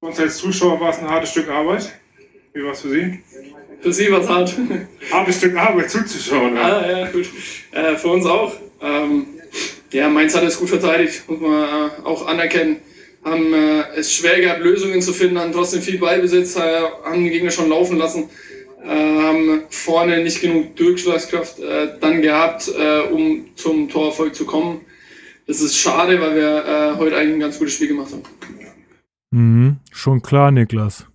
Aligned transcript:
Für 0.00 0.06
uns 0.06 0.18
als 0.18 0.38
Zuschauer 0.38 0.80
war 0.80 0.88
es 0.88 0.98
ein 0.98 1.10
hartes 1.10 1.30
Stück 1.30 1.50
Arbeit. 1.50 1.92
Wie 2.54 2.64
war 2.64 2.72
es 2.72 2.80
für 2.80 2.88
Sie? 2.88 3.18
Für 3.82 3.92
Sie 3.92 4.10
war 4.10 4.20
es 4.22 4.28
hart. 4.30 4.56
Hartes 5.12 5.36
Stück 5.36 5.54
Arbeit 5.54 5.90
zuzuschauen. 5.90 6.56
Ja. 6.56 6.62
ah, 6.62 6.90
ja, 6.90 7.10
gut. 7.10 7.26
Äh, 7.72 7.96
für 7.96 8.08
uns 8.08 8.24
auch. 8.24 8.54
Ähm, 8.80 9.26
ja, 9.92 10.08
Mainz 10.08 10.34
hat 10.34 10.42
es 10.44 10.58
gut 10.58 10.70
verteidigt, 10.70 11.28
muss 11.28 11.40
man 11.40 11.64
äh, 11.64 12.06
auch 12.06 12.26
anerkennen. 12.26 12.76
Haben 13.26 13.52
äh, 13.52 13.82
es 13.94 14.14
schwer 14.14 14.40
gehabt, 14.40 14.62
Lösungen 14.62 15.02
zu 15.02 15.12
finden, 15.12 15.38
haben 15.38 15.52
trotzdem 15.52 15.82
viel 15.82 15.98
Ballbesitz, 15.98 16.56
äh, 16.56 16.60
haben 17.04 17.22
die 17.22 17.28
Gegner 17.28 17.50
schon 17.50 17.68
laufen 17.68 17.98
lassen, 17.98 18.30
äh, 18.82 18.88
haben 18.88 19.64
vorne 19.68 20.22
nicht 20.22 20.40
genug 20.40 20.76
Durchschlagskraft 20.76 21.56
dann 22.00 22.22
gehabt, 22.22 22.72
um 23.12 23.50
zum 23.54 23.90
Torerfolg 23.90 24.34
zu 24.34 24.46
kommen. 24.46 24.80
Das 25.46 25.60
ist 25.60 25.76
schade, 25.76 26.18
weil 26.22 26.36
wir 26.36 26.96
heute 26.98 27.16
eigentlich 27.16 27.34
ein 27.34 27.40
ganz 27.40 27.58
gutes 27.58 27.74
Spiel 27.74 27.88
gemacht 27.88 28.12
haben. 28.12 28.22
Mhm, 29.32 29.78
schon 29.92 30.22
klar, 30.22 30.50
Niklas. 30.50 31.06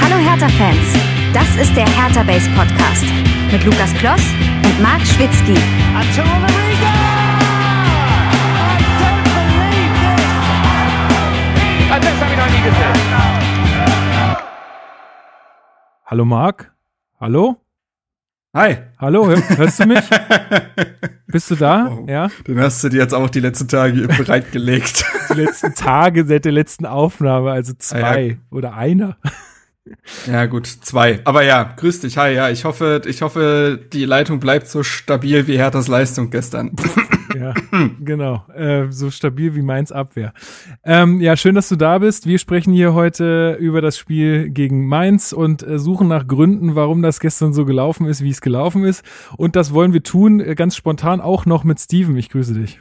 Hallo 0.00 0.16
Hertha-Fans, 0.16 0.94
das 1.34 1.54
ist 1.56 1.76
der 1.76 1.86
Hertha 1.86 2.22
Base 2.22 2.48
Podcast 2.56 3.04
mit 3.52 3.62
Lukas 3.66 3.92
Kloss 3.98 4.22
und 4.64 4.80
Marc 4.80 5.02
Schwitzky. 5.06 5.54
Hallo 16.06 16.24
Marc? 16.24 16.72
Hallo? 17.20 17.60
Hi. 18.52 18.78
Hallo, 18.98 19.28
hör, 19.28 19.36
hörst 19.58 19.78
du 19.78 19.86
mich? 19.86 20.00
Bist 21.28 21.50
du 21.52 21.54
da? 21.54 21.86
Oh, 21.88 22.06
Ja? 22.08 22.28
Den 22.48 22.58
hast 22.58 22.82
du 22.82 22.88
dir 22.88 22.98
jetzt 22.98 23.14
auch 23.14 23.30
die 23.30 23.38
letzten 23.38 23.68
Tage 23.68 24.08
bereitgelegt. 24.08 25.04
Die 25.30 25.34
letzten 25.34 25.72
Tage 25.76 26.24
seit 26.26 26.44
der 26.44 26.50
letzten 26.50 26.86
Aufnahme, 26.86 27.52
also 27.52 27.72
zwei 27.78 28.02
Ah, 28.02 28.18
ja. 28.18 28.34
oder 28.50 28.74
einer. 28.74 29.16
ja, 30.26 30.46
gut, 30.46 30.66
zwei. 30.66 31.20
Aber 31.24 31.44
ja, 31.44 31.62
grüß 31.76 32.00
dich. 32.00 32.18
Hi, 32.18 32.34
ja. 32.34 32.50
Ich 32.50 32.64
hoffe, 32.64 33.02
ich 33.06 33.22
hoffe, 33.22 33.78
die 33.92 34.04
Leitung 34.04 34.40
bleibt 34.40 34.66
so 34.66 34.82
stabil 34.82 35.46
wie 35.46 35.56
Herthas 35.56 35.86
Leistung 35.86 36.30
gestern. 36.30 36.72
Ja, 37.34 37.54
genau. 38.00 38.44
Äh, 38.54 38.90
so 38.90 39.10
stabil 39.10 39.54
wie 39.54 39.62
Mainz 39.62 39.92
Abwehr. 39.92 40.32
Ähm, 40.84 41.20
ja, 41.20 41.36
schön, 41.36 41.54
dass 41.54 41.68
du 41.68 41.76
da 41.76 41.98
bist. 41.98 42.26
Wir 42.26 42.38
sprechen 42.38 42.72
hier 42.72 42.94
heute 42.94 43.56
über 43.60 43.80
das 43.80 43.98
Spiel 43.98 44.50
gegen 44.50 44.86
Mainz 44.86 45.32
und 45.32 45.62
äh, 45.62 45.78
suchen 45.78 46.08
nach 46.08 46.26
Gründen, 46.26 46.74
warum 46.74 47.02
das 47.02 47.20
gestern 47.20 47.52
so 47.52 47.64
gelaufen 47.64 48.06
ist, 48.06 48.22
wie 48.22 48.30
es 48.30 48.40
gelaufen 48.40 48.84
ist. 48.84 49.04
Und 49.36 49.56
das 49.56 49.72
wollen 49.72 49.92
wir 49.92 50.02
tun, 50.02 50.40
äh, 50.40 50.54
ganz 50.54 50.76
spontan 50.76 51.20
auch 51.20 51.46
noch 51.46 51.64
mit 51.64 51.80
Steven. 51.80 52.16
Ich 52.16 52.30
grüße 52.30 52.54
dich. 52.54 52.80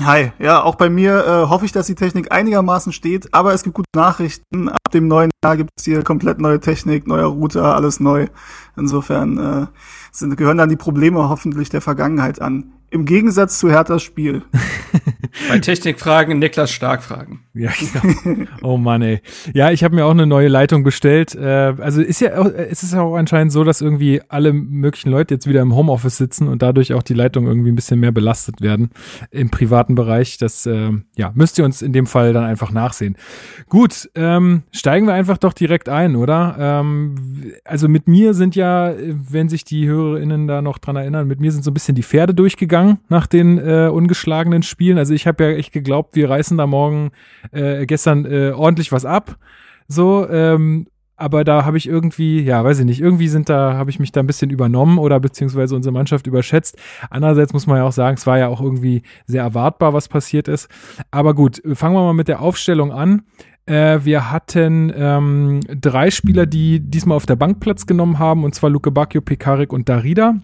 Hi, 0.00 0.32
ja, 0.38 0.62
auch 0.62 0.76
bei 0.76 0.88
mir 0.88 1.18
äh, 1.18 1.50
hoffe 1.50 1.66
ich, 1.66 1.72
dass 1.72 1.86
die 1.86 1.94
Technik 1.94 2.32
einigermaßen 2.32 2.92
steht, 2.92 3.34
aber 3.34 3.52
es 3.52 3.62
gibt 3.62 3.76
gute 3.76 3.90
Nachrichten. 3.94 4.70
Ab 4.70 4.90
dem 4.94 5.06
neuen 5.06 5.30
Jahr 5.44 5.58
gibt 5.58 5.68
es 5.76 5.84
hier 5.84 6.02
komplett 6.02 6.40
neue 6.40 6.60
Technik, 6.60 7.06
neuer 7.06 7.26
Router, 7.26 7.76
alles 7.76 8.00
neu. 8.00 8.28
Insofern 8.74 9.38
äh, 9.38 9.66
sind, 10.10 10.34
gehören 10.38 10.56
dann 10.56 10.70
die 10.70 10.76
Probleme 10.76 11.28
hoffentlich 11.28 11.68
der 11.68 11.82
Vergangenheit 11.82 12.40
an. 12.40 12.72
Im 12.92 13.06
Gegensatz 13.06 13.58
zu 13.58 13.70
Herthas 13.70 14.02
Spiel. 14.02 14.42
Bei 15.48 15.58
Technikfragen 15.58 16.38
Niklas 16.38 16.70
Stark 16.72 17.02
fragen. 17.02 17.40
Ja, 17.54 17.70
genau. 18.24 18.46
Oh 18.62 18.76
Mann, 18.76 19.02
ey. 19.02 19.20
Ja, 19.54 19.70
ich 19.70 19.82
habe 19.84 19.94
mir 19.94 20.04
auch 20.06 20.10
eine 20.10 20.26
neue 20.26 20.48
Leitung 20.48 20.82
bestellt. 20.84 21.34
Äh, 21.34 21.74
also 21.78 22.00
ist 22.02 22.20
ja, 22.20 22.38
auch- 22.38 22.46
es 22.54 22.90
ja 22.92 23.00
auch 23.02 23.16
anscheinend 23.16 23.52
so, 23.52 23.64
dass 23.64 23.80
irgendwie 23.80 24.20
alle 24.28 24.52
möglichen 24.52 25.10
Leute 25.10 25.34
jetzt 25.34 25.46
wieder 25.46 25.60
im 25.62 25.74
Homeoffice 25.74 26.16
sitzen 26.18 26.48
und 26.48 26.62
dadurch 26.62 26.92
auch 26.94 27.02
die 27.02 27.14
Leitung 27.14 27.46
irgendwie 27.46 27.70
ein 27.72 27.74
bisschen 27.74 28.00
mehr 28.00 28.12
belastet 28.12 28.60
werden 28.60 28.90
im 29.30 29.50
privaten 29.50 29.94
Bereich. 29.94 30.38
Das 30.38 30.66
äh, 30.66 30.90
ja 31.16 31.32
müsst 31.34 31.58
ihr 31.58 31.64
uns 31.64 31.82
in 31.82 31.92
dem 31.92 32.06
Fall 32.06 32.32
dann 32.32 32.44
einfach 32.44 32.70
nachsehen. 32.70 33.16
Gut, 33.68 34.10
ähm, 34.14 34.62
steigen 34.70 35.06
wir 35.06 35.14
einfach 35.14 35.38
doch 35.38 35.52
direkt 35.54 35.88
ein, 35.88 36.16
oder? 36.16 36.56
Ähm, 36.58 37.14
also 37.64 37.88
mit 37.88 38.06
mir 38.08 38.34
sind 38.34 38.54
ja, 38.56 38.92
wenn 38.98 39.48
sich 39.48 39.64
die 39.64 39.86
HörerInnen 39.88 40.46
da 40.46 40.62
noch 40.62 40.78
dran 40.78 40.96
erinnern, 40.96 41.26
mit 41.26 41.40
mir 41.40 41.52
sind 41.52 41.64
so 41.64 41.70
ein 41.70 41.74
bisschen 41.74 41.94
die 41.94 42.02
Pferde 42.02 42.34
durchgegangen 42.34 42.98
nach 43.08 43.26
den 43.26 43.58
äh, 43.58 43.88
ungeschlagenen 43.92 44.62
Spielen. 44.62 44.98
Also 44.98 45.14
ich 45.14 45.21
habe 45.26 45.44
ja 45.44 45.50
echt 45.50 45.72
geglaubt, 45.72 46.14
wir 46.14 46.30
reißen 46.30 46.56
da 46.58 46.66
morgen 46.66 47.10
äh, 47.52 47.86
gestern 47.86 48.24
äh, 48.24 48.50
ordentlich 48.50 48.92
was 48.92 49.04
ab. 49.04 49.36
So, 49.88 50.28
ähm, 50.28 50.86
aber 51.16 51.44
da 51.44 51.64
habe 51.64 51.76
ich 51.76 51.88
irgendwie, 51.88 52.40
ja, 52.40 52.64
weiß 52.64 52.80
ich 52.80 52.84
nicht, 52.84 53.00
irgendwie 53.00 53.28
sind 53.28 53.48
da, 53.48 53.74
habe 53.74 53.90
ich 53.90 54.00
mich 54.00 54.10
da 54.10 54.20
ein 54.20 54.26
bisschen 54.26 54.50
übernommen 54.50 54.98
oder 54.98 55.20
beziehungsweise 55.20 55.76
unsere 55.76 55.92
Mannschaft 55.92 56.26
überschätzt. 56.26 56.76
Andererseits 57.10 57.52
muss 57.52 57.68
man 57.68 57.76
ja 57.76 57.84
auch 57.84 57.92
sagen, 57.92 58.16
es 58.16 58.26
war 58.26 58.38
ja 58.38 58.48
auch 58.48 58.60
irgendwie 58.60 59.02
sehr 59.26 59.42
erwartbar, 59.42 59.92
was 59.92 60.08
passiert 60.08 60.48
ist. 60.48 60.68
Aber 61.12 61.34
gut, 61.34 61.62
fangen 61.74 61.94
wir 61.94 62.02
mal 62.02 62.12
mit 62.12 62.26
der 62.28 62.40
Aufstellung 62.40 62.90
an. 62.90 63.22
Äh, 63.66 64.00
wir 64.02 64.32
hatten 64.32 64.92
ähm, 64.96 65.60
drei 65.68 66.10
Spieler, 66.10 66.46
die 66.46 66.80
diesmal 66.80 67.16
auf 67.16 67.26
der 67.26 67.36
Bank 67.36 67.60
Platz 67.60 67.86
genommen 67.86 68.18
haben, 68.18 68.42
und 68.42 68.54
zwar 68.54 68.70
Luke 68.70 68.90
Bacchio, 68.90 69.20
Pekarik 69.20 69.72
und 69.72 69.88
Darida. 69.88 70.34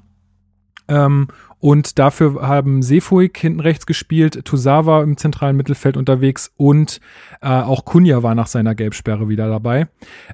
Ähm, 0.86 1.28
und 1.60 1.98
dafür 1.98 2.46
haben 2.46 2.82
Sefuig 2.82 3.36
hinten 3.36 3.60
rechts 3.60 3.86
gespielt, 3.86 4.44
Tosawa 4.44 5.02
im 5.02 5.16
zentralen 5.16 5.56
Mittelfeld 5.56 5.96
unterwegs 5.96 6.52
und 6.56 7.00
äh, 7.40 7.48
auch 7.48 7.84
Kunja 7.84 8.22
war 8.22 8.34
nach 8.34 8.46
seiner 8.46 8.74
Gelbsperre 8.76 9.28
wieder 9.28 9.48
dabei. 9.48 9.88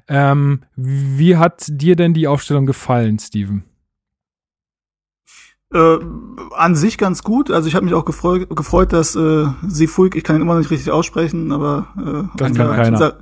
Ähm, 0.07 0.61
wie 0.75 1.37
hat 1.37 1.65
dir 1.67 1.95
denn 1.95 2.13
die 2.13 2.27
Aufstellung 2.27 2.65
gefallen, 2.67 3.17
Steven? 3.17 3.63
Äh, 5.75 5.97
an 6.55 6.75
sich 6.75 6.97
ganz 6.97 7.21
gut. 7.21 7.51
Also 7.51 7.67
ich 7.67 7.75
habe 7.75 7.83
mich 7.83 7.93
auch 7.93 8.05
gefreut, 8.05 8.47
gefreut 8.55 8.93
dass 8.93 9.15
äh, 9.15 9.45
Sifulk, 9.67 10.15
ich 10.15 10.23
kann 10.23 10.37
ihn 10.37 10.41
immer 10.41 10.53
noch 10.53 10.61
nicht 10.61 10.71
richtig 10.71 10.89
aussprechen, 10.91 11.51
aber 11.51 11.87
äh, 11.97 12.37
Das 12.37 12.53
keiner. 12.53 12.87
unser, 12.91 13.13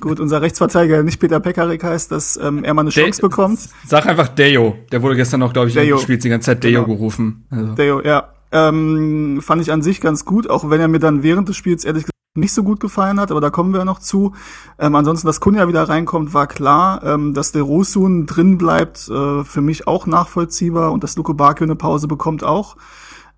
gut, 0.00 0.18
unser 0.18 0.42
Rechtsverteidiger 0.42 1.02
nicht 1.04 1.20
Peter 1.20 1.38
Pekarik 1.38 1.84
heißt, 1.84 2.10
dass 2.10 2.36
ähm, 2.42 2.64
er 2.64 2.74
mal 2.74 2.80
eine 2.82 2.90
Chance 2.90 3.20
De- 3.20 3.28
bekommt. 3.28 3.60
Sag 3.86 4.06
einfach 4.06 4.26
Deo. 4.28 4.74
Der 4.90 5.02
wurde 5.02 5.14
gestern 5.14 5.38
noch, 5.40 5.52
glaube 5.52 5.68
ich, 5.68 5.74
Deo. 5.74 5.96
gespielt, 5.96 6.24
die 6.24 6.28
ganze 6.30 6.46
Zeit 6.46 6.64
Deo 6.64 6.82
Genau. 6.84 6.94
gerufen. 6.96 7.44
Also. 7.50 7.74
Deo, 7.74 8.00
ja. 8.02 8.30
Ähm, 8.52 9.40
fand 9.42 9.62
ich 9.62 9.70
an 9.70 9.80
sich 9.82 10.00
ganz 10.00 10.24
gut, 10.24 10.50
auch 10.50 10.68
wenn 10.68 10.80
er 10.80 10.88
mir 10.88 10.98
dann 10.98 11.22
während 11.22 11.48
des 11.48 11.56
Spiels 11.56 11.84
ehrlich 11.84 12.02
gesagt 12.02 12.10
nicht 12.34 12.52
so 12.52 12.62
gut 12.62 12.78
gefallen 12.78 13.18
hat, 13.18 13.30
aber 13.30 13.40
da 13.40 13.50
kommen 13.50 13.72
wir 13.72 13.84
noch 13.84 13.98
zu. 13.98 14.34
Ähm, 14.78 14.94
ansonsten, 14.94 15.26
dass 15.26 15.40
Kunja 15.40 15.66
wieder 15.66 15.88
reinkommt, 15.88 16.32
war 16.32 16.46
klar. 16.46 17.02
Ähm, 17.02 17.34
dass 17.34 17.50
der 17.52 17.62
Rosun 17.62 18.26
drin 18.26 18.56
bleibt, 18.56 19.08
äh, 19.08 19.42
für 19.44 19.60
mich 19.60 19.88
auch 19.88 20.06
nachvollziehbar 20.06 20.92
und 20.92 21.02
dass 21.02 21.16
Luko 21.16 21.34
Bakio 21.34 21.64
eine 21.64 21.74
Pause 21.74 22.06
bekommt 22.06 22.44
auch. 22.44 22.76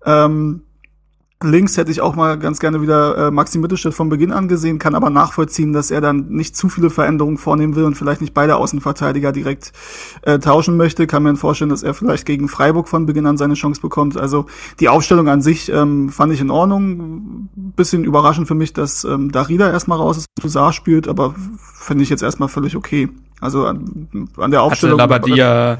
Ähm, 0.05 0.61
links 1.43 1.77
hätte 1.77 1.91
ich 1.91 2.01
auch 2.01 2.15
mal 2.15 2.37
ganz 2.37 2.59
gerne 2.59 2.81
wieder 2.81 3.27
äh, 3.27 3.31
Maxi 3.31 3.59
Mittelstädt 3.59 3.93
von 3.93 4.09
Beginn 4.09 4.31
an 4.31 4.47
gesehen, 4.47 4.79
kann 4.79 4.95
aber 4.95 5.09
nachvollziehen, 5.09 5.73
dass 5.73 5.91
er 5.91 6.01
dann 6.01 6.29
nicht 6.29 6.55
zu 6.55 6.69
viele 6.69 6.89
Veränderungen 6.89 7.37
vornehmen 7.37 7.75
will 7.75 7.83
und 7.83 7.95
vielleicht 7.95 8.21
nicht 8.21 8.33
beide 8.33 8.55
Außenverteidiger 8.55 9.31
direkt 9.31 9.73
äh, 10.23 10.39
tauschen 10.39 10.77
möchte. 10.77 11.07
Kann 11.07 11.23
mir 11.23 11.35
vorstellen, 11.35 11.69
dass 11.69 11.83
er 11.83 11.93
vielleicht 11.93 12.25
gegen 12.25 12.47
Freiburg 12.47 12.87
von 12.87 13.05
Beginn 13.05 13.25
an 13.25 13.37
seine 13.37 13.53
Chance 13.55 13.81
bekommt. 13.81 14.17
Also 14.17 14.45
die 14.79 14.89
Aufstellung 14.89 15.27
an 15.27 15.41
sich 15.41 15.69
ähm, 15.71 16.09
fand 16.09 16.33
ich 16.33 16.41
in 16.41 16.49
Ordnung. 16.49 17.49
Bisschen 17.55 18.03
überraschend 18.03 18.47
für 18.47 18.55
mich, 18.55 18.73
dass 18.73 19.03
ähm, 19.03 19.31
Darida 19.31 19.69
erstmal 19.71 19.97
raus 19.97 20.17
ist, 20.17 20.27
Toussaint 20.39 20.75
spielt, 20.75 21.07
aber 21.07 21.35
finde 21.73 22.03
ich 22.03 22.09
jetzt 22.09 22.23
erstmal 22.23 22.49
völlig 22.49 22.75
okay. 22.75 23.09
Also 23.41 23.65
an, 23.65 24.29
an 24.37 24.51
der 24.51 24.61
Hatte 24.61 24.71
Aufstellung. 24.71 24.97
Labadia 24.97 25.79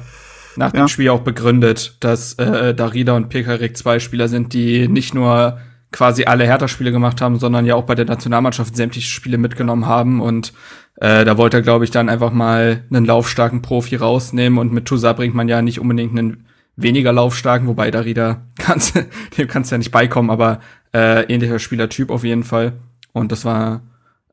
nach 0.56 0.72
dem 0.72 0.82
Ja. 0.82 0.88
Spiel 0.88 1.10
auch 1.10 1.22
begründet, 1.22 1.98
dass 2.00 2.34
äh, 2.34 2.74
Darida 2.74 3.14
und 3.14 3.30
Pekarik 3.30 3.78
zwei 3.78 4.00
Spieler 4.00 4.28
sind, 4.28 4.54
die 4.54 4.88
nicht 4.88 5.14
nur 5.14 5.58
quasi 5.92 6.26
alle 6.26 6.46
Hertha-Spiele 6.46 6.92
gemacht 6.92 7.22
haben, 7.22 7.38
sondern 7.38 7.66
ja 7.66 7.76
auch 7.76 7.84
bei 7.84 7.96
der 7.96 8.06
Nationalmannschaft 8.06 8.76
sämtliche 8.76 9.10
Spiele 9.10 9.38
mitgenommen 9.38 9.86
haben. 9.86 10.22
Und 10.22 10.54
äh, 10.96 11.24
da 11.24 11.38
wollte 11.38 11.58
er, 11.58 11.64
glaube 11.64 11.86
ich, 11.86 11.92
dann 11.92 12.10
einfach 12.10 12.32
mal 12.32 12.84
einen 12.90 13.06
laufstarken 13.06 13.62
Profi 13.62 13.96
rausnehmen. 13.96 14.60
Und 14.60 14.74
mit 14.74 14.86
Tusa 14.86 15.14
bringt 15.14 15.36
man 15.36 15.48
ja 15.48 15.62
nicht 15.62 15.80
unbedingt 15.80 16.18
einen 16.18 16.48
weniger 16.76 17.14
laufstarken, 17.14 17.68
wobei 17.68 17.92
Darida 17.92 18.42
kannst, 18.58 18.96
dem 19.38 19.48
kannst 19.48 19.72
du 19.72 19.76
ja 19.76 19.78
nicht 19.78 19.92
beikommen, 19.92 20.30
aber 20.30 20.60
äh, 20.94 21.24
ähnlicher 21.32 21.60
Spielertyp 21.60 22.10
auf 22.10 22.24
jeden 22.24 22.44
Fall. 22.44 22.74
Und 23.12 23.32
das 23.32 23.46
war, 23.46 23.82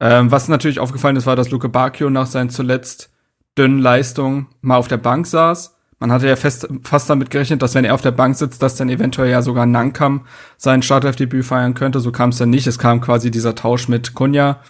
ähm, 0.00 0.30
was 0.30 0.48
natürlich 0.48 0.80
aufgefallen 0.80 1.16
ist, 1.16 1.26
war, 1.26 1.36
dass 1.36 1.50
Luke 1.50 1.68
Bacchio 1.68 2.08
nach 2.10 2.26
seinen 2.26 2.50
zuletzt 2.50 3.10
dünnen 3.58 3.78
Leistungen 3.78 4.46
mal 4.62 4.76
auf 4.76 4.88
der 4.88 4.96
Bank 4.96 5.26
saß. 5.26 5.76
Man 6.00 6.10
hatte 6.10 6.26
ja 6.26 6.34
fest, 6.34 6.66
fast 6.82 7.10
damit 7.10 7.30
gerechnet, 7.30 7.60
dass 7.60 7.74
wenn 7.74 7.84
er 7.84 7.94
auf 7.94 8.00
der 8.00 8.10
Bank 8.10 8.34
sitzt, 8.34 8.62
dass 8.62 8.74
dann 8.74 8.88
eventuell 8.88 9.30
ja 9.30 9.42
sogar 9.42 9.66
Nankam 9.66 10.26
sein 10.56 10.82
Startelfdebüt 10.82 11.44
feiern 11.44 11.74
könnte. 11.74 12.00
So 12.00 12.10
kam 12.10 12.30
es 12.30 12.38
dann 12.38 12.48
nicht. 12.48 12.66
Es 12.66 12.78
kam 12.78 13.02
quasi 13.02 13.30
dieser 13.30 13.54
Tausch 13.54 13.86
mit 13.86 14.14
Kunja. 14.14 14.60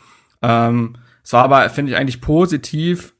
Ähm, 0.43 0.97
es 1.23 1.32
war 1.32 1.44
aber, 1.44 1.71
finde 1.71 1.93
ich, 1.93 1.99
eigentlich 1.99 2.21
positiv, 2.21 3.15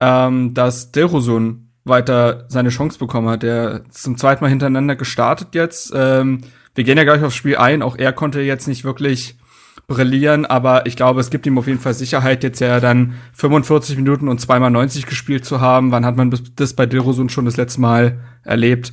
ähm, 0.00 0.54
dass 0.54 0.90
Derosun 0.90 1.70
weiter 1.84 2.46
seine 2.48 2.70
Chance 2.70 2.98
bekommen 2.98 3.28
hat. 3.28 3.44
Der 3.44 3.82
ist 3.88 4.02
zum 4.02 4.18
zweiten 4.18 4.42
Mal 4.42 4.50
hintereinander 4.50 4.96
gestartet 4.96 5.54
jetzt. 5.54 5.92
Ähm, 5.94 6.40
wir 6.74 6.82
gehen 6.82 6.98
ja 6.98 7.04
gleich 7.04 7.22
aufs 7.22 7.36
Spiel 7.36 7.56
ein. 7.56 7.80
Auch 7.80 7.96
er 7.96 8.12
konnte 8.12 8.40
jetzt 8.40 8.66
nicht 8.66 8.82
wirklich 8.82 9.38
brillieren, 9.86 10.44
aber 10.46 10.86
ich 10.86 10.96
glaube, 10.96 11.20
es 11.20 11.30
gibt 11.30 11.46
ihm 11.46 11.58
auf 11.58 11.66
jeden 11.66 11.78
Fall 11.78 11.94
Sicherheit, 11.94 12.42
jetzt 12.42 12.60
ja 12.60 12.80
dann 12.80 13.14
45 13.34 13.96
Minuten 13.96 14.28
und 14.28 14.40
zweimal 14.40 14.70
90 14.70 15.06
gespielt 15.06 15.44
zu 15.44 15.60
haben. 15.60 15.92
Wann 15.92 16.04
hat 16.04 16.16
man 16.16 16.36
das 16.56 16.74
bei 16.74 16.86
Dilrosun 16.86 17.28
schon 17.28 17.44
das 17.44 17.56
letzte 17.56 17.80
Mal 17.80 18.20
erlebt? 18.42 18.92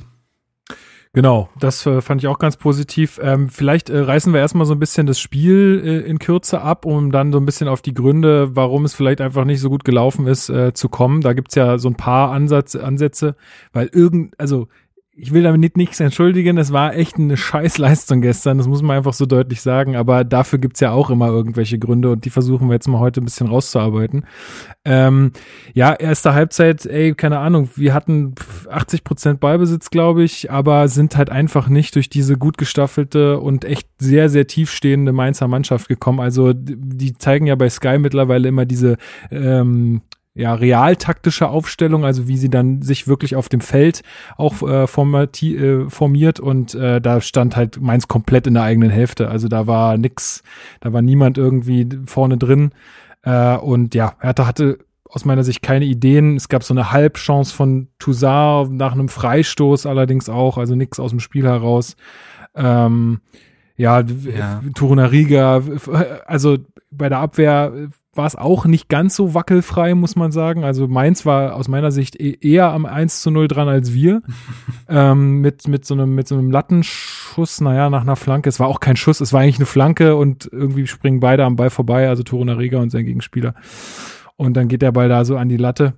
Genau, 1.14 1.48
das 1.60 1.86
äh, 1.86 2.00
fand 2.00 2.22
ich 2.22 2.26
auch 2.26 2.40
ganz 2.40 2.56
positiv. 2.56 3.20
Ähm, 3.22 3.48
vielleicht 3.48 3.88
äh, 3.88 4.00
reißen 4.00 4.32
wir 4.32 4.40
erstmal 4.40 4.66
so 4.66 4.74
ein 4.74 4.80
bisschen 4.80 5.06
das 5.06 5.20
Spiel 5.20 5.80
äh, 5.84 6.10
in 6.10 6.18
Kürze 6.18 6.60
ab, 6.60 6.84
um 6.84 7.12
dann 7.12 7.30
so 7.30 7.38
ein 7.38 7.46
bisschen 7.46 7.68
auf 7.68 7.82
die 7.82 7.94
Gründe, 7.94 8.56
warum 8.56 8.84
es 8.84 8.94
vielleicht 8.94 9.20
einfach 9.20 9.44
nicht 9.44 9.60
so 9.60 9.70
gut 9.70 9.84
gelaufen 9.84 10.26
ist, 10.26 10.48
äh, 10.48 10.74
zu 10.74 10.88
kommen. 10.88 11.20
Da 11.20 11.32
gibt's 11.32 11.54
ja 11.54 11.78
so 11.78 11.88
ein 11.88 11.94
paar 11.94 12.32
Ansatz, 12.32 12.74
Ansätze, 12.74 13.36
weil 13.72 13.90
irgend, 13.92 14.34
also 14.40 14.66
ich 15.16 15.32
will 15.32 15.44
damit 15.44 15.76
nichts 15.76 16.00
entschuldigen, 16.00 16.58
es 16.58 16.72
war 16.72 16.94
echt 16.94 17.16
eine 17.16 17.36
Scheißleistung 17.36 18.20
gestern, 18.20 18.58
das 18.58 18.66
muss 18.66 18.82
man 18.82 18.96
einfach 18.96 19.12
so 19.12 19.26
deutlich 19.26 19.60
sagen, 19.60 19.94
aber 19.94 20.24
dafür 20.24 20.58
gibt's 20.58 20.80
ja 20.80 20.90
auch 20.90 21.08
immer 21.10 21.28
irgendwelche 21.28 21.78
Gründe 21.78 22.10
und 22.10 22.24
die 22.24 22.30
versuchen 22.30 22.68
wir 22.68 22.74
jetzt 22.74 22.88
mal 22.88 22.98
heute 22.98 23.20
ein 23.20 23.24
bisschen 23.24 23.46
rauszuarbeiten. 23.46 24.26
Ähm, 24.84 25.32
ja, 25.72 25.92
erste 25.92 26.34
Halbzeit, 26.34 26.84
ey, 26.86 27.14
keine 27.14 27.38
Ahnung, 27.38 27.70
wir 27.76 27.94
hatten 27.94 28.34
80 28.68 29.04
Prozent 29.04 29.40
Ballbesitz, 29.40 29.90
glaube 29.90 30.24
ich, 30.24 30.50
aber 30.50 30.88
sind 30.88 31.16
halt 31.16 31.30
einfach 31.30 31.68
nicht 31.68 31.94
durch 31.94 32.08
diese 32.08 32.36
gut 32.36 32.58
gestaffelte 32.58 33.38
und 33.38 33.64
echt 33.64 33.88
sehr, 33.98 34.28
sehr 34.28 34.48
tiefstehende 34.48 35.12
Mainzer 35.12 35.46
Mannschaft 35.46 35.88
gekommen. 35.88 36.20
Also 36.20 36.52
die 36.54 37.14
zeigen 37.14 37.46
ja 37.46 37.54
bei 37.54 37.70
Sky 37.70 37.98
mittlerweile 37.98 38.48
immer 38.48 38.64
diese 38.64 38.96
ähm, 39.30 40.02
ja, 40.34 40.52
realtaktische 40.54 41.48
Aufstellung, 41.48 42.04
also 42.04 42.26
wie 42.26 42.36
sie 42.36 42.50
dann 42.50 42.82
sich 42.82 43.06
wirklich 43.06 43.36
auf 43.36 43.48
dem 43.48 43.60
Feld 43.60 44.02
auch 44.36 44.62
äh, 44.62 44.86
formati 44.88 45.56
äh, 45.56 45.88
formiert 45.88 46.40
und 46.40 46.74
äh, 46.74 47.00
da 47.00 47.20
stand 47.20 47.56
halt 47.56 47.80
meins 47.80 48.08
komplett 48.08 48.48
in 48.48 48.54
der 48.54 48.64
eigenen 48.64 48.90
Hälfte. 48.90 49.28
Also 49.28 49.46
da 49.46 49.68
war 49.68 49.96
nix, 49.96 50.42
da 50.80 50.92
war 50.92 51.02
niemand 51.02 51.38
irgendwie 51.38 51.88
vorne 52.06 52.36
drin. 52.36 52.72
Äh, 53.22 53.56
und 53.56 53.94
ja, 53.94 54.16
Hertha 54.18 54.46
hatte 54.46 54.78
aus 55.08 55.24
meiner 55.24 55.44
Sicht 55.44 55.62
keine 55.62 55.84
Ideen. 55.84 56.34
Es 56.34 56.48
gab 56.48 56.64
so 56.64 56.74
eine 56.74 56.90
Halbchance 56.90 57.54
von 57.54 57.86
Toussaint 58.00 58.72
nach 58.72 58.92
einem 58.92 59.08
Freistoß 59.08 59.86
allerdings 59.86 60.28
auch, 60.28 60.58
also 60.58 60.74
nix 60.74 60.98
aus 60.98 61.10
dem 61.10 61.20
Spiel 61.20 61.44
heraus. 61.44 61.94
Ähm, 62.56 63.20
ja, 63.76 64.00
ja. 64.00 64.62
Turunariga, 64.74 65.62
also 66.26 66.58
bei 66.90 67.08
der 67.08 67.18
Abwehr 67.18 67.88
war 68.16 68.26
es 68.26 68.36
auch 68.36 68.64
nicht 68.66 68.88
ganz 68.88 69.16
so 69.16 69.34
wackelfrei, 69.34 69.94
muss 69.94 70.16
man 70.16 70.32
sagen. 70.32 70.64
Also 70.64 70.88
Mainz 70.88 71.26
war 71.26 71.54
aus 71.54 71.68
meiner 71.68 71.90
Sicht 71.90 72.20
e-, 72.20 72.38
eher 72.40 72.72
am 72.72 72.86
1 72.86 73.22
zu 73.22 73.30
0 73.30 73.48
dran 73.48 73.68
als 73.68 73.94
wir. 73.94 74.22
ähm, 74.88 75.40
mit, 75.40 75.68
mit, 75.68 75.84
so 75.84 75.94
einem, 75.94 76.14
mit 76.14 76.28
so 76.28 76.36
einem 76.36 76.50
Lattenschuss, 76.50 77.60
naja, 77.60 77.90
nach 77.90 78.02
einer 78.02 78.16
Flanke. 78.16 78.48
Es 78.48 78.60
war 78.60 78.68
auch 78.68 78.80
kein 78.80 78.96
Schuss, 78.96 79.20
es 79.20 79.32
war 79.32 79.40
eigentlich 79.40 79.58
eine 79.58 79.66
Flanke 79.66 80.16
und 80.16 80.48
irgendwie 80.52 80.86
springen 80.86 81.20
beide 81.20 81.44
am 81.44 81.56
Ball 81.56 81.70
vorbei, 81.70 82.08
also 82.08 82.22
Torunariga 82.22 82.78
und 82.78 82.90
sein 82.90 83.06
Gegenspieler. 83.06 83.54
Und 84.36 84.56
dann 84.56 84.68
geht 84.68 84.82
der 84.82 84.92
Ball 84.92 85.08
da 85.08 85.24
so 85.24 85.36
an 85.36 85.48
die 85.48 85.56
Latte. 85.56 85.94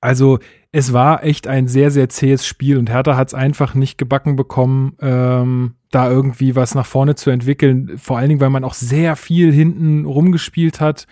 Also 0.00 0.38
es 0.72 0.92
war 0.92 1.24
echt 1.24 1.46
ein 1.46 1.68
sehr, 1.68 1.90
sehr 1.90 2.08
zähes 2.08 2.46
Spiel 2.46 2.78
und 2.78 2.90
Hertha 2.90 3.16
hat 3.16 3.28
es 3.28 3.34
einfach 3.34 3.74
nicht 3.74 3.98
gebacken 3.98 4.36
bekommen, 4.36 4.96
ähm, 5.00 5.74
da 5.90 6.10
irgendwie 6.10 6.56
was 6.56 6.74
nach 6.74 6.86
vorne 6.86 7.14
zu 7.14 7.30
entwickeln. 7.30 7.98
Vor 7.98 8.18
allen 8.18 8.28
Dingen, 8.28 8.40
weil 8.40 8.50
man 8.50 8.64
auch 8.64 8.74
sehr 8.74 9.16
viel 9.16 9.52
hinten 9.52 10.04
rumgespielt 10.04 10.80
hat. 10.80 11.06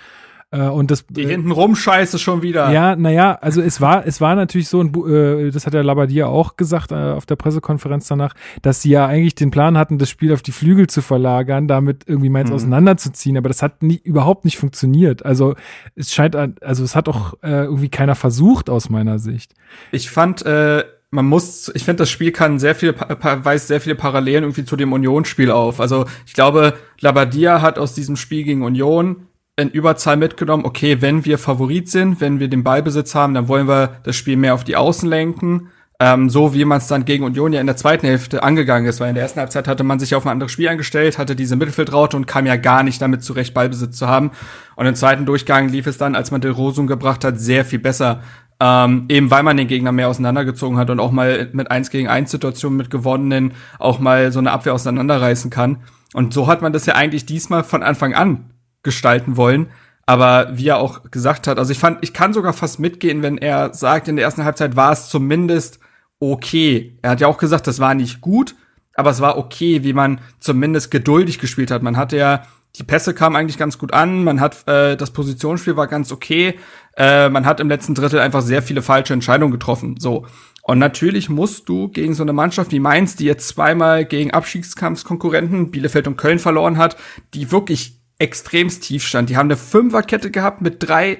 Äh, 0.50 0.62
und 0.62 0.90
das, 0.90 1.04
die 1.06 1.26
hinten 1.26 1.50
rum 1.50 1.76
scheiße 1.76 2.18
schon 2.18 2.40
wieder. 2.40 2.72
Ja, 2.72 2.96
naja, 2.96 3.38
also 3.42 3.60
es 3.60 3.82
war, 3.82 4.06
es 4.06 4.20
war 4.22 4.34
natürlich 4.34 4.68
so, 4.68 4.82
äh, 4.82 5.50
das 5.50 5.66
hat 5.66 5.74
der 5.74 5.84
Labadia 5.84 6.26
auch 6.26 6.56
gesagt 6.56 6.90
äh, 6.90 6.94
auf 6.94 7.26
der 7.26 7.36
Pressekonferenz 7.36 8.08
danach, 8.08 8.34
dass 8.62 8.80
sie 8.80 8.90
ja 8.90 9.06
eigentlich 9.06 9.34
den 9.34 9.50
Plan 9.50 9.76
hatten, 9.76 9.98
das 9.98 10.08
Spiel 10.08 10.32
auf 10.32 10.40
die 10.40 10.52
Flügel 10.52 10.86
zu 10.86 11.02
verlagern, 11.02 11.68
damit 11.68 12.04
irgendwie 12.06 12.30
Mainz 12.30 12.48
mhm. 12.48 12.54
auseinanderzuziehen, 12.54 13.36
aber 13.36 13.48
das 13.48 13.60
hat 13.60 13.82
nie, 13.82 14.00
überhaupt 14.02 14.46
nicht 14.46 14.56
funktioniert. 14.56 15.22
Also 15.26 15.54
es 15.94 16.14
scheint, 16.14 16.34
also 16.34 16.82
es 16.82 16.96
hat 16.96 17.10
auch 17.10 17.34
äh, 17.42 17.64
irgendwie 17.64 17.90
keiner 17.90 18.14
versucht 18.14 18.70
aus 18.70 18.88
meiner 18.88 19.18
Sicht. 19.18 19.52
Ich 19.92 20.08
fand, 20.08 20.46
äh, 20.46 20.82
man 21.10 21.26
muss, 21.26 21.70
ich 21.74 21.84
finde, 21.84 22.02
das 22.02 22.10
Spiel 22.10 22.32
kann 22.32 22.58
sehr 22.58 22.74
viele, 22.74 22.94
weist 22.98 23.68
sehr 23.68 23.80
viele 23.80 23.94
Parallelen 23.94 24.44
irgendwie 24.44 24.64
zu 24.64 24.76
dem 24.76 24.92
Union-Spiel 24.92 25.50
auf. 25.50 25.80
Also 25.80 26.04
ich 26.26 26.34
glaube, 26.34 26.74
Labadia 27.00 27.62
hat 27.62 27.78
aus 27.78 27.94
diesem 27.94 28.16
Spiel 28.16 28.44
gegen 28.44 28.62
Union 28.62 29.28
in 29.56 29.70
Überzahl 29.70 30.16
mitgenommen, 30.16 30.64
okay, 30.64 31.00
wenn 31.00 31.24
wir 31.24 31.38
Favorit 31.38 31.90
sind, 31.90 32.20
wenn 32.20 32.38
wir 32.38 32.48
den 32.48 32.62
Ballbesitz 32.62 33.14
haben, 33.14 33.34
dann 33.34 33.48
wollen 33.48 33.66
wir 33.66 34.00
das 34.04 34.16
Spiel 34.16 34.36
mehr 34.36 34.54
auf 34.54 34.64
die 34.64 34.76
Außen 34.76 35.08
lenken. 35.08 35.70
Ähm, 36.00 36.30
so 36.30 36.54
wie 36.54 36.64
man 36.64 36.78
es 36.78 36.86
dann 36.86 37.04
gegen 37.04 37.24
Union 37.24 37.52
ja 37.52 37.60
in 37.60 37.66
der 37.66 37.76
zweiten 37.76 38.06
Hälfte 38.06 38.44
angegangen 38.44 38.86
ist, 38.86 39.00
weil 39.00 39.08
in 39.08 39.16
der 39.16 39.24
ersten 39.24 39.40
Halbzeit 39.40 39.66
hatte 39.66 39.82
man 39.82 39.98
sich 39.98 40.14
auf 40.14 40.24
ein 40.24 40.30
anderes 40.30 40.52
Spiel 40.52 40.68
eingestellt, 40.68 41.18
hatte 41.18 41.34
diese 41.34 41.56
Mittelfeldraute 41.56 42.16
und 42.16 42.28
kam 42.28 42.46
ja 42.46 42.54
gar 42.54 42.84
nicht 42.84 43.02
damit 43.02 43.24
zurecht, 43.24 43.52
Ballbesitz 43.52 43.96
zu 43.96 44.06
haben. 44.06 44.30
Und 44.76 44.86
im 44.86 44.94
zweiten 44.94 45.26
Durchgang 45.26 45.68
lief 45.68 45.88
es 45.88 45.98
dann, 45.98 46.14
als 46.14 46.30
man 46.30 46.40
Del 46.40 46.52
Rosum 46.52 46.86
gebracht 46.86 47.24
hat, 47.24 47.40
sehr 47.40 47.64
viel 47.64 47.80
besser. 47.80 48.22
Ähm, 48.60 49.04
eben 49.08 49.30
weil 49.30 49.44
man 49.44 49.56
den 49.56 49.68
Gegner 49.68 49.92
mehr 49.92 50.08
auseinandergezogen 50.08 50.78
hat 50.78 50.90
und 50.90 50.98
auch 50.98 51.12
mal 51.12 51.48
mit 51.52 51.70
eins 51.70 51.90
gegen 51.90 52.08
eins 52.08 52.32
Situationen 52.32 52.76
mit 52.76 52.90
gewonnenen 52.90 53.52
auch 53.78 54.00
mal 54.00 54.32
so 54.32 54.40
eine 54.40 54.50
Abwehr 54.50 54.74
auseinanderreißen 54.74 55.50
kann. 55.50 55.78
Und 56.12 56.34
so 56.34 56.48
hat 56.48 56.60
man 56.62 56.72
das 56.72 56.86
ja 56.86 56.94
eigentlich 56.94 57.24
diesmal 57.24 57.62
von 57.62 57.82
Anfang 57.82 58.14
an 58.14 58.50
gestalten 58.82 59.36
wollen. 59.36 59.68
Aber 60.06 60.56
wie 60.56 60.68
er 60.68 60.78
auch 60.78 61.10
gesagt 61.10 61.46
hat, 61.46 61.58
also 61.58 61.70
ich 61.70 61.78
fand, 61.78 61.98
ich 62.00 62.14
kann 62.14 62.32
sogar 62.32 62.54
fast 62.54 62.80
mitgehen, 62.80 63.22
wenn 63.22 63.36
er 63.36 63.74
sagt, 63.74 64.08
in 64.08 64.16
der 64.16 64.24
ersten 64.24 64.44
Halbzeit 64.44 64.74
war 64.74 64.90
es 64.90 65.08
zumindest 65.10 65.80
okay. 66.18 66.98
Er 67.02 67.10
hat 67.10 67.20
ja 67.20 67.26
auch 67.28 67.38
gesagt, 67.38 67.66
das 67.66 67.78
war 67.78 67.94
nicht 67.94 68.22
gut, 68.22 68.54
aber 68.94 69.10
es 69.10 69.20
war 69.20 69.36
okay, 69.36 69.84
wie 69.84 69.92
man 69.92 70.20
zumindest 70.40 70.90
geduldig 70.90 71.38
gespielt 71.38 71.70
hat. 71.70 71.82
Man 71.82 71.98
hatte 71.98 72.16
ja, 72.16 72.44
die 72.76 72.84
Pässe 72.84 73.12
kamen 73.12 73.36
eigentlich 73.36 73.58
ganz 73.58 73.76
gut 73.76 73.92
an, 73.92 74.24
man 74.24 74.40
hat, 74.40 74.66
äh, 74.66 74.96
das 74.96 75.10
Positionsspiel 75.10 75.76
war 75.76 75.88
ganz 75.88 76.10
okay, 76.10 76.58
äh, 76.98 77.30
man 77.30 77.46
hat 77.46 77.60
im 77.60 77.68
letzten 77.68 77.94
Drittel 77.94 78.18
einfach 78.18 78.42
sehr 78.42 78.60
viele 78.60 78.82
falsche 78.82 79.14
Entscheidungen 79.14 79.52
getroffen. 79.52 79.94
So. 79.98 80.26
Und 80.62 80.80
natürlich 80.80 81.30
musst 81.30 81.68
du 81.68 81.88
gegen 81.88 82.12
so 82.12 82.24
eine 82.24 82.32
Mannschaft 82.32 82.72
wie 82.72 82.80
Mainz, 82.80 83.14
die 83.14 83.24
jetzt 83.24 83.48
zweimal 83.48 84.04
gegen 84.04 84.32
Abstiegskampfskonkurrenten 84.32 85.70
Bielefeld 85.70 86.08
und 86.08 86.16
Köln 86.16 86.40
verloren 86.40 86.76
hat, 86.76 86.96
die 87.34 87.52
wirklich 87.52 88.00
extremst 88.18 88.82
tief 88.82 89.06
stand. 89.06 89.30
Die 89.30 89.36
haben 89.36 89.46
eine 89.46 89.56
Fünferkette 89.56 90.32
gehabt 90.32 90.60
mit 90.60 90.76
drei 90.80 91.18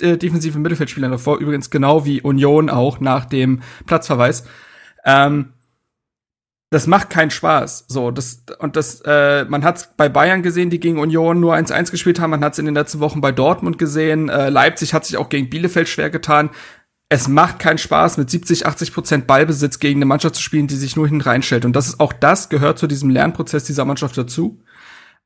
äh, 0.00 0.18
defensiven 0.18 0.60
Mittelfeldspielern 0.60 1.12
davor, 1.12 1.38
übrigens 1.38 1.70
genau 1.70 2.04
wie 2.04 2.20
Union 2.20 2.68
auch 2.68 3.00
nach 3.00 3.24
dem 3.24 3.62
Platzverweis. 3.86 4.44
Ähm, 5.06 5.53
das 6.74 6.88
macht 6.88 7.08
keinen 7.08 7.30
Spaß. 7.30 7.84
So, 7.86 8.10
das 8.10 8.42
und 8.58 8.74
das, 8.74 9.00
äh, 9.06 9.44
man 9.44 9.62
hat 9.62 9.76
es 9.76 9.90
bei 9.96 10.08
Bayern 10.08 10.42
gesehen, 10.42 10.70
die 10.70 10.80
gegen 10.80 10.98
Union 10.98 11.38
nur 11.38 11.54
1-1 11.54 11.92
gespielt 11.92 12.18
haben. 12.18 12.30
Man 12.30 12.42
hat 12.42 12.54
es 12.54 12.58
in 12.58 12.64
den 12.64 12.74
letzten 12.74 12.98
Wochen 12.98 13.20
bei 13.20 13.30
Dortmund 13.30 13.78
gesehen. 13.78 14.28
Äh, 14.28 14.50
Leipzig 14.50 14.92
hat 14.92 15.04
sich 15.04 15.16
auch 15.16 15.28
gegen 15.28 15.48
Bielefeld 15.48 15.88
schwer 15.88 16.10
getan. 16.10 16.50
Es 17.08 17.28
macht 17.28 17.60
keinen 17.60 17.78
Spaß, 17.78 18.16
mit 18.16 18.28
70, 18.28 18.66
80 18.66 18.92
Prozent 18.92 19.26
Ballbesitz 19.28 19.78
gegen 19.78 19.98
eine 19.98 20.06
Mannschaft 20.06 20.34
zu 20.34 20.42
spielen, 20.42 20.66
die 20.66 20.74
sich 20.74 20.96
nur 20.96 21.06
hinten 21.06 21.20
reinstellt. 21.20 21.64
Und 21.64 21.76
das 21.76 21.86
ist 21.86 22.00
auch 22.00 22.12
das 22.12 22.48
gehört 22.48 22.80
zu 22.80 22.88
diesem 22.88 23.08
Lernprozess 23.08 23.62
dieser 23.62 23.84
Mannschaft 23.84 24.18
dazu. 24.18 24.60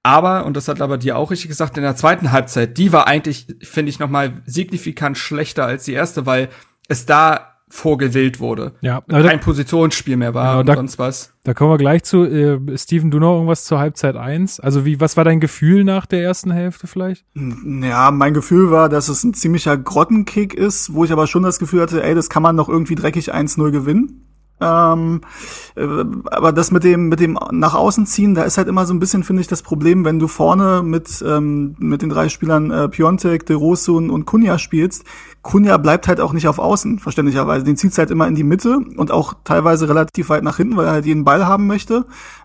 Aber, 0.03 0.45
und 0.45 0.55
das 0.55 0.69
hat 0.69 0.83
aber 0.83 0.99
dir 0.99 1.17
auch 1.17 1.31
richtig 1.31 1.49
gesagt, 1.49 1.79
in 1.79 1.83
der 1.83 1.97
zweiten 1.97 2.31
Halbzeit, 2.31 2.77
die 2.77 2.93
war 2.93 3.07
eigentlich, 3.07 3.47
finde 3.63 3.89
ich, 3.89 3.99
nochmal 3.99 4.43
signifikant 4.45 5.17
schlechter 5.17 5.65
als 5.65 5.85
die 5.85 5.95
erste, 5.95 6.27
weil 6.27 6.51
es 6.89 7.07
da 7.07 7.58
vorgewillt 7.71 8.41
wurde. 8.41 8.73
Ja, 8.81 9.03
aber 9.09 9.23
kein 9.23 9.41
Positionsspiel 9.41 10.17
mehr 10.17 10.35
war 10.35 10.45
genau, 10.45 10.61
und 10.61 10.69
da, 10.69 10.75
sonst 10.77 10.99
was. 10.99 11.35
Da 11.45 11.55
kommen 11.55 11.71
wir 11.71 11.79
gleich 11.79 12.05
zu. 12.05 12.25
Äh, 12.25 12.59
Steven, 12.77 13.11
du 13.11 13.19
noch 13.19 13.35
irgendwas 13.35 13.65
zur 13.65 13.79
Halbzeit 13.79 14.17
eins? 14.17 14.61
Also 14.61 14.85
wie, 14.85 15.01
was 15.01 15.17
war 15.17 15.25
dein 15.25 15.41
Gefühl 15.41 15.85
nach 15.85 16.07
der 16.07 16.23
ersten 16.23 16.51
Hälfte 16.51 16.87
vielleicht? 16.87 17.25
Ja, 17.35 18.11
mein 18.11 18.35
Gefühl 18.35 18.71
war, 18.71 18.89
dass 18.89 19.09
es 19.09 19.25
ein 19.25 19.35
ziemlicher 19.35 19.77
Grottenkick 19.77 20.55
ist, 20.55 20.95
wo 20.95 21.05
ich 21.05 21.13
aber 21.13 21.27
schon 21.27 21.43
das 21.43 21.59
Gefühl 21.59 21.83
hatte, 21.83 22.03
ey, 22.03 22.15
das 22.15 22.29
kann 22.29 22.43
man 22.43 22.57
noch 22.57 22.69
irgendwie 22.69 22.95
dreckig 22.95 23.35
1-0 23.35 23.71
gewinnen. 23.71 24.28
Ähm, 24.61 25.21
äh, 25.77 25.83
aber 26.31 26.53
das 26.53 26.71
mit 26.71 26.85
dem 26.85 27.09
mit 27.09 27.21
dem 27.21 27.39
nach 27.53 27.75
außen 27.75 28.07
ziehen, 28.07 28.35
da 28.35 28.43
ist 28.43 28.59
halt 28.59 28.69
immer 28.69 28.87
so 28.87 28.95
ein 28.95 28.99
bisschen 28.99 29.23
finde 29.23 29.43
ich 29.43 29.49
das 29.49 29.63
Problem, 29.63 30.05
wenn 30.05 30.19
du 30.19 30.27
vorne 30.27 30.83
mit 30.83 31.25
ähm, 31.27 31.77
mit 31.79 32.03
den 32.03 32.09
drei 32.09 32.29
Spielern 32.29 32.71
äh, 32.71 32.89
Piontek, 32.89 33.47
De 33.47 33.57
Rosun 33.57 34.11
und 34.11 34.27
Kunja 34.27 34.59
spielst. 34.59 35.05
Kunja 35.43 35.77
bleibt 35.77 36.09
halt 36.09 36.21
auch 36.21 36.33
nicht 36.33 36.49
auf 36.49 36.59
Außen 36.59 36.99
verständlicherweise. 36.99 37.65
Den 37.65 37.77
zieht's 37.77 37.99
halt 37.99 38.11
immer 38.11 38.27
in 38.27 38.35
die 38.35 38.45
Mitte 38.45 38.79
und 38.97 39.11
auch 39.11 39.35
teilweise 39.45 39.89
relativ 39.89 40.29
weit 40.29 40.43
nach 40.43 40.57
hinten, 40.57 40.77
weil 40.77 40.87
er 40.87 40.93
halt 40.93 41.07
jeden 41.07 41.25
Ball 41.25 41.47
haben 41.47 41.67
möchte. 41.67 42.05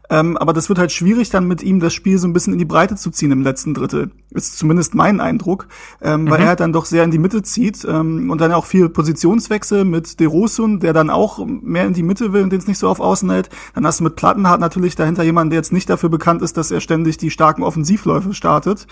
Ähm, 0.10 0.36
aber 0.38 0.52
das 0.52 0.68
wird 0.68 0.80
halt 0.80 0.92
schwierig, 0.92 1.30
dann 1.30 1.48
mit 1.48 1.64
ihm 1.64 1.80
das 1.80 1.94
Spiel 1.94 2.18
so 2.18 2.28
ein 2.28 2.34
bisschen 2.34 2.54
in 2.54 2.60
die 2.60 2.66
Breite 2.66 2.96
zu 2.96 3.10
ziehen 3.10 3.32
im 3.32 3.42
letzten 3.42 3.74
Drittel. 3.74 4.12
Ist 4.32 4.58
zumindest 4.58 4.96
mein 4.96 5.22
Eindruck, 5.22 5.68
ähm, 6.02 6.24
mhm. 6.24 6.30
weil 6.30 6.42
er 6.42 6.48
halt 6.48 6.60
dann 6.60 6.74
doch 6.74 6.86
sehr 6.86 7.04
in 7.04 7.12
die 7.12 7.20
Mitte 7.20 7.42
zieht 7.42 7.86
ähm, 7.86 8.30
und 8.30 8.42
dann 8.42 8.52
auch 8.52 8.66
viel 8.66 8.90
Positionswechsel 8.90 9.86
mit 9.86 10.20
De 10.20 10.28
Rosun, 10.28 10.80
der 10.80 10.92
dann 10.94 11.10
auch 11.10 11.46
mehr 11.46 11.86
in 11.86 11.94
die 11.94 12.04
Mitte 12.04 12.34
will 12.34 12.44
und 12.44 12.52
den 12.52 12.60
es 12.60 12.68
nicht 12.68 12.80
so 12.80 12.90
auf 12.90 13.00
Außen 13.00 13.30
hält. 13.30 13.50
Dann 13.76 13.86
hast 13.86 14.02
du 14.02 14.04
mit 14.04 14.16
Plattenhardt 14.16 14.60
natürlich 14.60 14.96
dahinter 14.96 15.24
jemanden, 15.24 15.52
der 15.52 15.60
jetzt 15.60 15.74
nicht 15.74 15.90
dafür 15.90 16.10
bekannt 16.10 16.42
ist, 16.42 16.58
dass 16.58 16.70
er 16.70 16.82
ständig 16.82 17.18
die 17.18 17.32
starken 17.32 17.64
Offensivläufe 17.64 18.34
startet. 18.34 18.88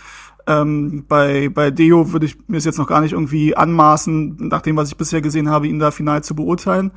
Ähm, 0.47 1.05
bei, 1.07 1.49
bei 1.49 1.71
Deo 1.71 2.13
würde 2.13 2.25
ich 2.25 2.37
mir 2.47 2.57
es 2.57 2.65
jetzt 2.65 2.79
noch 2.79 2.87
gar 2.87 3.01
nicht 3.01 3.13
irgendwie 3.13 3.55
anmaßen, 3.55 4.37
nach 4.47 4.61
dem, 4.61 4.77
was 4.77 4.89
ich 4.89 4.97
bisher 4.97 5.21
gesehen 5.21 5.49
habe, 5.49 5.67
ihn 5.67 5.79
da 5.79 5.91
final 5.91 6.23
zu 6.23 6.35
beurteilen. 6.35 6.91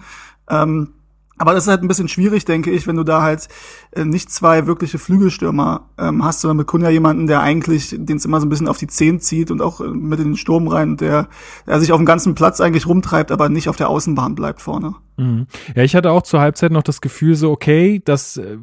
Ähm, 0.48 0.90
aber 1.36 1.52
das 1.52 1.64
ist 1.64 1.70
halt 1.70 1.82
ein 1.82 1.88
bisschen 1.88 2.08
schwierig, 2.08 2.44
denke 2.44 2.70
ich, 2.70 2.86
wenn 2.86 2.96
du 2.96 3.02
da 3.02 3.22
halt 3.22 3.48
äh, 3.92 4.04
nicht 4.04 4.30
zwei 4.30 4.66
wirkliche 4.66 4.98
Flügelstürmer 4.98 5.88
ähm, 5.98 6.24
hast, 6.24 6.40
sondern 6.40 6.58
mit 6.58 6.66
Kunja 6.66 6.90
jemanden, 6.90 7.26
der 7.26 7.40
eigentlich, 7.40 7.96
den 7.98 8.16
es 8.16 8.24
immer 8.24 8.40
so 8.40 8.46
ein 8.46 8.50
bisschen 8.50 8.68
auf 8.68 8.78
die 8.78 8.86
Zehen 8.86 9.20
zieht 9.20 9.50
und 9.50 9.60
auch 9.60 9.80
äh, 9.80 9.88
mit 9.88 10.20
in 10.20 10.26
den 10.26 10.36
Sturm 10.36 10.68
rein, 10.68 10.96
der, 10.96 11.28
der 11.66 11.80
sich 11.80 11.92
auf 11.92 11.98
dem 11.98 12.06
ganzen 12.06 12.34
Platz 12.34 12.60
eigentlich 12.60 12.86
rumtreibt, 12.86 13.32
aber 13.32 13.48
nicht 13.48 13.68
auf 13.68 13.76
der 13.76 13.88
Außenbahn 13.88 14.34
bleibt 14.34 14.62
vorne. 14.62 14.94
Mhm. 15.16 15.46
Ja, 15.74 15.82
ich 15.82 15.94
hatte 15.94 16.10
auch 16.10 16.22
zur 16.22 16.40
Halbzeit 16.40 16.72
noch 16.72 16.82
das 16.82 17.00
Gefühl 17.00 17.34
so, 17.34 17.50
okay, 17.50 18.02
das, 18.04 18.36
äh, 18.36 18.56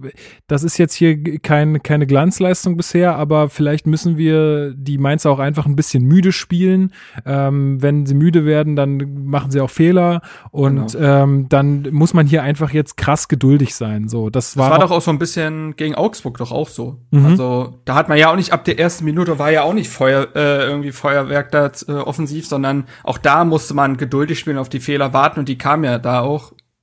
das 0.48 0.64
ist 0.64 0.78
jetzt 0.78 0.94
hier 0.94 1.40
kein, 1.40 1.82
keine 1.82 2.08
Glanzleistung 2.08 2.78
bisher, 2.78 3.16
aber 3.16 3.50
vielleicht 3.50 3.88
müssen 3.88 4.18
wir 4.18 4.74
die 4.74 4.98
Mainzer 4.98 5.32
auch 5.32 5.40
einfach 5.40 5.66
ein 5.66 5.76
bisschen 5.76 6.04
müde 6.04 6.32
spielen. 6.32 6.92
Ähm, 7.26 7.82
wenn 7.82 8.06
sie 8.06 8.16
müde 8.16 8.46
werden, 8.46 8.76
dann 8.76 9.26
machen 9.26 9.52
sie 9.52 9.62
auch 9.62 9.70
Fehler 9.70 10.22
und 10.52 10.94
genau. 10.94 11.24
ähm, 11.24 11.50
dann 11.50 11.88
muss 11.92 12.14
man 12.14 12.28
hier 12.28 12.44
einfach 12.44 12.72
jetzt 12.72 12.98
krass 12.98 13.28
geduldig 13.28 13.76
sein. 13.76 14.10
So, 14.10 14.30
das 14.30 14.58
war, 14.58 14.70
das 14.70 14.80
war 14.80 14.88
doch 14.88 14.96
auch 14.96 15.02
so 15.02 15.12
ein 15.12 15.20
bisschen 15.20 15.76
gegen 15.78 15.96
Augsburg 15.96 16.38
doch 16.38 16.52
auch 16.52 16.68
so. 16.68 16.98
Mhm. 17.12 17.26
Also 17.26 17.80
da 17.86 17.96
hat 17.96 18.10
man 18.10 18.18
ja 18.18 18.32
auch 18.32 18.36
nicht 18.36 18.52
ab 18.52 18.66
der 18.66 18.80
ersten 18.80 19.06
Minute 19.06 19.40
war 19.40 19.52
ja 19.52 19.64
auch 19.64 19.74
nicht 19.74 19.90
Feuer 19.90 20.28
äh, 20.36 20.66
irgendwie 20.66 20.92
Feuerwerk 20.92 21.52
da 21.52 21.72
äh, 21.88 21.92
offensiv, 21.94 22.48
sondern 22.48 22.86
auch 23.04 23.18
da 23.18 23.46
musste 23.46 23.74
man 23.74 23.98
geduldig 23.98 24.40
spielen, 24.40 24.58
auf 24.58 24.70
die 24.70 24.80
Fehler 24.80 25.14
warten 25.14 25.40
und 25.40 25.50
die 25.50 25.58
kamen 25.58 25.84
ja 25.84 25.98
da 25.98 26.22
auch 26.22 26.41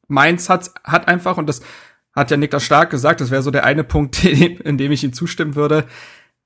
Mainz 0.09 0.49
hat, 0.49 0.73
hat 0.85 1.07
einfach, 1.09 1.37
und 1.37 1.47
das 1.47 1.61
hat 2.15 2.31
ja 2.31 2.37
Niklas 2.37 2.65
Stark 2.65 2.91
gesagt, 2.91 3.21
das 3.21 3.31
wäre 3.31 3.43
so 3.43 3.51
der 3.51 3.65
eine 3.65 3.85
Punkt, 3.85 4.25
in 4.25 4.79
dem 4.79 4.93
ich 4.93 5.05
ihm 5.05 5.13
zustimmen 5.13 5.55
würde. 5.55 5.85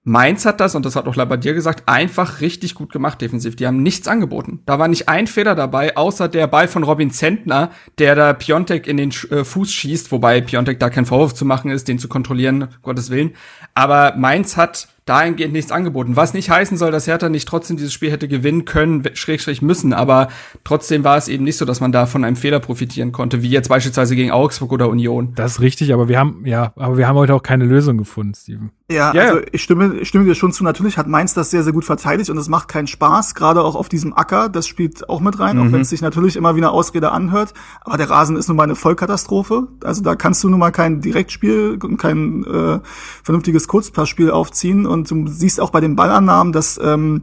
Mainz 0.05 0.45
hat 0.47 0.59
das, 0.59 0.75
und 0.75 0.85
das 0.85 0.97
hat 0.97 1.07
auch 1.07 1.15
Labadier 1.15 1.55
gesagt, 1.55 1.85
einfach 1.87 2.41
richtig 2.41 2.75
gut 2.75 2.93
gemacht 2.93 3.21
defensiv. 3.21 3.55
Die 3.55 3.69
haben 3.69 3.85
nichts 3.85 4.09
angeboten. 4.09 4.61
Da 4.67 4.81
war 4.81 4.89
nicht 4.89 5.09
ein 5.09 5.29
Fehler 5.29 5.55
dabei, 5.55 5.97
außer 5.97 6.29
der 6.29 6.49
Ball 6.49 6.67
von 6.67 6.83
Robin 6.83 7.13
Zentner, 7.13 7.71
der 7.99 8.17
da 8.17 8.33
Piontek 8.33 8.89
in 8.89 8.97
den 8.97 9.11
äh, 9.31 9.45
Fuß 9.45 9.73
schießt, 9.73 10.11
wobei 10.11 10.41
Piontek 10.41 10.81
da 10.81 10.91
kein 10.91 11.07
Vorwurf 11.07 11.35
zu 11.35 11.45
machen 11.45 11.71
ist, 11.71 11.87
den 11.87 12.01
zu 12.01 12.09
kontrollieren, 12.09 12.69
Gottes 12.83 13.11
Willen. 13.11 13.35
Aber 13.75 14.17
Mainz 14.17 14.57
hat 14.57 14.89
dahingehend 15.05 15.53
nichts 15.53 15.73
angeboten. 15.73 16.17
Was 16.17 16.35
nicht 16.35 16.51
heißen 16.51 16.77
soll, 16.77 16.93
dass 16.93 17.07
Hertha 17.07 17.29
nicht 17.29 17.49
trotzdem 17.49 17.77
dieses 17.77 17.93
Spiel 17.93 18.11
hätte 18.11 18.29
gewinnen 18.29 18.65
können, 18.65 19.05
schrägstrich 19.15 19.63
müssen, 19.63 19.93
aber 19.93 20.29
trotzdem 20.65 21.05
war 21.05 21.17
es 21.17 21.29
eben 21.29 21.45
nicht 21.45 21.57
so, 21.57 21.65
dass 21.65 21.81
man 21.81 21.93
da 21.93 22.07
von 22.07 22.25
einem 22.25 22.37
Fehler 22.37 22.61
profitieren 22.61 23.13
konnte, 23.13 23.43
wie 23.43 23.49
jetzt 23.49 23.69
beispielsweise 23.69 24.15
gegen 24.15 24.31
Augsburg 24.31 24.73
oder 24.73 24.89
Union. 24.89 25.33
Das 25.35 25.53
ist 25.53 25.61
richtig, 25.61 25.93
aber 25.93 26.09
wir 26.09 26.19
haben, 26.19 26.47
ja, 26.47 26.73
aber 26.77 26.97
wir 26.99 27.09
haben 27.09 27.17
heute 27.17 27.35
auch 27.35 27.43
keine 27.43 27.65
Lösung 27.65 27.99
gefunden, 27.99 28.35
Steven. 28.35 28.71
Ja, 28.93 29.15
ja, 29.15 29.23
also 29.23 29.41
ich 29.53 29.63
stimme, 29.63 29.95
ich 30.01 30.09
stimme 30.09 30.25
dir 30.25 30.35
schon 30.35 30.53
zu. 30.53 30.65
Natürlich 30.65 30.99
hat 30.99 31.07
Mainz 31.07 31.35
das 31.35 31.51
sehr, 31.51 31.63
sehr 31.63 31.73
gut 31.73 31.85
verteidigt 31.85 32.31
und 32.31 32.37
es 32.37 32.49
macht 32.49 32.69
keinen 32.69 32.87
Spaß, 32.87 33.35
gerade 33.35 33.63
auch 33.63 33.75
auf 33.75 33.89
diesem 33.89 34.15
Acker. 34.15 34.49
Das 34.49 34.67
spielt 34.67 35.09
auch 35.09 35.21
mit 35.21 35.39
rein, 35.39 35.57
mhm. 35.57 35.63
auch 35.63 35.73
wenn 35.73 35.81
es 35.81 35.91
sich 35.91 36.03
natürlich 36.03 36.37
immer 36.37 36.55
wie 36.57 36.61
eine 36.61 36.71
Ausrede 36.71 37.11
anhört. 37.11 37.55
Aber 37.81 37.97
der 37.97 38.11
Rasen 38.11 38.37
ist 38.37 38.49
nun 38.49 38.57
mal 38.57 38.65
eine 38.65 38.75
Vollkatastrophe. 38.75 39.69
Also 39.83 40.03
da 40.03 40.15
kannst 40.15 40.45
du 40.45 40.49
nun 40.49 40.59
mal 40.59 40.73
kein 40.73 41.01
Direktspiel, 41.01 41.79
kein 41.97 42.45
äh, 42.45 42.81
vernünftiges 43.23 43.67
Kurzpassspiel 43.67 44.31
aufziehen. 44.31 44.87
Und 44.87 45.02
du 45.11 45.27
siehst 45.27 45.61
auch 45.61 45.71
bei 45.71 45.81
den 45.81 45.97
Ballannahmen, 45.97 46.53
dass 46.53 46.79
ähm, 46.83 47.23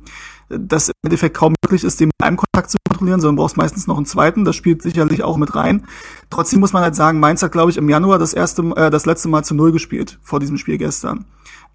das 0.49 0.89
im 0.89 0.93
Endeffekt 1.03 1.37
kaum 1.37 1.53
möglich 1.63 1.83
ist, 1.83 1.99
den 1.99 2.07
mit 2.07 2.27
einem 2.27 2.37
Kontakt 2.37 2.71
zu 2.71 2.77
kontrollieren, 2.87 3.21
sondern 3.21 3.37
brauchst 3.37 3.57
meistens 3.57 3.87
noch 3.87 3.97
einen 3.97 4.05
zweiten. 4.05 4.45
Das 4.45 4.55
spielt 4.55 4.81
sicherlich 4.81 5.23
auch 5.23 5.37
mit 5.37 5.55
rein. 5.55 5.85
Trotzdem 6.29 6.59
muss 6.59 6.73
man 6.73 6.83
halt 6.83 6.95
sagen, 6.95 7.19
Mainz 7.19 7.43
hat, 7.43 7.51
glaube 7.51 7.71
ich, 7.71 7.77
im 7.77 7.89
Januar 7.89 8.17
das 8.19 8.33
erste, 8.33 8.63
äh, 8.75 8.89
das 8.89 9.05
letzte 9.05 9.29
Mal 9.29 9.43
zu 9.43 9.53
Null 9.53 9.71
gespielt 9.71 10.19
vor 10.23 10.39
diesem 10.39 10.57
Spiel 10.57 10.77
gestern. 10.77 11.25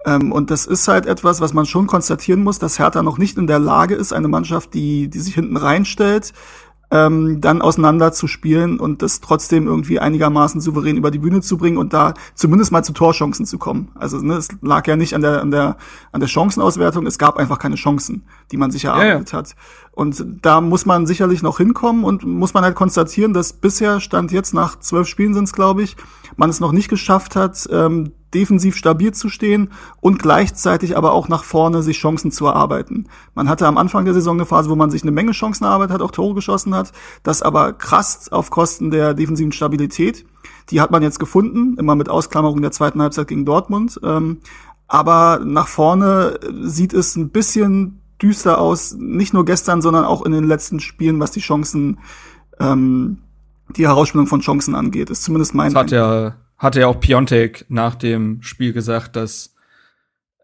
Ähm, 0.04 0.32
und 0.32 0.50
das 0.50 0.66
ist 0.66 0.88
halt 0.88 1.06
etwas, 1.06 1.40
was 1.40 1.54
man 1.54 1.66
schon 1.66 1.87
konstatieren 1.87 2.42
muss, 2.42 2.58
dass 2.58 2.78
Hertha 2.78 3.02
noch 3.02 3.18
nicht 3.18 3.38
in 3.38 3.46
der 3.46 3.58
Lage 3.58 3.94
ist, 3.94 4.12
eine 4.12 4.28
Mannschaft, 4.28 4.75
die, 4.75 5.08
die 5.08 5.20
sich 5.20 5.34
hinten 5.34 5.56
reinstellt, 5.56 6.32
ähm, 6.94 7.40
dann 7.40 7.60
auseinander 7.60 8.12
zu 8.12 8.28
spielen 8.28 8.78
und 8.78 9.02
das 9.02 9.20
trotzdem 9.20 9.66
irgendwie 9.66 9.98
einigermaßen 9.98 10.60
souverän 10.60 10.96
über 10.96 11.10
die 11.10 11.18
Bühne 11.18 11.40
zu 11.40 11.58
bringen 11.58 11.76
und 11.76 11.92
da 11.92 12.14
zumindest 12.36 12.70
mal 12.70 12.84
zu 12.84 12.92
Torchancen 12.92 13.46
zu 13.46 13.58
kommen. 13.58 13.90
Also 13.96 14.18
ne, 14.18 14.34
es 14.34 14.48
lag 14.62 14.86
ja 14.86 14.94
nicht 14.94 15.12
an 15.14 15.20
der 15.20 15.42
an 15.42 15.50
der 15.50 15.76
an 16.12 16.20
der 16.20 16.28
Chancenauswertung, 16.28 17.04
es 17.06 17.18
gab 17.18 17.36
einfach 17.36 17.58
keine 17.58 17.74
Chancen, 17.74 18.22
die 18.52 18.56
man 18.56 18.70
sich 18.70 18.84
erarbeitet 18.84 19.32
ja, 19.32 19.38
ja. 19.38 19.42
hat. 19.42 19.56
Und 19.90 20.24
da 20.42 20.60
muss 20.60 20.86
man 20.86 21.06
sicherlich 21.06 21.42
noch 21.42 21.58
hinkommen 21.58 22.04
und 22.04 22.24
muss 22.24 22.54
man 22.54 22.62
halt 22.62 22.76
konstatieren, 22.76 23.34
dass 23.34 23.52
bisher 23.52 23.98
stand 23.98 24.30
jetzt 24.30 24.54
nach 24.54 24.78
zwölf 24.78 25.08
Spielen 25.08 25.34
sind 25.34 25.44
es 25.44 25.52
glaube 25.52 25.82
ich, 25.82 25.96
man 26.36 26.48
es 26.48 26.60
noch 26.60 26.70
nicht 26.70 26.88
geschafft 26.88 27.34
hat, 27.34 27.68
ähm, 27.72 28.12
defensiv 28.34 28.76
stabil 28.76 29.12
zu 29.12 29.28
stehen 29.28 29.70
und 30.00 30.18
gleichzeitig 30.18 30.96
aber 30.96 31.12
auch 31.12 31.28
nach 31.28 31.44
vorne 31.44 31.82
sich 31.82 31.98
Chancen 31.98 32.30
zu 32.30 32.46
erarbeiten. 32.46 33.06
Man 33.34 33.48
hatte 33.48 33.66
am 33.66 33.78
Anfang 33.78 34.04
der 34.04 34.14
Saison 34.14 34.36
eine 34.36 34.46
Phase, 34.46 34.68
wo 34.70 34.76
man 34.76 34.90
sich 34.90 35.02
eine 35.02 35.12
Menge 35.12 35.32
Chancen 35.32 35.64
erarbeitet 35.64 35.94
hat, 35.94 36.02
auch 36.02 36.10
Tore 36.10 36.34
geschossen 36.34 36.74
hat, 36.74 36.92
das 37.22 37.42
aber 37.42 37.72
krass 37.72 38.30
auf 38.32 38.50
Kosten 38.50 38.90
der 38.90 39.14
defensiven 39.14 39.52
Stabilität. 39.52 40.24
Die 40.70 40.80
hat 40.80 40.90
man 40.90 41.02
jetzt 41.02 41.20
gefunden, 41.20 41.76
immer 41.78 41.94
mit 41.94 42.08
Ausklammerung 42.08 42.60
der 42.62 42.72
zweiten 42.72 43.00
Halbzeit 43.00 43.28
gegen 43.28 43.44
Dortmund. 43.44 44.00
Ähm, 44.02 44.38
aber 44.86 45.40
nach 45.44 45.68
vorne 45.68 46.38
sieht 46.62 46.92
es 46.92 47.16
ein 47.16 47.30
bisschen 47.30 48.00
düster 48.20 48.58
aus, 48.58 48.94
nicht 48.98 49.34
nur 49.34 49.44
gestern, 49.44 49.82
sondern 49.82 50.04
auch 50.04 50.24
in 50.24 50.32
den 50.32 50.44
letzten 50.44 50.80
Spielen, 50.80 51.20
was 51.20 51.30
die 51.30 51.40
Chancen, 51.40 51.98
ähm, 52.60 53.18
die 53.76 53.86
Herausspielung 53.86 54.26
von 54.26 54.40
Chancen 54.40 54.74
angeht. 54.74 55.10
Ist 55.10 55.24
zumindest 55.24 55.54
mein. 55.54 55.72
Das 55.72 55.82
hat 55.82 55.90
ja 55.90 56.34
hatte 56.64 56.80
ja 56.80 56.88
auch 56.88 56.99
Piontek 56.99 57.66
nach 57.68 57.94
dem 57.94 58.42
Spiel 58.42 58.73
gesagt, 58.73 59.14
dass 59.16 59.54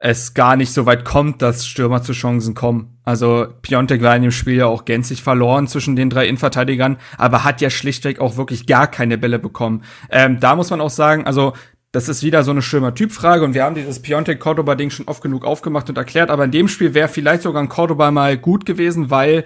es 0.03 0.33
gar 0.33 0.57
nicht 0.57 0.73
so 0.73 0.87
weit 0.87 1.05
kommt, 1.05 1.43
dass 1.43 1.67
Stürmer 1.67 2.03
zu 2.03 2.12
Chancen 2.12 2.55
kommen. 2.55 2.99
Also 3.05 3.49
Piontek 3.61 4.03
war 4.03 4.17
in 4.17 4.23
dem 4.23 4.31
Spiel 4.31 4.55
ja 4.55 4.67
auch 4.67 4.87
gänzlich 4.87 5.23
verloren 5.23 5.67
zwischen 5.67 5.95
den 5.95 6.09
drei 6.09 6.27
Innenverteidigern, 6.27 6.97
aber 7.19 7.45
hat 7.45 7.61
ja 7.61 7.69
schlichtweg 7.69 8.19
auch 8.19 8.37
wirklich 8.39 8.67
gar 8.67 8.87
keine 8.87 9.19
Bälle 9.19 9.39
bekommen. 9.39 9.83
Ähm, 10.09 10.41
da 10.41 10.57
muss 10.57 10.71
man 10.71 10.81
auch 10.81 10.91
sagen, 10.91 11.27
also 11.27 11.53
das 11.93 12.09
ist 12.09 12.23
wieder 12.23 12.45
so 12.45 12.50
eine 12.53 12.62
Stürmer-Typ-Frage 12.62 13.45
und 13.45 13.53
wir 13.53 13.65
haben 13.65 13.75
dieses 13.75 14.00
Piontek-Cordoba-Ding 14.00 14.91
schon 14.91 15.09
oft 15.09 15.23
genug 15.23 15.45
aufgemacht 15.45 15.91
und 15.91 15.99
erklärt, 15.99 16.31
aber 16.31 16.45
in 16.45 16.53
dem 16.53 16.69
Spiel 16.69 16.95
wäre 16.95 17.09
vielleicht 17.09 17.43
sogar 17.43 17.62
ein 17.62 17.69
Cordoba 17.69 18.11
mal 18.11 18.39
gut 18.39 18.65
gewesen, 18.65 19.11
weil 19.11 19.45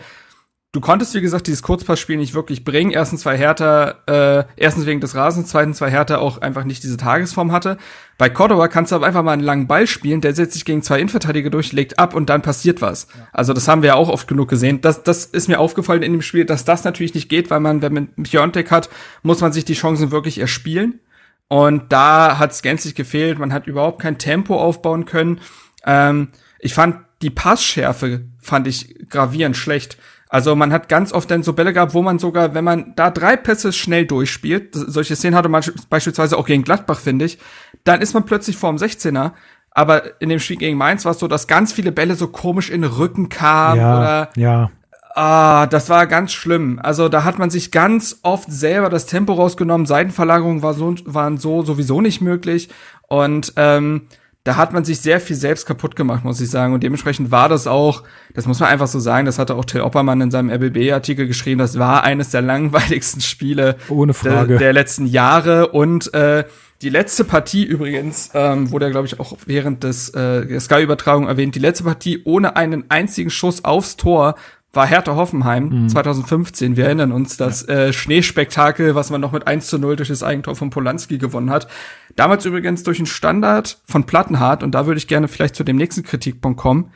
du 0.75 0.81
konntest, 0.81 1.15
wie 1.15 1.21
gesagt, 1.21 1.47
dieses 1.47 1.63
Kurzpassspiel 1.63 2.17
nicht 2.17 2.35
wirklich 2.35 2.65
bringen. 2.65 2.91
Erstens, 2.91 3.25
weil 3.25 3.39
Hertha, 3.39 3.95
äh, 4.07 4.45
erstens 4.57 4.87
wegen 4.87 5.01
des 5.01 5.15
Rasens, 5.15 5.49
zweitens, 5.49 5.81
weil 5.81 5.91
Hertha 5.91 6.19
auch 6.19 6.39
einfach 6.39 6.65
nicht 6.65 6.83
diese 6.83 6.97
Tagesform 6.97 7.53
hatte. 7.53 7.79
Bei 8.19 8.29
Cordoba 8.29 8.67
kannst 8.67 8.91
du 8.91 8.97
aber 8.97 9.07
einfach 9.07 9.23
mal 9.23 9.33
einen 9.33 9.43
langen 9.43 9.69
Ball 9.69 9.87
spielen, 9.87 10.21
der 10.21 10.35
setzt 10.35 10.55
sich 10.55 10.65
gegen 10.65 10.83
zwei 10.83 10.99
Innenverteidiger 10.99 11.49
durch, 11.49 11.73
legt 11.73 11.99
ab 12.01 12.13
und 12.13 12.29
dann 12.29 12.43
passiert 12.43 12.83
was. 12.83 13.07
Ja. 13.17 13.29
Also 13.33 13.53
das 13.53 13.69
haben 13.69 13.83
wir 13.83 13.89
ja 13.89 13.95
auch 13.95 14.09
oft 14.09 14.27
genug 14.27 14.49
gesehen. 14.49 14.81
Das, 14.81 15.05
das 15.05 15.27
ist 15.27 15.49
mir 15.49 15.61
aufgefallen 15.61 16.03
in 16.03 16.13
dem 16.13 16.23
Spiel, 16.23 16.45
dass 16.45 16.65
das 16.65 16.83
natürlich 16.83 17.15
nicht 17.15 17.29
geht, 17.29 17.51
weil 17.51 17.61
man, 17.61 17.81
wenn 17.81 17.95
man 17.95 18.09
Piontek 18.25 18.73
hat, 18.73 18.91
muss 19.23 19.41
man 19.41 19.53
sich 19.53 19.65
die 19.65 19.75
Chancen 19.75 20.11
wirklich 20.11 20.39
erspielen. 20.39 21.01
Und 21.47 21.93
da 21.93 22.39
hat 22.39 22.51
es 22.51 22.63
gänzlich 22.63 22.97
gefehlt. 22.97 23.39
Man 23.39 23.53
hat 23.53 23.69
überhaupt 23.69 24.03
kein 24.03 24.19
Tempo 24.19 24.61
aufbauen 24.61 25.05
können. 25.05 25.41
Ähm, 25.87 26.29
ich 26.59 26.75
fand 26.75 26.97
die 27.23 27.31
Passschärfe 27.31 28.25
fand 28.41 28.67
ich 28.67 29.09
gravierend 29.09 29.57
schlecht. 29.57 29.97
Also 30.35 30.57
man 30.57 30.73
hat 30.73 30.89
ganz 30.89 31.13
oft 31.13 31.31
dann 31.31 31.45
so 31.45 31.53
Bälle 31.53 31.73
gehabt, 31.73 31.95
wo 31.95 32.03
man 32.03 32.19
sogar, 32.19 32.55
wenn 32.55 32.65
man 32.65 32.93
da 32.97 33.13
drei 33.13 33.37
Pässe 33.37 33.73
schnell 33.73 34.05
durchspielt, 34.05 34.71
solche 34.75 35.15
Szenen 35.15 35.37
hatte 35.37 35.49
man 35.49 35.63
beispielsweise 35.89 36.37
auch 36.37 36.45
gegen 36.45 36.65
Gladbach, 36.65 36.99
finde 36.99 37.27
ich, 37.27 37.39
dann 37.85 38.01
ist 38.01 38.15
man 38.15 38.25
plötzlich 38.25 38.57
vorm 38.57 38.75
16er. 38.75 39.31
Aber 39.71 40.21
in 40.21 40.31
dem 40.31 40.41
Spiel 40.41 40.57
gegen 40.57 40.77
Mainz 40.77 41.05
war 41.05 41.13
es 41.13 41.21
so, 41.21 41.29
dass 41.29 41.47
ganz 41.47 41.73
viele 41.73 41.93
Bälle 41.93 42.17
so 42.17 42.27
komisch 42.27 42.69
in 42.69 42.83
den 42.83 42.91
Rücken 42.91 43.29
kamen 43.29 43.81
ja, 43.81 43.97
oder 43.97 44.31
ja. 44.35 44.71
Ah, 45.15 45.69
das 45.69 45.89
war 45.89 46.09
ganz 46.09 46.33
schlimm. 46.33 46.81
Also 46.83 47.09
da 47.09 47.23
hat 47.23 47.39
man 47.39 47.51
sich 47.51 47.71
ganz 47.71 48.19
oft 48.25 48.51
selber 48.51 48.91
das 48.91 49.07
Tempo 49.07 49.35
rausgenommen. 49.35 49.87
Seitenverlagerungen 49.87 50.63
war 50.65 50.75
so, 50.75 50.97
waren 51.05 51.39
so 51.39 51.63
sowieso 51.63 52.01
nicht 52.01 52.21
möglich. 52.21 52.71
Und 53.07 53.53
ähm, 53.55 54.09
da 54.45 54.57
hat 54.57 54.75
man 54.75 54.85
sich 54.85 55.01
sehr 55.01 55.21
viel 55.21 55.37
selbst 55.37 55.65
kaputt 55.65 55.97
gemacht, 55.97 56.23
muss 56.23 56.39
ich 56.39 56.51
sagen. 56.51 56.75
Und 56.75 56.83
dementsprechend 56.83 57.31
war 57.31 57.49
das 57.49 57.67
auch, 57.67 58.03
das 58.35 58.47
muss 58.47 58.61
man 58.61 58.69
einfach 58.69 58.87
so 58.87 58.99
sagen, 58.99 59.25
das 59.25 59.39
hatte 59.39 59.55
auch 59.55 59.65
Till 59.65 59.81
Oppermann 59.81 60.21
in 60.21 60.31
seinem 60.31 60.51
RBB-Artikel 60.51 61.27
geschrieben, 61.27 61.59
das 61.59 61.79
war 61.79 62.05
eines 62.05 62.29
der 62.29 62.43
langweiligsten 62.43 63.23
Spiele 63.23 63.77
Ohne 63.89 64.13
Frage. 64.13 64.49
Der, 64.49 64.59
der 64.59 64.73
letzten 64.75 65.07
Jahre. 65.07 65.69
Und 65.69 66.13
äh, 66.13 66.45
die 66.83 66.91
letzte 66.91 67.25
Partie 67.25 67.65
übrigens, 67.65 68.31
ähm, 68.35 68.71
wurde 68.71 68.85
ja, 68.85 68.91
glaube 68.91 69.07
ich, 69.07 69.19
auch 69.19 69.35
während 69.47 69.83
des 69.83 70.11
äh, 70.11 70.45
der 70.45 70.61
Sky-Übertragung 70.61 71.27
erwähnt, 71.27 71.55
die 71.55 71.61
letzte 71.61 71.85
Partie 71.85 72.21
ohne 72.25 72.57
einen 72.57 72.91
einzigen 72.91 73.31
Schuss 73.31 73.65
aufs 73.65 73.97
Tor 73.97 74.35
war 74.77 74.87
Hertha 74.87 75.15
Hoffenheim 75.15 75.69
mhm. 75.69 75.89
2015. 75.89 76.77
Wir 76.77 76.87
erinnern 76.87 77.13
uns, 77.13 77.37
das 77.37 77.67
ja. 77.67 77.75
äh, 77.75 77.93
Schneespektakel, 77.93 78.95
was 78.95 79.11
man 79.11 79.21
noch 79.21 79.33
mit 79.33 79.47
1 79.47 79.67
zu 79.67 79.79
0 79.79 79.97
durch 79.97 80.09
das 80.09 80.23
Eigentor 80.23 80.57
von 80.57 80.71
Polanski 80.71 81.19
gewonnen 81.19 81.51
hat. 81.51 81.69
Damals 82.17 82.45
übrigens 82.45 82.83
durch 82.83 82.99
einen 82.99 83.07
Standard 83.07 83.79
von 83.85 84.05
Plattenhardt, 84.05 84.63
und 84.63 84.73
da 84.73 84.87
würde 84.87 84.99
ich 84.99 85.09
gerne 85.09 85.29
vielleicht 85.29 85.57
zu 85.57 85.65
dem 85.65 85.77
nächsten 85.77 86.03
Kritikpunkt 86.03 86.59
kommen. 86.59 86.91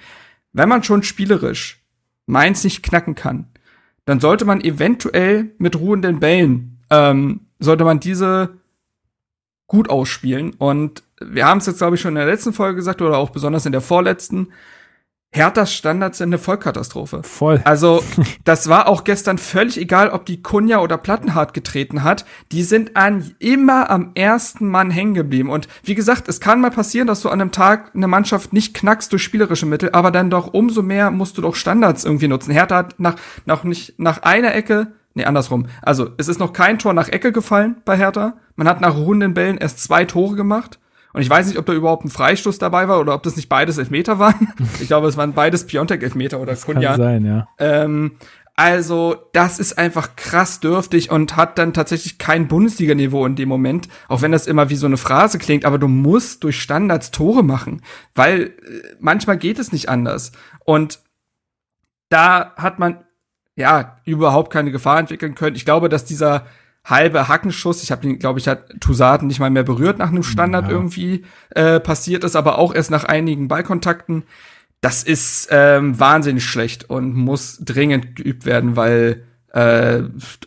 Wenn 0.53 0.69
man 0.69 0.83
schon 0.83 1.03
spielerisch 1.03 1.83
Mainz 2.27 2.65
nicht 2.65 2.83
knacken 2.83 3.15
kann, 3.15 3.47
dann 4.05 4.21
sollte 4.21 4.45
man 4.45 4.61
eventuell 4.61 5.53
mit 5.59 5.79
ruhenden 5.79 6.21
Bällen, 6.21 6.79
ähm, 6.91 7.41
sollte 7.59 7.85
man 7.85 8.01
diese 8.01 8.59
gut 9.67 9.91
ausspielen. 9.91 10.55
Und 10.55 11.03
wir 11.21 11.47
haben 11.47 11.59
es 11.59 11.67
jetzt, 11.67 11.79
glaube 11.79 11.97
ich, 11.97 12.01
schon 12.01 12.13
in 12.13 12.17
der 12.17 12.27
letzten 12.27 12.53
Folge 12.53 12.77
gesagt 12.77 13.03
oder 13.03 13.19
auch 13.19 13.31
besonders 13.31 13.67
in 13.67 13.73
der 13.73 13.81
vorletzten. 13.81 14.49
Herthas 15.31 15.75
Standards 15.75 16.19
sind 16.19 16.31
eine 16.31 16.39
Vollkatastrophe. 16.39 17.23
Voll. 17.23 17.61
Also, 17.65 18.03
das 18.45 18.69
war 18.69 18.89
auch 18.89 19.05
gestern 19.05 19.37
völlig 19.37 19.79
egal, 19.79 20.11
ob 20.11 20.25
die 20.25 20.43
Kunja 20.43 20.79
oder 20.79 20.97
Plattenhardt 20.97 21.53
getreten 21.53 22.03
hat. 22.03 22.25
Die 22.51 22.63
sind 22.63 22.97
an 22.97 23.35
immer 23.39 23.91
am 23.91 24.13
ersten 24.15 24.69
Mann 24.69 24.91
hängen 24.91 25.15
geblieben. 25.15 25.51
Und 25.51 25.69
wie 25.85 25.95
gesagt, 25.95 26.29
es 26.29 26.41
kann 26.41 26.61
mal 26.61 26.71
passieren, 26.71 27.07
dass 27.07 27.21
du 27.21 27.29
an 27.29 27.41
einem 27.41 27.53
Tag 27.53 27.95
eine 27.95 28.09
Mannschaft 28.09 28.55
nicht 28.55 28.75
knackst 28.75 29.13
durch 29.13 29.23
spielerische 29.23 29.67
Mittel, 29.67 29.91
aber 29.93 30.11
dann 30.11 30.31
doch 30.31 30.55
umso 30.55 30.83
mehr 30.83 31.11
musst 31.11 31.37
du 31.37 31.43
doch 31.43 31.55
Standards 31.55 32.05
irgendwie 32.05 32.29
nutzen. 32.29 32.53
Hertha 32.53 32.77
hat 32.77 32.95
nach, 32.99 33.17
nach 33.45 33.65
nicht, 33.65 33.99
nach 33.99 34.23
einer 34.23 34.55
Ecke 34.55 34.93
nee, 35.15 35.25
andersrum. 35.25 35.67
Also, 35.83 36.11
es 36.17 36.29
ist 36.29 36.41
noch 36.41 36.53
kein 36.53 36.79
Tor 36.79 36.95
nach 36.95 37.09
Ecke 37.09 37.33
gefallen 37.33 37.77
bei 37.85 37.97
Hertha. 37.97 38.39
Man 38.57 38.69
hat 38.69 38.81
nach 38.81 38.97
ruhenden 38.97 39.35
Bällen 39.35 39.59
erst 39.59 39.83
zwei 39.83 40.05
Tore 40.05 40.37
gemacht. 40.37 40.79
Und 41.19 41.23
ich 41.23 41.31
weiß 41.31 41.49
nicht, 41.49 41.59
ob 41.59 41.67
da 41.67 41.73
überhaupt 41.73 42.05
ein 42.05 42.11
Freistoß 42.11 42.59
dabei 42.59 42.87
war 42.87 43.01
oder 43.01 43.13
ob 43.13 43.25
das 43.25 43.35
nicht 43.35 43.49
beides 43.49 43.77
Elfmeter 43.77 44.19
waren. 44.21 44.53
Ich 44.81 44.87
glaube, 44.87 45.09
es 45.09 45.17
waren 45.17 45.33
beides 45.33 45.67
Piontek-Elfmeter 45.67 46.39
oder 46.39 46.55
Kunja. 46.55 46.91
Kann 46.91 47.01
sein, 47.01 47.25
ja. 47.25 47.49
Ähm, 47.59 48.13
also, 48.55 49.17
das 49.33 49.59
ist 49.59 49.79
einfach 49.79 50.15
krass 50.15 50.61
dürftig 50.61 51.11
und 51.11 51.35
hat 51.35 51.59
dann 51.59 51.73
tatsächlich 51.73 52.19
kein 52.19 52.47
Bundesliga-Niveau 52.47 53.27
in 53.27 53.35
dem 53.35 53.49
Moment, 53.49 53.89
auch 54.07 54.23
wenn 54.23 54.31
das 54.31 54.47
immer 54.47 54.71
wie 54.71 54.77
so 54.77 54.87
eine 54.87 54.97
Phrase 54.97 55.39
klingt, 55.39 55.65
aber 55.65 55.79
du 55.79 55.89
musst 55.89 56.45
durch 56.45 56.61
Standards 56.61 57.11
Tore 57.11 57.43
machen, 57.43 57.83
weil 58.15 58.43
äh, 58.43 58.51
manchmal 59.01 59.39
geht 59.39 59.59
es 59.59 59.73
nicht 59.73 59.89
anders. 59.89 60.31
Und 60.65 61.01
da 62.11 62.55
hat 62.57 62.79
man 62.79 63.05
ja 63.57 63.97
überhaupt 64.05 64.53
keine 64.53 64.71
Gefahr 64.71 65.01
entwickeln 65.01 65.35
können. 65.35 65.57
Ich 65.57 65.65
glaube, 65.65 65.89
dass 65.89 66.05
dieser 66.05 66.47
halbe 66.85 67.29
Hackenschuss, 67.29 67.83
ich 67.83 67.91
habe 67.91 68.03
den, 68.03 68.19
glaube 68.19 68.39
ich, 68.39 68.49
hat 68.49 68.81
Toussaint 68.81 69.23
nicht 69.25 69.41
mal 69.41 69.51
mehr 69.51 69.63
berührt 69.63 69.99
nach 69.99 70.09
einem 70.09 70.23
Standard 70.23 70.67
Ja. 70.67 70.71
irgendwie 70.71 71.25
äh, 71.51 71.81
passiert 71.81 72.25
ist, 72.25 72.37
aber 72.37 72.59
auch 72.59 72.75
erst 72.75 72.91
nach 72.91 73.05
einigen 73.05 73.49
Ballkontakten. 73.49 74.25
Das 74.81 75.03
ist 75.03 75.49
ähm, 75.51 75.99
wahnsinnig 75.99 76.45
schlecht 76.45 76.89
und 76.89 77.15
muss 77.15 77.59
dringend 77.61 78.17
geübt 78.17 78.47
werden, 78.47 78.77
weil 78.77 79.25
äh, 79.59 80.03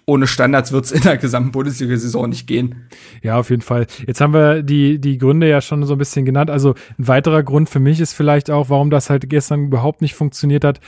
ohne 0.05 0.27
Standards 0.27 0.71
wird's 0.71 0.91
in 0.91 1.01
der 1.01 1.17
gesamten 1.17 1.51
Bundesliga-Saison 1.51 2.29
nicht 2.29 2.47
gehen. 2.47 2.87
Ja, 3.21 3.37
auf 3.39 3.49
jeden 3.49 3.61
Fall. 3.61 3.87
Jetzt 4.07 4.21
haben 4.21 4.33
wir 4.33 4.63
die, 4.63 4.99
die 4.99 5.17
Gründe 5.17 5.49
ja 5.49 5.61
schon 5.61 5.83
so 5.85 5.93
ein 5.95 5.97
bisschen 5.97 6.25
genannt. 6.25 6.49
Also 6.49 6.75
ein 6.97 7.07
weiterer 7.07 7.43
Grund 7.43 7.69
für 7.69 7.79
mich 7.79 7.99
ist 7.99 8.13
vielleicht 8.13 8.49
auch, 8.49 8.69
warum 8.69 8.89
das 8.89 9.09
halt 9.09 9.29
gestern 9.29 9.65
überhaupt 9.65 10.01
nicht 10.01 10.15
funktioniert 10.15 10.63
hat. 10.63 10.79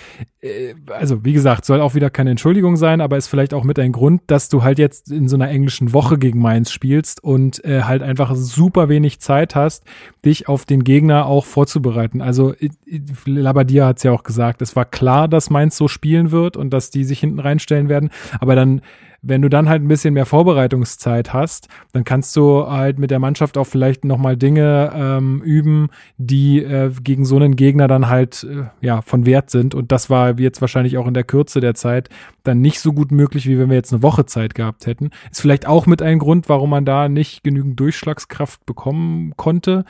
Äh, 0.42 0.74
Also, 1.00 1.26
wie 1.26 1.34
gesagt, 1.34 1.66
soll 1.66 1.82
auch 1.82 1.96
wieder 1.96 2.10
keine 2.10 2.32
Entschuldigung 2.32 2.78
sein, 2.78 3.02
aber 3.02 3.18
ist 3.18 3.28
vielleicht 3.28 3.54
auch 3.54 3.64
mit 3.64 3.80
ein 3.80 3.92
Grund, 3.92 4.22
dass 4.28 4.50
du 4.50 4.64
halt 4.64 4.80
jetzt 4.80 5.12
in 5.12 5.28
so 5.28 5.36
einer 5.36 5.50
englischen 5.50 5.94
Woche 5.94 6.18
gegen 6.18 6.40
Mainz 6.40 6.72
spielst 6.72 7.24
und 7.24 7.64
äh, 7.66 7.82
halt 7.84 8.02
einfach 8.04 8.36
super 8.36 8.90
wenig 8.90 9.20
Zeit 9.20 9.56
hast, 9.56 9.84
dich 10.26 10.48
auf 10.48 10.66
den 10.66 10.84
Gegner 10.84 11.26
auch 11.26 11.46
vorzubereiten. 11.46 12.22
Also, 12.22 12.54
i- 12.54 12.72
i- 12.88 13.02
Labadia 13.26 13.86
hat 13.88 13.98
es 13.98 14.04
ja 14.04 14.12
auch 14.12 14.24
gesagt, 14.24 14.62
es 14.62 14.76
war 14.76 14.86
klar, 14.86 15.28
dass 15.28 15.50
Mainz 15.50 15.78
so 15.78 15.88
spielen 15.88 16.32
wird 16.32 16.58
und 16.58 16.70
dass 16.72 16.90
die 16.90 17.04
sich 17.04 17.20
hinten 17.20 17.40
reinstellen 17.40 17.90
werden. 17.90 18.10
Aber 18.40 18.56
dann 18.56 18.82
wenn 19.24 19.42
du 19.42 19.50
dann 19.50 19.70
halt 19.70 19.82
ein 19.82 19.88
bisschen 19.88 20.14
mehr 20.14 20.26
Vorbereitungszeit 20.26 21.34
hast, 21.34 21.70
dann 21.94 22.04
kannst 22.04 22.36
du 22.36 22.68
halt 22.68 23.00
mit 23.00 23.10
der 23.10 23.20
Mannschaft 23.20 23.58
auch 23.58 23.64
vielleicht 23.64 24.04
nochmal 24.04 24.36
Dinge 24.36 24.92
ähm, 24.94 25.42
üben, 25.42 25.88
die 26.18 26.62
äh, 26.62 26.92
gegen 27.02 27.24
so 27.24 27.38
einen 27.38 27.56
Gegner 27.56 27.88
dann 27.88 28.10
halt 28.10 28.44
äh, 28.44 28.66
ja 28.86 29.02
von 29.02 29.26
Wert 29.26 29.50
sind. 29.50 29.74
Und 29.74 29.94
das 29.94 30.10
war 30.10 30.38
jetzt 30.40 30.60
wahrscheinlich 30.60 30.98
auch 30.98 31.08
in 31.08 31.14
der 31.14 31.24
Kürze 31.24 31.62
der 31.62 31.74
Zeit 31.74 32.10
dann 32.44 32.60
nicht 32.60 32.82
so 32.82 32.92
gut 32.92 33.12
möglich, 33.12 33.48
wie 33.48 33.58
wenn 33.58 33.70
wir 33.70 33.78
jetzt 33.78 33.94
eine 33.94 34.04
Woche 34.04 34.26
Zeit 34.26 34.56
gehabt 34.56 34.86
hätten. 34.86 35.12
Ist 35.32 35.42
vielleicht 35.42 35.66
auch 35.66 35.86
mit 35.86 36.02
ein 36.02 36.20
Grund, 36.20 36.50
warum 36.50 36.70
man 36.70 36.84
da 36.84 37.08
nicht 37.08 37.46
genügend 37.46 37.80
Durchschlagskraft 37.80 38.66
bekommen 38.66 39.34
konnte. 39.38 39.86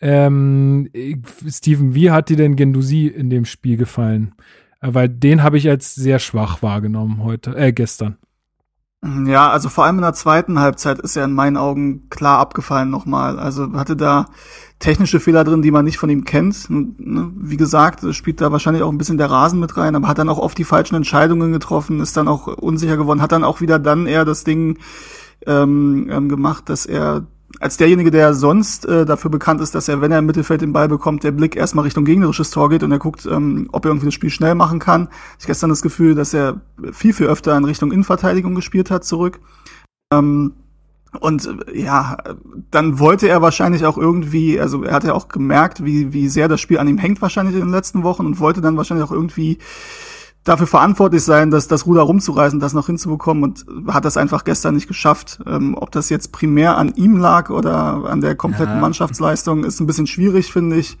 Ähm, 0.00 0.88
äh, 0.92 1.16
Steven, 1.48 1.96
wie 1.96 2.12
hat 2.12 2.28
dir 2.28 2.36
denn 2.36 2.54
Gendusi 2.54 3.08
in 3.08 3.30
dem 3.30 3.44
Spiel 3.44 3.76
gefallen? 3.76 4.32
Äh, 4.80 4.94
Weil 4.94 5.08
den 5.08 5.42
habe 5.42 5.58
ich 5.58 5.68
als 5.68 5.94
sehr 5.94 6.18
schwach 6.18 6.62
wahrgenommen 6.62 7.22
heute, 7.22 7.56
äh, 7.56 7.72
gestern. 7.72 8.16
Ja, 9.26 9.50
also 9.50 9.68
vor 9.68 9.84
allem 9.84 9.96
in 9.96 10.02
der 10.02 10.14
zweiten 10.14 10.58
Halbzeit 10.58 10.98
ist 10.98 11.16
er 11.16 11.26
in 11.26 11.32
meinen 11.32 11.56
Augen 11.56 12.08
klar 12.08 12.38
abgefallen 12.38 12.90
nochmal. 12.90 13.38
Also 13.38 13.72
hatte 13.74 13.94
da 13.94 14.26
technische 14.78 15.20
Fehler 15.20 15.44
drin, 15.44 15.62
die 15.62 15.70
man 15.70 15.84
nicht 15.84 15.98
von 15.98 16.10
ihm 16.10 16.24
kennt. 16.24 16.68
Ne, 16.70 17.30
Wie 17.34 17.56
gesagt, 17.56 18.02
es 18.02 18.16
spielt 18.16 18.40
da 18.40 18.50
wahrscheinlich 18.52 18.82
auch 18.82 18.90
ein 18.90 18.98
bisschen 18.98 19.18
der 19.18 19.30
Rasen 19.30 19.60
mit 19.60 19.76
rein, 19.76 19.94
aber 19.94 20.08
hat 20.08 20.18
dann 20.18 20.28
auch 20.28 20.38
oft 20.38 20.58
die 20.58 20.64
falschen 20.64 20.96
Entscheidungen 20.96 21.52
getroffen, 21.52 22.00
ist 22.00 22.16
dann 22.16 22.26
auch 22.26 22.46
unsicher 22.46 22.96
geworden, 22.96 23.22
hat 23.22 23.32
dann 23.32 23.44
auch 23.44 23.60
wieder 23.60 23.78
dann 23.78 24.06
eher 24.06 24.24
das 24.24 24.44
Ding 24.44 24.78
ähm, 25.46 26.08
ähm, 26.10 26.28
gemacht, 26.28 26.68
dass 26.68 26.86
er 26.86 27.26
als 27.60 27.76
derjenige, 27.76 28.10
der 28.10 28.34
sonst 28.34 28.86
äh, 28.86 29.04
dafür 29.06 29.30
bekannt 29.30 29.60
ist, 29.60 29.74
dass 29.74 29.88
er, 29.88 30.00
wenn 30.00 30.12
er 30.12 30.18
im 30.18 30.26
Mittelfeld 30.26 30.60
den 30.60 30.72
Ball 30.72 30.88
bekommt, 30.88 31.24
der 31.24 31.30
Blick 31.30 31.56
erstmal 31.56 31.84
Richtung 31.84 32.04
gegnerisches 32.04 32.50
Tor 32.50 32.68
geht 32.68 32.82
und 32.82 32.92
er 32.92 32.98
guckt, 32.98 33.26
ähm, 33.26 33.68
ob 33.72 33.84
er 33.84 33.90
irgendwie 33.90 34.06
das 34.06 34.14
Spiel 34.14 34.30
schnell 34.30 34.54
machen 34.54 34.78
kann. 34.78 35.08
Ich 35.38 35.46
gestern 35.46 35.70
das 35.70 35.82
Gefühl, 35.82 36.14
dass 36.14 36.34
er 36.34 36.60
viel, 36.92 37.12
viel 37.12 37.26
öfter 37.26 37.56
in 37.56 37.64
Richtung 37.64 37.92
Innenverteidigung 37.92 38.54
gespielt 38.54 38.90
hat 38.90 39.04
zurück. 39.04 39.40
Ähm, 40.12 40.52
und 41.20 41.48
äh, 41.68 41.80
ja, 41.80 42.18
dann 42.70 42.98
wollte 42.98 43.28
er 43.28 43.42
wahrscheinlich 43.42 43.86
auch 43.86 43.96
irgendwie, 43.96 44.60
also 44.60 44.82
er 44.82 44.92
hat 44.92 45.04
ja 45.04 45.14
auch 45.14 45.28
gemerkt, 45.28 45.84
wie, 45.84 46.12
wie 46.12 46.28
sehr 46.28 46.48
das 46.48 46.60
Spiel 46.60 46.78
an 46.78 46.88
ihm 46.88 46.98
hängt 46.98 47.22
wahrscheinlich 47.22 47.54
in 47.54 47.62
den 47.62 47.70
letzten 47.70 48.02
Wochen 48.02 48.26
und 48.26 48.40
wollte 48.40 48.60
dann 48.60 48.76
wahrscheinlich 48.76 49.06
auch 49.06 49.12
irgendwie 49.12 49.58
dafür 50.46 50.66
verantwortlich 50.66 51.22
sein, 51.22 51.50
dass 51.50 51.68
das 51.68 51.86
Ruder 51.86 52.02
rumzureißen, 52.02 52.60
das 52.60 52.72
noch 52.72 52.86
hinzubekommen 52.86 53.42
und 53.42 53.66
hat 53.88 54.04
das 54.04 54.16
einfach 54.16 54.44
gestern 54.44 54.74
nicht 54.74 54.86
geschafft. 54.88 55.40
Ähm, 55.46 55.74
ob 55.74 55.90
das 55.90 56.08
jetzt 56.08 56.32
primär 56.32 56.78
an 56.78 56.94
ihm 56.94 57.16
lag 57.16 57.50
oder 57.50 58.04
an 58.06 58.20
der 58.20 58.34
kompletten 58.36 58.76
Ja. 58.76 58.80
Mannschaftsleistung, 58.80 59.64
ist 59.64 59.80
ein 59.80 59.86
bisschen 59.86 60.06
schwierig, 60.06 60.52
finde 60.52 60.76
ich. 60.76 60.96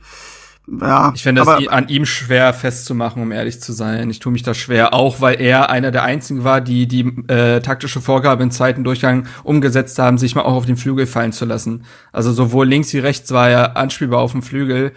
Ja, 0.80 1.12
Ich 1.14 1.22
finde 1.22 1.44
das 1.44 1.68
an 1.68 1.86
ihm 1.86 2.04
schwer 2.06 2.52
festzumachen, 2.52 3.22
um 3.22 3.30
ehrlich 3.30 3.60
zu 3.60 3.72
sein. 3.72 4.10
Ich 4.10 4.18
tue 4.18 4.32
mich 4.32 4.42
da 4.42 4.52
schwer, 4.52 4.94
auch 4.94 5.20
weil 5.20 5.40
er 5.40 5.70
einer 5.70 5.92
der 5.92 6.02
einzigen 6.02 6.42
war, 6.42 6.60
die 6.60 6.88
die 6.88 7.06
äh, 7.28 7.60
taktische 7.60 8.00
Vorgabe 8.00 8.42
in 8.42 8.50
zweiten 8.50 8.82
Durchgang 8.82 9.28
umgesetzt 9.44 9.96
haben, 10.00 10.18
sich 10.18 10.34
mal 10.34 10.42
auch 10.42 10.54
auf 10.54 10.66
den 10.66 10.76
Flügel 10.76 11.06
fallen 11.06 11.30
zu 11.30 11.44
lassen. 11.44 11.84
Also 12.12 12.32
sowohl 12.32 12.66
links 12.66 12.92
wie 12.92 12.98
rechts 12.98 13.30
war 13.30 13.48
er 13.48 13.76
anspielbar 13.76 14.18
auf 14.18 14.32
dem 14.32 14.42
Flügel. 14.42 14.90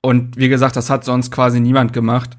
Und 0.00 0.36
wie 0.36 0.48
gesagt, 0.48 0.74
das 0.74 0.90
hat 0.90 1.04
sonst 1.04 1.30
quasi 1.30 1.60
niemand 1.60 1.92
gemacht. 1.92 2.30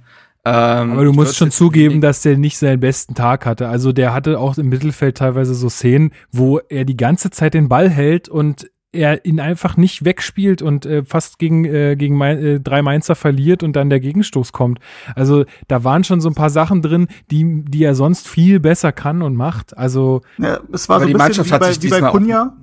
Ähm, 0.45 0.91
Aber 0.91 1.05
du 1.05 1.13
musst 1.13 1.37
schon 1.37 1.51
zugeben, 1.51 2.01
dass 2.01 2.21
der 2.21 2.37
nicht 2.37 2.57
seinen 2.57 2.81
besten 2.81 3.15
Tag 3.15 3.45
hatte. 3.45 3.69
Also 3.69 3.93
der 3.93 4.13
hatte 4.13 4.39
auch 4.39 4.57
im 4.57 4.69
Mittelfeld 4.69 5.17
teilweise 5.17 5.55
so 5.55 5.69
Szenen, 5.69 6.11
wo 6.31 6.59
er 6.59 6.83
die 6.83 6.97
ganze 6.97 7.29
Zeit 7.31 7.53
den 7.53 7.69
Ball 7.69 7.89
hält 7.89 8.27
und 8.27 8.69
er 8.91 9.25
ihn 9.25 9.39
einfach 9.39 9.75
nicht 9.75 10.05
wegspielt 10.05 10.61
und 10.61 10.85
äh, 10.85 11.03
fast 11.03 11.39
gegen, 11.39 11.65
äh, 11.65 11.95
gegen 11.95 12.15
Main, 12.15 12.37
äh, 12.37 12.59
drei 12.59 12.81
Mainzer 12.81 13.15
verliert 13.15 13.63
und 13.63 13.75
dann 13.75 13.89
der 13.89 13.99
Gegenstoß 13.99 14.51
kommt. 14.51 14.79
Also 15.15 15.45
da 15.67 15.83
waren 15.83 16.03
schon 16.03 16.21
so 16.21 16.29
ein 16.29 16.35
paar 16.35 16.51
Sachen 16.51 16.81
drin, 16.81 17.07
die, 17.31 17.63
die 17.65 17.83
er 17.83 17.95
sonst 17.95 18.27
viel 18.27 18.59
besser 18.59 18.91
kann 18.91 19.21
und 19.21 19.35
macht. 19.35 19.75
Also 19.75 20.21
Ja, 20.37 20.59
es 20.71 20.89
war 20.89 20.99
so 20.99 21.07
die 21.07 21.13
ein 21.13 21.17
bisschen 21.17 21.17
Mannschaft 21.17 21.49
wie 21.49 21.53
hat 21.53 21.61
bei, 21.61 21.73
sich 21.73 21.83
wie 21.83 21.89
bei 21.89 22.01
Kunja. 22.01 22.53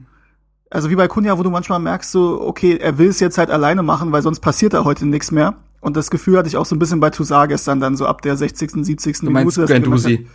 Also 0.70 0.88
wie 0.88 0.94
bei 0.94 1.08
Kunja, 1.08 1.36
wo 1.36 1.42
du 1.42 1.50
manchmal 1.50 1.80
merkst, 1.80 2.12
so, 2.12 2.40
okay, 2.42 2.76
er 2.76 2.96
will 2.96 3.08
es 3.08 3.18
jetzt 3.18 3.36
halt 3.36 3.50
alleine 3.50 3.82
machen, 3.82 4.12
weil 4.12 4.22
sonst 4.22 4.38
passiert 4.38 4.72
da 4.72 4.84
heute 4.84 5.06
nichts 5.06 5.32
mehr. 5.32 5.56
Und 5.80 5.96
das 5.96 6.10
Gefühl 6.10 6.38
hatte 6.38 6.48
ich 6.48 6.56
auch 6.56 6.66
so 6.66 6.76
ein 6.76 6.78
bisschen 6.78 7.00
bei 7.00 7.10
Toussaint 7.10 7.48
gestern 7.48 7.80
dann 7.80 7.96
so 7.96 8.06
ab 8.06 8.22
der 8.22 8.36
60., 8.36 8.70
70. 8.84 9.20
Du 9.20 9.30
meinst 9.30 9.56
Minute. 9.56 9.72
dass 9.72 9.82
Guendouzi. 9.82 10.26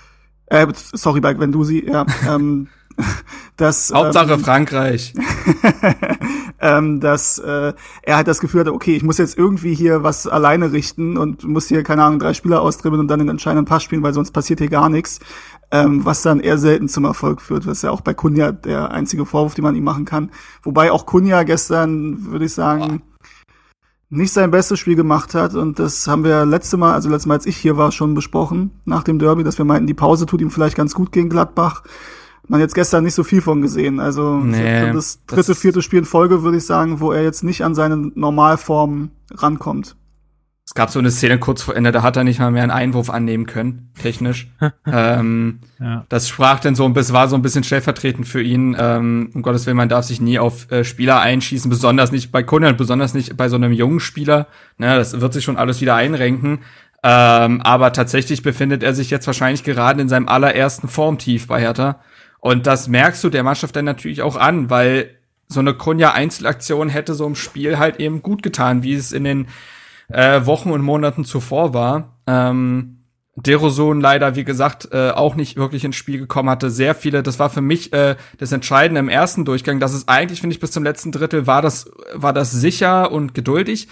Äh, 0.47 0.67
sorry, 0.75 1.21
bei 1.21 1.33
Gwendusi, 1.33 1.85
ja. 1.87 2.05
ähm, 2.29 2.67
das, 3.57 3.91
Hauptsache 3.93 4.33
ähm, 4.33 4.39
Frankreich. 4.39 5.13
ähm, 6.61 6.99
dass 6.99 7.37
äh, 7.39 7.73
er 8.03 8.15
halt 8.15 8.27
das 8.27 8.39
Gefühl 8.39 8.61
hatte, 8.61 8.73
okay, 8.73 8.95
ich 8.95 9.03
muss 9.03 9.17
jetzt 9.17 9.37
irgendwie 9.37 9.73
hier 9.73 10.03
was 10.03 10.27
alleine 10.27 10.71
richten 10.71 11.17
und 11.17 11.43
muss 11.43 11.67
hier, 11.67 11.83
keine 11.83 12.03
Ahnung, 12.03 12.19
drei 12.19 12.33
Spieler 12.33 12.61
austribbeln 12.61 13.01
und 13.01 13.07
dann 13.07 13.19
den 13.19 13.29
entscheidenden 13.29 13.65
Pass 13.65 13.83
spielen, 13.83 14.03
weil 14.03 14.13
sonst 14.13 14.31
passiert 14.31 14.59
hier 14.59 14.69
gar 14.69 14.89
nichts. 14.89 15.19
Ähm, 15.71 16.05
was 16.05 16.21
dann 16.21 16.39
eher 16.39 16.59
selten 16.59 16.87
zum 16.87 17.05
Erfolg 17.05 17.41
führt. 17.41 17.65
Das 17.65 17.77
ist 17.77 17.81
ja 17.81 17.89
auch 17.89 18.01
bei 18.01 18.13
Kunja 18.13 18.51
der 18.51 18.91
einzige 18.91 19.25
Vorwurf, 19.25 19.55
den 19.55 19.63
man 19.63 19.75
ihm 19.75 19.83
machen 19.83 20.05
kann. 20.05 20.31
Wobei 20.61 20.91
auch 20.91 21.07
Kunja 21.07 21.41
gestern, 21.41 22.31
würde 22.31 22.45
ich 22.45 22.53
sagen, 22.53 23.01
nicht 24.15 24.33
sein 24.33 24.51
bestes 24.51 24.79
Spiel 24.79 24.95
gemacht 24.95 25.33
hat. 25.35 25.53
Und 25.55 25.79
das 25.79 26.07
haben 26.07 26.23
wir 26.23 26.45
letzte 26.45 26.77
Mal, 26.77 26.93
also 26.93 27.09
letztes 27.09 27.25
Mal, 27.27 27.35
als 27.35 27.45
ich 27.45 27.57
hier 27.57 27.77
war, 27.77 27.91
schon 27.91 28.13
besprochen 28.13 28.71
nach 28.85 29.03
dem 29.03 29.19
Derby, 29.19 29.43
dass 29.43 29.57
wir 29.57 29.65
meinten, 29.65 29.87
die 29.87 29.93
Pause 29.93 30.25
tut 30.25 30.41
ihm 30.41 30.51
vielleicht 30.51 30.75
ganz 30.77 30.93
gut 30.93 31.11
gegen 31.11 31.29
Gladbach. 31.29 31.83
Man 32.47 32.59
hat 32.59 32.65
jetzt 32.65 32.75
gestern 32.75 33.03
nicht 33.03 33.15
so 33.15 33.23
viel 33.23 33.41
von 33.41 33.61
gesehen. 33.61 33.99
Also 33.99 34.37
Nee, 34.37 34.91
das 34.93 35.19
dritte, 35.25 35.47
das- 35.51 35.57
vierte 35.59 35.81
Spiel 35.81 35.99
in 35.99 36.05
Folge, 36.05 36.43
würde 36.43 36.57
ich 36.57 36.65
sagen, 36.65 36.99
wo 36.99 37.11
er 37.11 37.23
jetzt 37.23 37.43
nicht 37.43 37.63
an 37.63 37.73
seine 37.75 37.97
Normalform 37.97 39.09
rankommt. 39.33 39.95
Es 40.75 40.77
gab 40.77 40.89
so 40.89 40.99
eine 40.99 41.09
Szene 41.09 41.39
kurz 41.39 41.61
vor 41.61 41.73
Ende, 41.73 41.93
da 41.93 42.03
hat 42.03 42.17
er 42.17 42.25
nicht 42.25 42.41
mal 42.41 42.51
mehr 42.51 42.63
einen 42.63 42.71
Einwurf 42.71 43.09
annehmen 43.09 43.45
können, 43.45 43.91
technisch. 43.97 44.49
ähm, 44.85 45.61
Ja. 45.79 46.05
Das 46.09 46.27
sprach 46.27 46.59
dann 46.59 46.75
so 46.75 46.83
ein 46.83 46.93
bisschen, 46.93 47.15
war 47.15 47.29
so 47.29 47.37
ein 47.37 47.41
bisschen 47.41 47.63
stellvertretend 47.63 48.27
für 48.27 48.41
ihn. 48.41 48.75
Ähm, 48.77 49.29
um 49.33 49.41
Gottes 49.41 49.65
Willen, 49.65 49.77
man 49.77 49.87
darf 49.87 50.03
sich 50.03 50.19
nie 50.19 50.37
auf 50.37 50.69
äh, 50.73 50.83
Spieler 50.83 51.21
einschießen, 51.21 51.69
besonders 51.69 52.11
nicht 52.11 52.29
bei 52.33 52.43
Kunden, 52.43 52.75
besonders 52.75 53.13
nicht 53.13 53.37
bei 53.37 53.47
so 53.47 53.55
einem 53.55 53.71
jungen 53.71 54.01
Spieler. 54.01 54.47
Ne, 54.77 54.97
das 54.97 55.21
wird 55.21 55.31
sich 55.31 55.45
schon 55.45 55.55
alles 55.55 55.79
wieder 55.79 55.95
einrenken. 55.95 56.59
Ähm, 57.03 57.61
aber 57.61 57.93
tatsächlich 57.93 58.43
befindet 58.43 58.83
er 58.83 58.93
sich 58.93 59.09
jetzt 59.09 59.27
wahrscheinlich 59.27 59.63
gerade 59.63 60.01
in 60.01 60.09
seinem 60.09 60.27
allerersten 60.27 60.89
Formtief 60.89 61.47
bei 61.47 61.61
Hertha. 61.61 62.01
Und 62.41 62.67
das 62.67 62.89
merkst 62.89 63.23
du 63.23 63.29
der 63.29 63.43
Mannschaft 63.43 63.77
dann 63.77 63.85
natürlich 63.85 64.21
auch 64.21 64.35
an, 64.35 64.69
weil 64.69 65.11
so 65.47 65.61
eine 65.61 65.73
Kunja-Einzelaktion 65.73 66.89
hätte 66.89 67.13
so 67.13 67.25
im 67.25 67.35
Spiel 67.35 67.79
halt 67.79 68.01
eben 68.01 68.21
gut 68.21 68.43
getan, 68.43 68.83
wie 68.83 68.93
es 68.95 69.13
in 69.13 69.23
den 69.23 69.47
äh, 70.09 70.45
Wochen 70.45 70.71
und 70.71 70.81
Monaten 70.81 71.25
zuvor 71.25 71.73
war. 71.73 72.19
Ähm, 72.27 72.95
Deroson 73.37 73.99
leider, 73.99 74.35
wie 74.35 74.45
gesagt, 74.45 74.89
äh, 74.91 75.09
auch 75.09 75.35
nicht 75.35 75.57
wirklich 75.57 75.83
ins 75.83 75.97
Spiel 75.97 76.19
gekommen 76.19 76.49
hatte. 76.49 76.69
Sehr 76.69 76.95
viele, 76.95 77.21
das 77.21 77.37
war 77.37 77.49
für 77.49 77.61
mich 77.61 77.91
äh, 77.91 78.15
das 78.37 78.53
Entscheidende 78.53 78.99
im 78.99 79.09
ersten 79.09 79.43
Durchgang. 79.43 79.81
Das 79.81 79.93
ist 79.93 80.07
eigentlich, 80.07 80.39
finde 80.39 80.53
ich, 80.53 80.61
bis 80.61 80.71
zum 80.71 80.83
letzten 80.83 81.11
Drittel 81.11 81.45
war 81.45 81.61
das, 81.61 81.91
war 82.13 82.31
das 82.31 82.51
sicher 82.51 83.11
und 83.11 83.33
geduldig. 83.33 83.89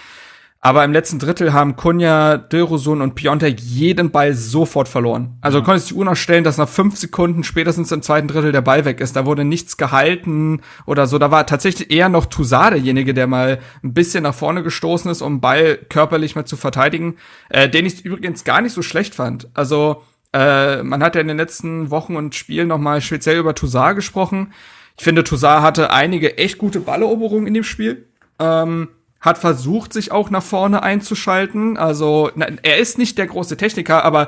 Aber 0.65 0.86
im 0.86 0.93
letzten 0.93 1.19
Drittel 1.19 1.52
haben 1.52 1.76
Kunja, 1.76 2.38
Dilrosun 2.38 3.02
und 3.02 3.15
Piontek 3.15 3.60
jeden 3.60 4.12
Ball 4.12 4.34
sofort 4.34 4.88
verloren. 4.88 5.38
Also 5.41 5.60
du 5.60 5.65
konntest 5.65 5.89
die 5.89 5.93
Uhr 5.93 6.06
noch 6.06 6.15
stellen, 6.15 6.45
dass 6.45 6.58
nach 6.58 6.69
fünf 6.69 6.95
Sekunden 6.95 7.43
spätestens 7.43 7.91
im 7.91 8.02
zweiten 8.02 8.30
Drittel 8.30 8.54
der 8.54 8.62
Ball 8.62 8.86
weg 8.86 9.02
ist. 9.02 9.17
Da 9.17 9.26
wurde 9.26 9.43
nichts 9.43 9.76
gehalten 9.76 10.62
oder 10.86 11.06
so. 11.06 11.17
Da 11.19 11.32
war 11.32 11.45
tatsächlich 11.45 11.91
eher 11.91 12.08
noch 12.08 12.28
Toussaint 12.28 12.76
derjenige, 12.76 13.13
der 13.13 13.28
mal 13.28 13.60
ein 13.84 13.93
bisschen 13.93 14.23
nach 14.23 14.34
vorne 14.34 14.63
gestoßen 14.63 15.12
ist, 15.12 15.21
um 15.21 15.41
Ball 15.41 15.80
körperlich 15.89 16.38
mal 16.38 16.45
zu 16.45 16.56
verteidigen. 16.56 17.17
Äh, 17.49 17.67
den 17.67 17.86
ich 17.86 18.06
übrigens 18.06 18.45
gar 18.45 18.62
nicht 18.62 18.71
so 18.71 18.82
schlecht 18.82 19.15
fand. 19.15 19.49
Also 19.54 20.02
äh, 20.32 20.82
man 20.82 21.04
hat 21.04 21.15
ja 21.15 21.21
in 21.21 21.28
den 21.28 21.36
letzten 21.36 21.91
Wochen 21.91 22.15
und 22.15 22.36
Spielen 22.36 22.69
noch 22.69 22.78
mal 22.78 23.02
speziell 23.02 23.38
über 23.38 23.54
Toussaint 23.54 23.97
gesprochen. 23.97 24.54
Ich 24.97 25.04
finde, 25.04 25.26
Toussaint 25.26 25.62
hatte 25.62 25.91
einige 25.91 26.38
echt 26.38 26.58
gute 26.58 26.80
Balleroberungen 26.80 27.47
in 27.47 27.54
dem 27.54 27.65
Spiel. 27.65 28.08
Ähm, 28.39 28.88
hat 29.23 29.38
versucht, 29.38 29.93
sich 29.93 30.12
auch 30.12 30.29
nach 30.29 30.43
vorne 30.43 30.83
einzuschalten. 30.83 31.77
Also 31.77 32.29
na, 32.36 32.47
er 32.62 32.77
ist 32.77 32.97
nicht 32.97 33.17
der 33.17 33.25
große 33.25 33.55
Techniker, 33.55 34.03
aber 34.03 34.27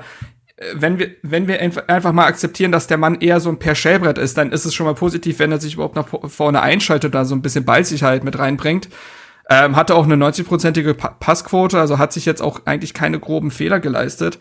äh, 0.56 0.74
wenn 0.74 0.98
wir, 0.98 1.12
wenn 1.22 1.48
wir 1.48 1.60
einfach 1.60 2.14
mal 2.14 2.26
akzeptieren, 2.26 2.72
dass 2.72 2.88
der 2.88 2.98
Mann 2.98 3.16
eher 3.16 3.42
so 3.42 3.50
ein 3.50 3.60
per 3.60 3.76
Schellbrett 3.76 4.18
ist, 4.18 4.38
dann 4.38 4.54
ist 4.54 4.66
es 4.66 4.74
schon 4.74 4.86
mal 4.86 4.96
positiv, 4.96 5.38
wenn 5.40 5.52
er 5.52 5.60
sich 5.60 5.74
überhaupt 5.74 5.98
nach 5.98 6.08
vorne 6.30 6.62
einschaltet 6.62 7.10
und 7.10 7.16
da 7.16 7.26
so 7.26 7.36
ein 7.36 7.42
bisschen 7.42 7.66
Ballsicherheit 7.66 8.24
mit 8.24 8.40
reinbringt. 8.40 8.88
Ähm, 9.50 9.76
hatte 9.76 9.96
auch 9.96 10.06
eine 10.06 10.16
90-prozentige 10.16 10.94
Passquote, 10.96 11.80
also 11.80 12.00
hat 12.00 12.14
sich 12.14 12.26
jetzt 12.26 12.42
auch 12.42 12.66
eigentlich 12.66 12.96
keine 12.96 13.20
groben 13.20 13.52
Fehler 13.52 13.80
geleistet. 13.82 14.40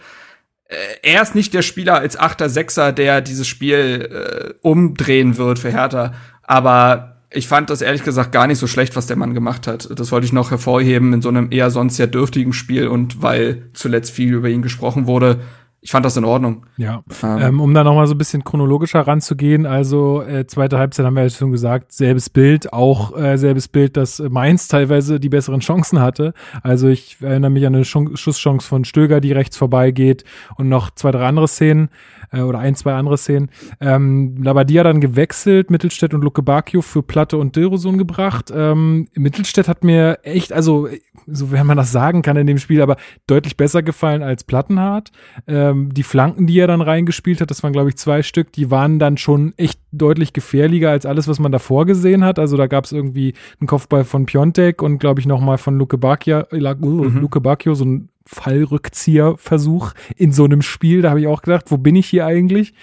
Äh, 0.66 0.76
er 1.02 1.22
ist 1.22 1.34
nicht 1.34 1.52
der 1.52 1.62
Spieler 1.62 1.96
als 1.96 2.16
Achter, 2.16 2.48
Sechser, 2.48 2.92
der 2.92 3.20
dieses 3.20 3.48
Spiel 3.48 4.54
äh, 4.54 4.54
umdrehen 4.62 5.36
wird 5.36 5.58
für 5.58 5.72
Hertha. 5.72 6.14
Aber 6.42 7.13
ich 7.34 7.48
fand 7.48 7.70
das 7.70 7.82
ehrlich 7.82 8.04
gesagt 8.04 8.32
gar 8.32 8.46
nicht 8.46 8.58
so 8.58 8.66
schlecht, 8.66 8.96
was 8.96 9.06
der 9.06 9.16
Mann 9.16 9.34
gemacht 9.34 9.66
hat. 9.66 9.88
Das 9.98 10.12
wollte 10.12 10.24
ich 10.24 10.32
noch 10.32 10.50
hervorheben 10.50 11.12
in 11.12 11.22
so 11.22 11.28
einem 11.28 11.48
eher 11.50 11.70
sonst 11.70 11.96
sehr 11.96 12.06
dürftigen 12.06 12.52
Spiel 12.52 12.86
und 12.86 13.22
weil 13.22 13.62
zuletzt 13.72 14.12
viel 14.12 14.32
über 14.32 14.48
ihn 14.48 14.62
gesprochen 14.62 15.06
wurde. 15.06 15.40
Ich 15.84 15.90
fand 15.90 16.06
das 16.06 16.16
in 16.16 16.24
Ordnung. 16.24 16.64
Ja, 16.78 17.04
ähm, 17.22 17.38
ähm 17.42 17.60
um 17.60 17.74
da 17.74 17.84
noch 17.84 17.94
mal 17.94 18.06
so 18.06 18.14
ein 18.14 18.18
bisschen 18.18 18.42
chronologischer 18.42 19.06
ranzugehen. 19.06 19.66
Also 19.66 20.22
äh, 20.22 20.46
zweite 20.46 20.78
Halbzeit 20.78 21.04
haben 21.04 21.14
wir 21.14 21.24
ja 21.24 21.28
schon 21.28 21.52
gesagt, 21.52 21.92
selbes 21.92 22.30
Bild, 22.30 22.72
auch 22.72 23.14
äh, 23.14 23.36
selbes 23.36 23.68
Bild, 23.68 23.98
dass 23.98 24.18
Mainz 24.18 24.66
teilweise 24.66 25.20
die 25.20 25.28
besseren 25.28 25.60
Chancen 25.60 26.00
hatte. 26.00 26.32
Also 26.62 26.88
ich 26.88 27.18
erinnere 27.20 27.50
mich 27.50 27.66
an 27.66 27.74
eine 27.74 27.84
Schusschance 27.84 28.66
von 28.66 28.86
Stöger, 28.86 29.20
die 29.20 29.32
rechts 29.32 29.58
vorbeigeht 29.58 30.24
und 30.56 30.70
noch 30.70 30.90
zwei, 30.90 31.10
drei 31.10 31.26
andere 31.26 31.48
Szenen 31.48 31.90
äh, 32.32 32.40
oder 32.40 32.60
ein, 32.60 32.76
zwei 32.76 32.94
andere 32.94 33.18
Szenen. 33.18 33.50
Ähm, 33.78 34.42
Labadia 34.42 34.84
dann 34.84 35.02
gewechselt, 35.02 35.70
Mittelstädt 35.70 36.14
und 36.14 36.24
Luke 36.24 36.42
Bacchio 36.42 36.80
für 36.80 37.02
Platte 37.02 37.36
und 37.36 37.56
Dilrosun 37.56 37.98
gebracht. 37.98 38.50
Ähm, 38.56 39.08
Mittelstädt 39.12 39.68
hat 39.68 39.84
mir 39.84 40.20
echt, 40.22 40.50
also 40.50 40.88
so 41.26 41.52
wenn 41.52 41.66
man 41.66 41.76
das 41.76 41.92
sagen 41.92 42.22
kann 42.22 42.38
in 42.38 42.46
dem 42.46 42.58
Spiel, 42.58 42.80
aber 42.80 42.96
deutlich 43.26 43.58
besser 43.58 43.82
gefallen 43.82 44.22
als 44.22 44.44
Plattenhardt. 44.44 45.10
Ähm, 45.46 45.73
die 45.74 46.02
Flanken, 46.02 46.46
die 46.46 46.58
er 46.58 46.66
dann 46.66 46.80
reingespielt 46.80 47.40
hat, 47.40 47.50
das 47.50 47.62
waren 47.62 47.72
glaube 47.72 47.90
ich 47.90 47.96
zwei 47.96 48.22
Stück, 48.22 48.52
die 48.52 48.70
waren 48.70 48.98
dann 48.98 49.16
schon 49.16 49.54
echt 49.56 49.80
deutlich 49.92 50.32
gefährlicher 50.32 50.90
als 50.90 51.06
alles, 51.06 51.28
was 51.28 51.38
man 51.38 51.52
davor 51.52 51.86
gesehen 51.86 52.24
hat. 52.24 52.38
Also 52.38 52.56
da 52.56 52.66
gab 52.66 52.84
es 52.84 52.92
irgendwie 52.92 53.34
einen 53.60 53.66
Kopfball 53.66 54.04
von 54.04 54.26
Piontek 54.26 54.82
und 54.82 54.98
glaube 54.98 55.20
ich 55.20 55.26
nochmal 55.26 55.58
von 55.58 55.78
Luke 55.78 55.98
Bacchio, 55.98 56.40
äh, 56.50 56.74
mhm. 56.74 57.20
Luke 57.20 57.40
Bacchio, 57.40 57.74
so 57.74 57.84
ein 57.84 58.08
Fallrückzieherversuch 58.26 59.92
in 60.16 60.32
so 60.32 60.44
einem 60.44 60.62
Spiel. 60.62 61.02
Da 61.02 61.10
habe 61.10 61.20
ich 61.20 61.26
auch 61.26 61.42
gedacht, 61.42 61.70
wo 61.70 61.76
bin 61.76 61.96
ich 61.96 62.06
hier 62.06 62.26
eigentlich? 62.26 62.74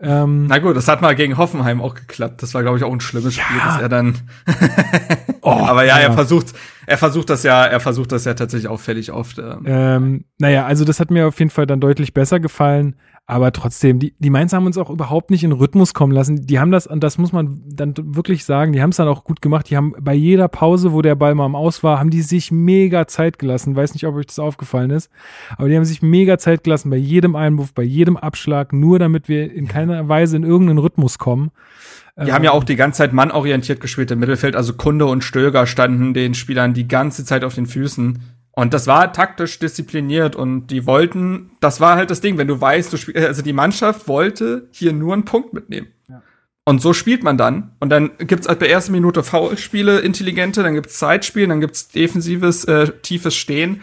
Ähm, 0.00 0.46
Na 0.46 0.58
gut, 0.58 0.76
das 0.76 0.86
hat 0.86 1.02
mal 1.02 1.16
gegen 1.16 1.36
Hoffenheim 1.38 1.80
auch 1.80 1.94
geklappt. 1.94 2.42
Das 2.42 2.54
war, 2.54 2.62
glaube 2.62 2.78
ich, 2.78 2.84
auch 2.84 2.92
ein 2.92 3.00
schlimmes 3.00 3.36
ja. 3.36 3.42
Spiel, 3.42 3.58
dass 3.58 3.80
er 3.80 3.88
dann. 3.88 4.18
oh, 5.42 5.50
Aber 5.50 5.84
ja, 5.84 5.98
ja, 5.98 6.08
er 6.08 6.12
versucht, 6.12 6.54
er 6.86 6.98
versucht 6.98 7.30
das 7.30 7.42
ja, 7.42 7.64
er 7.64 7.80
versucht 7.80 8.12
das 8.12 8.24
ja 8.24 8.34
tatsächlich 8.34 8.68
auffällig 8.68 9.10
oft. 9.10 9.38
Ähm. 9.38 9.62
Ähm, 9.66 10.24
naja, 10.38 10.66
also 10.66 10.84
das 10.84 11.00
hat 11.00 11.10
mir 11.10 11.26
auf 11.26 11.38
jeden 11.38 11.50
Fall 11.50 11.66
dann 11.66 11.80
deutlich 11.80 12.14
besser 12.14 12.38
gefallen. 12.38 12.94
Aber 13.30 13.52
trotzdem, 13.52 13.98
die, 13.98 14.14
die 14.18 14.30
Mainz 14.30 14.54
haben 14.54 14.64
uns 14.64 14.78
auch 14.78 14.88
überhaupt 14.88 15.30
nicht 15.30 15.44
in 15.44 15.52
Rhythmus 15.52 15.92
kommen 15.92 16.14
lassen. 16.14 16.46
Die 16.46 16.58
haben 16.58 16.70
das, 16.70 16.86
und 16.86 17.04
das 17.04 17.18
muss 17.18 17.30
man 17.30 17.60
dann 17.66 17.92
wirklich 17.94 18.46
sagen, 18.46 18.72
die 18.72 18.80
haben 18.80 18.88
es 18.88 18.96
dann 18.96 19.06
auch 19.06 19.22
gut 19.22 19.42
gemacht. 19.42 19.68
Die 19.68 19.76
haben 19.76 19.92
bei 20.00 20.14
jeder 20.14 20.48
Pause, 20.48 20.94
wo 20.94 21.02
der 21.02 21.14
Ball 21.14 21.34
mal 21.34 21.44
am 21.44 21.54
Aus 21.54 21.82
war, 21.82 21.98
haben 21.98 22.08
die 22.08 22.22
sich 22.22 22.50
mega 22.50 23.06
Zeit 23.06 23.38
gelassen. 23.38 23.76
Weiß 23.76 23.92
nicht, 23.92 24.06
ob 24.06 24.14
euch 24.14 24.24
das 24.24 24.38
aufgefallen 24.38 24.88
ist. 24.88 25.10
Aber 25.58 25.68
die 25.68 25.76
haben 25.76 25.84
sich 25.84 26.00
mega 26.00 26.38
Zeit 26.38 26.64
gelassen 26.64 26.88
bei 26.88 26.96
jedem 26.96 27.36
Einwurf, 27.36 27.74
bei 27.74 27.82
jedem 27.82 28.16
Abschlag, 28.16 28.72
nur 28.72 28.98
damit 28.98 29.28
wir 29.28 29.52
in 29.52 29.68
keiner 29.68 30.08
Weise 30.08 30.38
in 30.38 30.42
irgendeinen 30.42 30.78
Rhythmus 30.78 31.18
kommen. 31.18 31.50
Die 32.16 32.32
haben 32.32 32.44
ja 32.44 32.52
auch 32.52 32.64
die 32.64 32.76
ganze 32.76 32.98
Zeit 32.98 33.12
mannorientiert 33.12 33.80
gespielt 33.80 34.10
im 34.10 34.20
Mittelfeld. 34.20 34.56
Also 34.56 34.72
Kunde 34.72 35.04
und 35.04 35.22
Stöger 35.22 35.66
standen 35.66 36.14
den 36.14 36.32
Spielern 36.32 36.72
die 36.72 36.88
ganze 36.88 37.26
Zeit 37.26 37.44
auf 37.44 37.54
den 37.54 37.66
Füßen. 37.66 38.20
Und 38.58 38.74
das 38.74 38.88
war 38.88 39.12
taktisch 39.12 39.60
diszipliniert 39.60 40.34
und 40.34 40.66
die 40.66 40.84
wollten, 40.84 41.52
das 41.60 41.80
war 41.80 41.94
halt 41.94 42.10
das 42.10 42.20
Ding, 42.20 42.38
wenn 42.38 42.48
du 42.48 42.60
weißt, 42.60 42.92
du 42.92 42.96
spielst, 42.96 43.24
also 43.24 43.40
die 43.40 43.52
Mannschaft 43.52 44.08
wollte 44.08 44.66
hier 44.72 44.92
nur 44.92 45.12
einen 45.12 45.24
Punkt 45.24 45.52
mitnehmen. 45.52 45.86
Ja. 46.08 46.24
Und 46.64 46.82
so 46.82 46.92
spielt 46.92 47.22
man 47.22 47.38
dann. 47.38 47.76
Und 47.78 47.90
dann 47.90 48.10
gibt's 48.18 48.48
halt 48.48 48.58
bei 48.58 48.66
erster 48.66 48.90
Minute 48.90 49.22
Foulspiele, 49.22 50.00
intelligente, 50.00 50.64
dann 50.64 50.74
gibt's 50.74 50.98
Zeitspiel, 50.98 51.46
dann 51.46 51.60
gibt's 51.60 51.86
defensives, 51.86 52.64
äh, 52.64 52.90
tiefes 53.00 53.36
Stehen. 53.36 53.82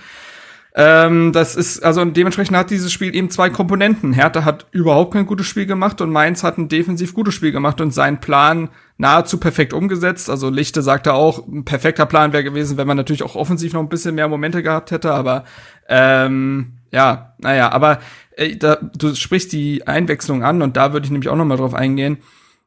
Ähm, 0.77 1.31
das 1.31 1.55
ist, 1.55 1.85
also 1.85 2.03
dementsprechend 2.03 2.57
hat 2.57 2.69
dieses 2.69 2.91
Spiel 2.91 3.15
eben 3.15 3.29
zwei 3.29 3.49
Komponenten. 3.49 4.11
Hertha 4.11 4.43
hat 4.43 4.67
überhaupt 4.71 5.13
kein 5.13 5.25
gutes 5.25 5.47
Spiel 5.47 5.65
gemacht 5.65 6.01
und 6.01 6.09
Mainz 6.09 6.43
hat 6.43 6.57
ein 6.57 6.67
defensiv 6.67 7.13
gutes 7.13 7.33
Spiel 7.33 7.53
gemacht 7.53 7.79
und 7.79 7.91
sein 7.91 8.19
Plan 8.19 8.67
nahezu 8.97 9.39
perfekt 9.39 9.71
umgesetzt. 9.71 10.29
Also 10.29 10.49
Lichte 10.49 10.81
sagte 10.81 11.13
auch, 11.13 11.47
ein 11.47 11.63
perfekter 11.63 12.05
Plan 12.05 12.33
wäre 12.33 12.43
gewesen, 12.43 12.75
wenn 12.75 12.87
man 12.87 12.97
natürlich 12.97 13.23
auch 13.23 13.35
offensiv 13.35 13.71
noch 13.71 13.79
ein 13.79 13.87
bisschen 13.87 14.15
mehr 14.15 14.27
Momente 14.27 14.63
gehabt 14.63 14.91
hätte, 14.91 15.13
aber 15.13 15.45
ähm, 15.87 16.73
ja, 16.91 17.35
naja, 17.37 17.71
aber 17.71 17.99
äh, 18.35 18.57
da, 18.57 18.75
du 18.75 19.15
sprichst 19.15 19.53
die 19.53 19.87
Einwechslung 19.87 20.43
an 20.43 20.61
und 20.61 20.75
da 20.75 20.91
würde 20.91 21.05
ich 21.05 21.11
nämlich 21.11 21.29
auch 21.29 21.37
noch 21.37 21.45
mal 21.45 21.57
drauf 21.57 21.73
eingehen. 21.73 22.17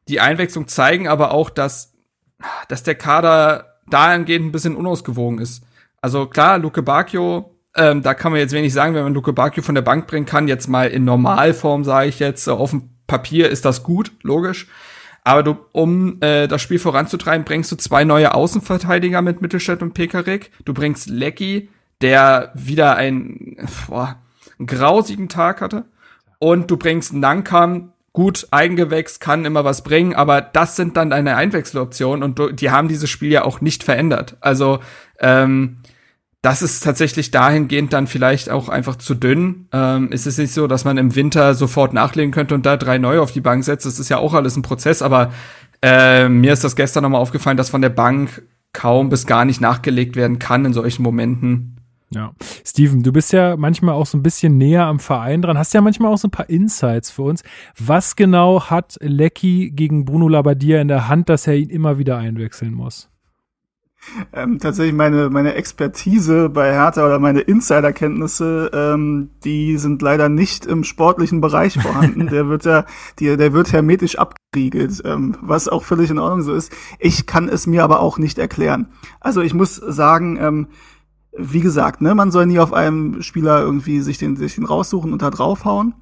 Die 0.07 0.19
Einwechslung 0.19 0.67
zeigen 0.67 1.07
aber 1.07 1.31
auch, 1.31 1.51
dass, 1.51 1.93
dass 2.69 2.81
der 2.81 2.95
Kader 2.95 3.77
dahingehend 3.87 4.47
ein 4.47 4.51
bisschen 4.51 4.75
unausgewogen 4.75 5.37
ist. 5.37 5.63
Also 6.01 6.25
klar, 6.25 6.57
Luke 6.57 6.81
Bacchio 6.81 7.58
ähm, 7.75 8.01
da 8.01 8.13
kann 8.13 8.31
man 8.31 8.39
jetzt 8.41 8.53
wenig 8.53 8.73
sagen, 8.73 8.95
wenn 8.95 9.03
man 9.03 9.13
Luke 9.13 9.31
Bacchio 9.33 9.63
von 9.63 9.75
der 9.75 9.81
Bank 9.81 10.07
bringen 10.07 10.25
kann. 10.25 10.47
Jetzt 10.47 10.67
mal 10.67 10.89
in 10.89 11.05
Normalform, 11.05 11.83
sage 11.83 12.09
ich 12.09 12.19
jetzt. 12.19 12.47
Auf 12.47 12.71
dem 12.71 12.89
Papier 13.07 13.49
ist 13.49 13.65
das 13.65 13.83
gut, 13.83 14.11
logisch. 14.23 14.67
Aber 15.23 15.43
du, 15.43 15.57
um 15.71 16.21
äh, 16.21 16.47
das 16.47 16.61
Spiel 16.61 16.79
voranzutreiben, 16.79 17.45
bringst 17.45 17.71
du 17.71 17.75
zwei 17.75 18.03
neue 18.03 18.33
Außenverteidiger 18.33 19.21
mit 19.21 19.41
Mittelstädt 19.41 19.81
und 19.81 19.93
Pekarik. 19.93 20.51
Du 20.65 20.73
bringst 20.73 21.09
Lecky, 21.09 21.69
der 22.01 22.51
wieder 22.55 22.95
einen, 22.95 23.57
boah, 23.87 24.17
einen 24.57 24.67
grausigen 24.67 25.29
Tag 25.29 25.61
hatte. 25.61 25.85
Und 26.39 26.71
du 26.71 26.77
bringst 26.77 27.13
Nankam, 27.13 27.91
gut, 28.13 28.47
Eigengewächs 28.51 29.19
kann 29.19 29.45
immer 29.45 29.65
was 29.65 29.83
bringen, 29.83 30.15
aber 30.15 30.41
das 30.41 30.75
sind 30.75 30.97
dann 30.97 31.09
deine 31.09 31.35
Einwechseloptionen 31.35 32.23
und 32.23 32.39
du, 32.39 32.51
die 32.51 32.71
haben 32.71 32.87
dieses 32.87 33.09
Spiel 33.09 33.31
ja 33.31 33.43
auch 33.43 33.61
nicht 33.61 33.83
verändert. 33.83 34.37
Also 34.39 34.79
ähm, 35.19 35.77
das 36.41 36.61
ist 36.61 36.83
tatsächlich 36.83 37.31
dahingehend 37.31 37.91
dann 37.91 38.07
vielleicht 38.07 38.49
auch 38.49 38.69
einfach 38.69 38.95
zu 38.95 39.13
dünn. 39.13 39.67
Ähm, 39.73 40.11
ist 40.11 40.25
es 40.25 40.37
nicht 40.37 40.53
so, 40.53 40.67
dass 40.67 40.85
man 40.85 40.97
im 40.97 41.15
Winter 41.15 41.53
sofort 41.53 41.93
nachlegen 41.93 42.31
könnte 42.31 42.55
und 42.55 42.65
da 42.65 42.77
drei 42.77 42.97
neue 42.97 43.21
auf 43.21 43.31
die 43.31 43.41
Bank 43.41 43.63
setzt? 43.63 43.85
Das 43.85 43.99
ist 43.99 44.09
ja 44.09 44.17
auch 44.17 44.33
alles 44.33 44.55
ein 44.55 44.61
Prozess, 44.61 45.01
aber 45.01 45.33
äh, 45.81 46.29
mir 46.29 46.53
ist 46.53 46.63
das 46.63 46.75
gestern 46.75 47.03
nochmal 47.03 47.21
aufgefallen, 47.21 47.57
dass 47.57 47.69
von 47.69 47.81
der 47.81 47.89
Bank 47.89 48.43
kaum 48.71 49.09
bis 49.09 49.25
gar 49.25 49.45
nicht 49.45 49.59
nachgelegt 49.59 50.15
werden 50.15 50.39
kann 50.39 50.63
in 50.63 50.73
solchen 50.73 51.03
Momenten. 51.03 51.75
Ja. 52.11 52.33
Steven, 52.65 53.03
du 53.03 53.11
bist 53.11 53.33
ja 53.33 53.55
manchmal 53.55 53.93
auch 53.93 54.05
so 54.05 54.17
ein 54.17 54.23
bisschen 54.23 54.57
näher 54.57 54.85
am 54.85 54.99
Verein 54.99 55.41
dran, 55.41 55.57
hast 55.57 55.73
ja 55.73 55.81
manchmal 55.81 56.11
auch 56.11 56.17
so 56.17 56.27
ein 56.27 56.31
paar 56.31 56.49
Insights 56.49 57.11
für 57.11 57.23
uns. 57.23 57.43
Was 57.77 58.15
genau 58.15 58.63
hat 58.63 58.97
Lecky 59.01 59.71
gegen 59.71 60.05
Bruno 60.05 60.27
Labbadia 60.27 60.81
in 60.81 60.87
der 60.87 61.07
Hand, 61.07 61.29
dass 61.29 61.45
er 61.45 61.55
ihn 61.55 61.69
immer 61.69 61.99
wieder 61.99 62.17
einwechseln 62.17 62.73
muss? 62.73 63.09
Ähm, 64.33 64.59
tatsächlich 64.59 64.95
meine, 64.95 65.29
meine 65.29 65.55
Expertise 65.55 66.49
bei 66.49 66.71
Hertha 66.71 67.05
oder 67.05 67.19
meine 67.19 67.41
Insiderkenntnisse, 67.41 68.71
ähm, 68.73 69.29
die 69.43 69.77
sind 69.77 70.01
leider 70.01 70.29
nicht 70.29 70.65
im 70.65 70.83
sportlichen 70.83 71.41
Bereich 71.41 71.79
vorhanden. 71.79 72.27
der 72.31 72.47
wird 72.47 72.65
ja, 72.65 72.85
die, 73.19 73.35
der 73.35 73.53
wird 73.53 73.71
hermetisch 73.71 74.17
abgeriegelt, 74.17 75.01
ähm, 75.05 75.37
was 75.41 75.67
auch 75.67 75.83
völlig 75.83 76.09
in 76.09 76.19
Ordnung 76.19 76.41
so 76.41 76.53
ist. 76.53 76.71
Ich 76.97 77.25
kann 77.25 77.49
es 77.49 77.67
mir 77.67 77.83
aber 77.83 77.99
auch 77.99 78.17
nicht 78.17 78.39
erklären. 78.39 78.87
Also 79.19 79.41
ich 79.41 79.53
muss 79.53 79.75
sagen, 79.75 80.37
ähm, 80.41 80.67
wie 81.37 81.61
gesagt, 81.61 82.01
ne, 82.01 82.15
man 82.15 82.31
soll 82.31 82.45
nie 82.45 82.59
auf 82.59 82.73
einem 82.73 83.21
Spieler 83.21 83.61
irgendwie 83.61 84.01
sich 84.01 84.17
den, 84.17 84.35
sich 84.35 84.55
den 84.55 84.65
raussuchen 84.65 85.13
und 85.13 85.21
da 85.21 85.29
draufhauen. 85.29 85.93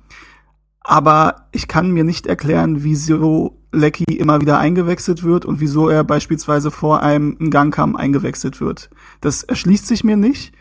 Aber 0.90 1.48
ich 1.52 1.68
kann 1.68 1.92
mir 1.92 2.06
nicht 2.06 2.28
erklären, 2.28 2.82
wieso 2.82 3.60
Lecky 3.74 4.06
immer 4.06 4.40
wieder 4.40 4.58
eingewechselt 4.58 5.22
wird 5.22 5.44
und 5.44 5.60
wieso 5.60 5.90
er 5.90 6.06
beispielsweise 6.06 6.72
vor 6.72 7.04
einem 7.04 7.50
Gangkamm 7.50 7.98
eingewechselt 7.98 8.62
wird. 8.62 8.90
Das 9.20 9.44
erschließt 9.44 9.86
sich 9.86 10.06
mir 10.06 10.16
nicht. 10.16 10.54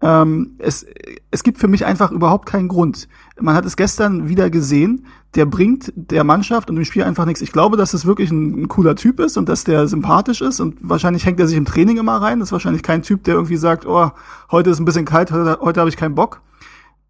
Ähm, 0.00 0.56
es, 0.60 0.86
es 1.30 1.42
gibt 1.42 1.58
für 1.58 1.68
mich 1.68 1.84
einfach 1.84 2.10
überhaupt 2.10 2.46
keinen 2.46 2.68
Grund. 2.68 3.06
Man 3.38 3.54
hat 3.54 3.66
es 3.66 3.76
gestern 3.76 4.30
wieder 4.30 4.48
gesehen, 4.48 5.04
der 5.34 5.44
bringt 5.44 5.92
der 5.94 6.24
Mannschaft 6.24 6.70
und 6.70 6.76
dem 6.76 6.86
Spiel 6.86 7.02
einfach 7.02 7.26
nichts. 7.26 7.42
Ich 7.42 7.52
glaube, 7.52 7.76
dass 7.76 7.92
es 7.92 8.06
wirklich 8.06 8.30
ein, 8.30 8.62
ein, 8.62 8.68
cooler 8.68 8.96
Typ 8.96 9.20
ist 9.20 9.36
und 9.36 9.46
dass 9.46 9.64
der 9.64 9.88
sympathisch 9.88 10.40
ist 10.40 10.58
und 10.58 10.78
wahrscheinlich 10.80 11.26
hängt 11.26 11.38
er 11.38 11.48
sich 11.48 11.58
im 11.58 11.66
Training 11.66 11.98
immer 11.98 12.16
rein. 12.16 12.38
Das 12.38 12.48
ist 12.48 12.52
wahrscheinlich 12.52 12.82
kein 12.82 13.02
Typ, 13.02 13.24
der 13.24 13.34
irgendwie 13.34 13.58
sagt, 13.58 13.84
oh, 13.84 14.10
heute 14.50 14.70
ist 14.70 14.78
ein 14.78 14.86
bisschen 14.86 15.04
kalt, 15.04 15.32
heute, 15.32 15.58
heute 15.60 15.80
habe 15.80 15.90
ich 15.90 15.98
keinen 15.98 16.14
Bock. 16.14 16.40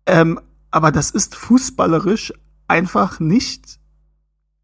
Ähm, 0.04 0.40
aber 0.72 0.90
das 0.90 1.12
ist 1.12 1.36
fußballerisch 1.36 2.32
einfach 2.68 3.20
nicht 3.20 3.78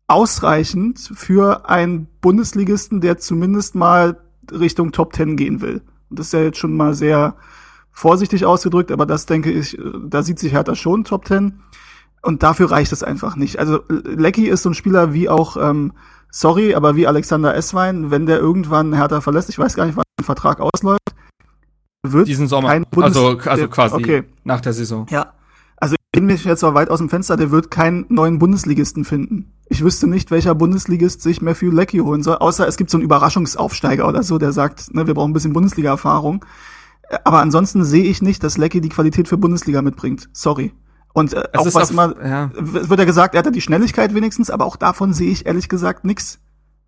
ausreichend 0.06 0.98
für 1.14 1.68
einen 1.68 2.06
Bundesligisten, 2.20 3.00
der 3.00 3.18
zumindest 3.18 3.74
mal 3.74 4.20
Richtung 4.50 4.92
Top 4.92 5.12
Ten 5.12 5.36
gehen 5.36 5.60
will. 5.60 5.82
Und 6.10 6.18
das 6.18 6.26
ist 6.26 6.32
ja 6.32 6.40
jetzt 6.40 6.58
schon 6.58 6.76
mal 6.76 6.94
sehr 6.94 7.36
vorsichtig 7.90 8.44
ausgedrückt, 8.44 8.90
aber 8.90 9.06
das 9.06 9.26
denke 9.26 9.50
ich, 9.50 9.78
da 10.06 10.22
sieht 10.22 10.38
sich 10.38 10.52
Hertha 10.52 10.74
schon 10.74 11.04
Top 11.04 11.24
Ten. 11.24 11.62
Und 12.22 12.42
dafür 12.42 12.70
reicht 12.70 12.92
es 12.92 13.02
einfach 13.02 13.36
nicht. 13.36 13.58
Also 13.58 13.80
Lecky 13.88 14.48
ist 14.48 14.62
so 14.62 14.70
ein 14.70 14.74
Spieler 14.74 15.12
wie 15.12 15.28
auch, 15.28 15.56
ähm, 15.56 15.92
sorry, 16.30 16.74
aber 16.74 16.94
wie 16.94 17.06
Alexander 17.06 17.54
Esswein, 17.54 18.10
wenn 18.10 18.26
der 18.26 18.38
irgendwann 18.38 18.94
Hertha 18.94 19.20
verlässt, 19.20 19.48
ich 19.48 19.58
weiß 19.58 19.74
gar 19.74 19.86
nicht, 19.86 19.96
wann 19.96 20.04
der 20.18 20.24
Vertrag 20.24 20.60
ausläuft, 20.60 21.00
wird 22.04 22.28
diesen 22.28 22.48
Sommer, 22.48 22.68
kein 22.68 22.84
Bundes 22.90 23.16
also, 23.16 23.38
also 23.48 23.68
quasi 23.68 23.94
okay. 23.96 24.24
nach 24.44 24.60
der 24.60 24.72
Saison. 24.72 25.06
Ja, 25.10 25.32
bin 26.12 26.26
mich 26.26 26.44
jetzt 26.44 26.62
mal 26.62 26.74
weit 26.74 26.90
aus 26.90 26.98
dem 26.98 27.08
Fenster, 27.08 27.36
der 27.36 27.50
wird 27.50 27.70
keinen 27.70 28.04
neuen 28.10 28.38
Bundesligisten 28.38 29.04
finden. 29.04 29.52
Ich 29.68 29.82
wüsste 29.82 30.06
nicht, 30.06 30.30
welcher 30.30 30.54
Bundesligist 30.54 31.22
sich 31.22 31.40
Matthew 31.40 31.70
Lecky 31.70 31.98
holen 31.98 32.22
soll, 32.22 32.36
außer 32.36 32.68
es 32.68 32.76
gibt 32.76 32.90
so 32.90 32.98
einen 32.98 33.04
Überraschungsaufsteiger 33.04 34.06
oder 34.06 34.22
so, 34.22 34.36
der 34.36 34.52
sagt, 34.52 34.94
ne, 34.94 35.06
wir 35.06 35.14
brauchen 35.14 35.30
ein 35.30 35.32
bisschen 35.32 35.54
Bundesliga-Erfahrung. 35.54 36.44
Aber 37.24 37.40
ansonsten 37.40 37.84
sehe 37.84 38.04
ich 38.04 38.20
nicht, 38.20 38.44
dass 38.44 38.58
Lecky 38.58 38.82
die 38.82 38.90
Qualität 38.90 39.28
für 39.28 39.38
Bundesliga 39.38 39.80
mitbringt. 39.80 40.28
Sorry. 40.32 40.72
Und 41.14 41.32
äh, 41.32 41.44
auch 41.54 41.74
was 41.74 41.90
immer, 41.90 42.14
ja. 42.22 42.50
wird 42.54 43.00
ja 43.00 43.06
gesagt, 43.06 43.34
er 43.34 43.38
hat 43.38 43.46
ja 43.46 43.50
die 43.50 43.60
Schnelligkeit 43.60 44.14
wenigstens, 44.14 44.50
aber 44.50 44.66
auch 44.66 44.76
davon 44.76 45.14
sehe 45.14 45.30
ich 45.30 45.46
ehrlich 45.46 45.68
gesagt 45.68 46.04
nix. 46.04 46.40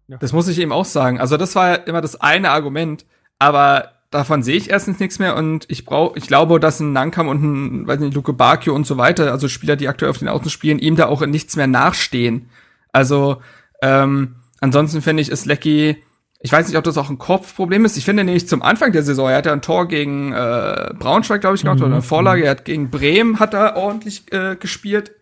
Das 0.06 0.32
muss 0.32 0.48
ich 0.48 0.58
eben 0.58 0.72
auch 0.72 0.84
sagen. 0.84 1.18
Also 1.18 1.36
das 1.36 1.54
war 1.54 1.68
ja 1.68 1.74
immer 1.76 2.02
das 2.02 2.20
eine 2.20 2.50
Argument, 2.50 3.06
aber 3.38 3.88
davon 4.14 4.42
sehe 4.42 4.56
ich 4.56 4.70
erstens 4.70 5.00
nichts 5.00 5.18
mehr 5.18 5.36
und 5.36 5.66
ich 5.68 5.84
brauche, 5.84 6.18
ich 6.18 6.26
glaube, 6.26 6.60
dass 6.60 6.80
ein 6.80 6.92
Nankam 6.92 7.28
und 7.28 7.42
ein, 7.42 7.86
weiß 7.86 8.00
nicht, 8.00 8.14
Luke 8.14 8.32
Bakio 8.32 8.74
und 8.74 8.86
so 8.86 8.96
weiter, 8.96 9.32
also 9.32 9.48
Spieler, 9.48 9.76
die 9.76 9.88
aktuell 9.88 10.10
auf 10.10 10.18
den 10.18 10.28
Außen 10.28 10.50
spielen, 10.50 10.78
ihm 10.78 10.96
da 10.96 11.06
auch 11.06 11.22
in 11.22 11.30
nichts 11.30 11.56
mehr 11.56 11.66
nachstehen. 11.66 12.48
Also 12.92 13.42
ähm, 13.82 14.36
ansonsten 14.60 15.02
finde 15.02 15.22
ich, 15.22 15.30
ist 15.30 15.46
Lecky 15.46 16.02
ich 16.44 16.52
weiß 16.52 16.68
nicht, 16.68 16.76
ob 16.76 16.84
das 16.84 16.98
auch 16.98 17.08
ein 17.08 17.16
Kopfproblem 17.16 17.86
ist. 17.86 17.96
Ich 17.96 18.04
finde 18.04 18.22
nämlich 18.22 18.46
zum 18.46 18.62
Anfang 18.62 18.92
der 18.92 19.02
Saison, 19.02 19.30
er 19.30 19.38
hat 19.38 19.46
ja 19.46 19.54
ein 19.54 19.62
Tor 19.62 19.88
gegen 19.88 20.30
äh, 20.32 20.90
Braunschweig, 20.92 21.40
glaube 21.40 21.56
ich, 21.56 21.62
gemacht, 21.62 21.78
mhm. 21.78 21.86
oder 21.86 21.94
eine 21.94 22.02
Vorlage. 22.02 22.44
Er 22.44 22.50
hat 22.50 22.66
gegen 22.66 22.90
Bremen 22.90 23.40
hat 23.40 23.54
er 23.54 23.76
ordentlich 23.78 24.30
äh, 24.30 24.54
gespielt. 24.54 25.12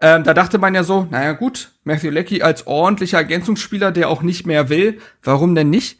Ähm, 0.00 0.22
da 0.22 0.32
dachte 0.32 0.58
man 0.58 0.72
ja 0.76 0.84
so, 0.84 1.08
naja 1.10 1.32
gut, 1.32 1.72
Matthew 1.82 2.10
Leckie 2.10 2.44
als 2.44 2.68
ordentlicher 2.68 3.18
Ergänzungsspieler, 3.18 3.90
der 3.90 4.08
auch 4.08 4.22
nicht 4.22 4.46
mehr 4.46 4.68
will, 4.68 5.00
warum 5.24 5.56
denn 5.56 5.70
nicht? 5.70 5.98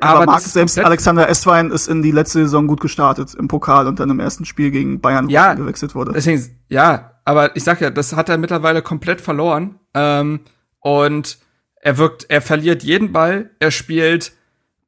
Aber, 0.00 0.22
Aber 0.22 0.26
Marc, 0.26 0.42
selbst 0.42 0.78
Alexander 0.78 1.28
Esswein 1.28 1.70
ist 1.70 1.88
in 1.88 2.02
die 2.02 2.10
letzte 2.10 2.40
Saison 2.40 2.66
gut 2.66 2.80
gestartet 2.80 3.34
im 3.34 3.48
Pokal 3.48 3.86
und 3.86 4.00
dann 4.00 4.10
im 4.10 4.20
ersten 4.20 4.44
Spiel 4.44 4.70
gegen 4.70 5.00
Bayern 5.00 5.28
ja, 5.28 5.54
gewechselt 5.54 5.94
wurde. 5.94 6.12
Deswegen, 6.12 6.42
ja, 6.68 7.12
aber 7.24 7.56
ich 7.56 7.64
sag 7.64 7.80
ja, 7.80 7.90
das 7.90 8.14
hat 8.14 8.28
er 8.28 8.36
mittlerweile 8.36 8.82
komplett 8.82 9.20
verloren. 9.20 9.78
Ähm, 9.94 10.40
und 10.80 11.38
er 11.80 11.96
wirkt, 11.98 12.26
er 12.28 12.42
verliert 12.42 12.82
jeden 12.82 13.12
Ball, 13.12 13.50
er 13.60 13.70
spielt 13.70 14.32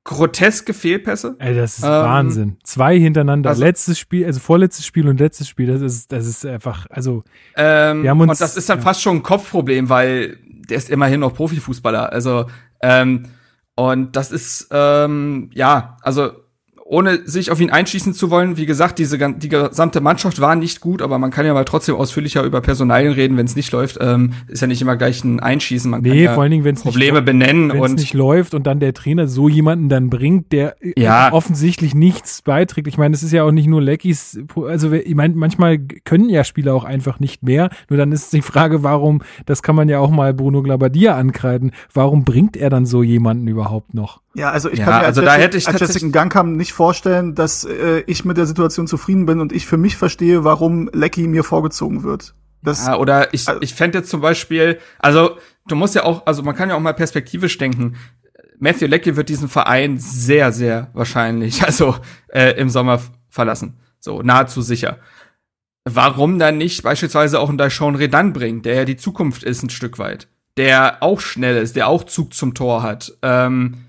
groteske 0.07 0.73
Fehlpässe. 0.73 1.37
Ey, 1.39 1.55
das 1.55 1.79
ist 1.79 1.85
ähm, 1.85 1.91
Wahnsinn. 1.91 2.57
Zwei 2.63 2.99
hintereinander. 2.99 3.51
Also, 3.51 3.65
letztes 3.65 3.99
Spiel, 3.99 4.25
also 4.25 4.41
vorletztes 4.41 4.87
Spiel 4.87 5.09
und 5.09 5.21
letztes 5.21 5.49
Spiel, 5.49 5.67
das 5.67 5.83
ist, 5.83 6.13
das 6.13 6.27
ist 6.27 6.47
einfach, 6.47 6.87
also. 6.91 7.25
Ähm, 7.57 8.03
wir 8.03 8.11
haben 8.11 8.21
uns, 8.21 8.31
und 8.31 8.41
das 8.41 8.57
ist 8.57 8.69
dann 8.69 8.79
ja. 8.79 8.85
fast 8.85 9.03
schon 9.03 9.17
ein 9.17 9.23
Kopfproblem, 9.23 9.89
weil 9.89 10.39
der 10.45 10.79
ist 10.79 10.91
immerhin 10.91 11.21
noch 11.21 11.35
Profifußballer. 11.35 12.13
Also, 12.13 12.47
ähm, 12.81 13.25
und 13.77 14.17
das 14.17 14.33
ist, 14.33 14.69
ähm, 14.73 15.51
ja, 15.53 15.99
also 16.03 16.33
ohne 16.89 17.21
sich 17.25 17.51
auf 17.51 17.61
ihn 17.61 17.71
einschießen 17.71 18.15
zu 18.15 18.31
wollen, 18.31 18.57
wie 18.57 18.67
gesagt, 18.67 18.99
diese 18.99 19.19
die 19.19 19.49
gesamte 19.49 20.01
Mannschaft 20.01 20.41
war 20.41 20.55
nicht 20.55 20.81
gut, 20.81 21.03
aber 21.03 21.19
man 21.19 21.31
kann 21.31 21.45
ja 21.45 21.53
mal 21.53 21.65
trotzdem 21.65 21.97
ausführlicher 21.97 22.45
über 22.45 22.61
Personalien 22.61 23.13
reden, 23.13 23.37
wenn 23.37 23.47
es 23.47 23.57
nicht 23.57 23.73
läuft. 23.73 23.99
Ähm, 24.01 24.35
ist 24.47 24.61
ja 24.61 24.69
nicht 24.69 24.83
immer 24.83 24.97
gleich 24.97 25.25
ein 25.25 25.41
Einschießen. 25.41 25.91
Man 25.91 26.03
nee, 26.03 26.11
kann 26.11 26.19
ja 26.19 26.35
vor 26.35 26.43
allen 26.45 26.53
Dingen, 26.53 26.65
wenn 26.65 26.77
es 26.77 26.83
Probleme 26.83 27.19
nicht, 27.19 27.27
benennen 27.27 27.71
und 27.73 27.97
nicht 27.97 28.15
läuft 28.15 28.55
und 28.55 28.67
dann 28.67 28.79
der 28.79 28.95
Trainer 28.95 29.27
so 29.27 29.49
jemanden 29.49 29.89
dann 29.89 30.11
bringt, 30.11 30.53
der 30.53 30.77
äh, 30.81 30.93
ja. 30.97 31.33
offensichtlich 31.33 31.95
nichts 31.95 32.43
beiträgt. 32.43 32.87
Ich 32.87 32.99
meine, 32.99 33.15
es 33.15 33.23
ist 33.23 33.33
ja 33.33 33.43
auch 33.43 33.53
nicht 33.53 33.67
nur 33.67 33.83
Leckys, 33.83 34.39
also 34.55 34.93
ich 34.93 35.15
meine, 35.15 35.35
manchmal 35.35 35.79
können 35.79 36.29
ja 36.29 36.45
Spieler 36.45 36.75
auch 36.75 36.85
einfach 36.85 37.19
nicht 37.19 37.43
mehr. 37.43 37.71
Nur 37.89 37.97
dann 37.97 38.13
ist 38.13 38.33
die 38.33 38.43
Frage, 38.43 38.85
warum, 38.85 39.23
das 39.45 39.63
kann 39.63 39.75
man 39.75 39.89
ja 39.89 39.99
auch 39.99 40.11
mal 40.11 40.33
Bruno 40.35 40.63
Glabadia 40.63 41.17
ankreiden, 41.17 41.73
warum 41.93 42.25
bringt 42.25 42.57
er 42.57 42.71
dann 42.71 42.87
so 42.87 43.03
jemanden 43.03 43.49
überhaupt 43.49 43.93
noch? 43.93 44.21
Ja, 44.37 44.51
also 44.51 44.71
ich 44.71 44.81
ja, 44.81 44.85
kann 44.85 45.01
mir 45.01 45.07
also 45.07 45.23
als, 45.23 45.31
da 45.31 45.35
hätte 45.37 45.57
ich 45.57 45.67
als 45.67 45.81
Jessica 45.81 46.09
Gangkam 46.09 46.57
nicht 46.57 46.75
vorstellen, 46.75 47.35
dass 47.35 47.65
äh, 47.65 48.01
ich 48.07 48.27
mit 48.27 48.37
der 48.37 48.45
Situation 48.45 48.87
zufrieden 48.87 49.25
bin 49.25 49.41
und 49.41 49.51
ich 49.51 49.65
für 49.65 49.79
mich 49.79 49.97
verstehe, 49.97 50.45
warum 50.45 50.91
Lecky 50.93 51.27
mir 51.27 51.43
vorgezogen 51.43 52.03
wird. 52.03 52.35
Das, 52.63 52.87
ja, 52.87 52.99
oder 52.99 53.33
ich, 53.33 53.49
also, 53.49 53.63
ich 53.63 53.75
fände 53.75 53.97
jetzt 53.99 54.11
zum 54.11 54.21
Beispiel, 54.21 54.79
also 54.99 55.39
du 55.69 55.75
musst 55.75 55.95
ja 55.95 56.05
auch, 56.05 56.27
also 56.27 56.43
man 56.43 56.55
kann 56.55 56.69
ja 56.69 56.75
auch 56.75 56.81
mal 56.81 56.93
perspektivisch 56.93 57.57
denken. 57.57 57.97
Matthew 58.59 58.87
Lecky 58.87 59.17
wird 59.17 59.31
diesen 59.31 59.49
Verein 59.49 59.97
sehr, 59.97 60.53
sehr 60.53 60.91
wahrscheinlich, 60.93 61.63
also 61.65 61.97
äh, 62.29 62.61
im 62.61 62.69
Sommer 62.69 63.01
verlassen. 63.31 63.79
So, 64.01 64.21
nahezu 64.21 64.61
sicher. 64.61 64.99
Warum 65.85 66.39
dann 66.39 66.59
nicht 66.59 66.83
beispielsweise 66.83 67.41
auch 67.41 67.49
einen 67.49 67.57
Daishon 67.57 67.95
Redan 67.95 68.35
bringen, 68.35 68.61
der 68.61 68.75
ja 68.75 68.85
die 68.85 68.99
Zukunft 68.99 69.45
ist 69.45 69.63
ein 69.63 69.71
Stück 69.71 69.99
weit, 69.99 70.29
der 70.59 71.03
auch 71.03 71.21
schnell 71.21 71.57
ist, 71.57 71.75
der 71.75 71.89
auch 71.89 72.05
Zug 72.05 72.35
zum 72.35 72.53
Tor 72.53 72.83
hat. 72.83 73.17
Ähm, 73.23 73.86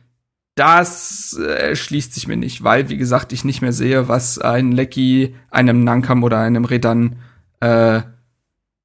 das 0.58 1.38
äh, 1.38 1.76
schließt 1.76 2.14
sich 2.14 2.28
mir 2.28 2.36
nicht, 2.36 2.64
weil, 2.64 2.90
wie 2.90 2.98
gesagt, 2.98 3.32
ich 3.32 3.46
nicht 3.46 3.62
mehr 3.62 3.72
sehe, 3.72 4.08
was 4.08 4.40
ein 4.40 4.72
Lecky 4.72 5.36
einem 5.52 5.84
Nankam 5.84 6.24
oder 6.24 6.40
einem 6.40 6.66
Redan 6.66 7.18
äh, 7.60 8.02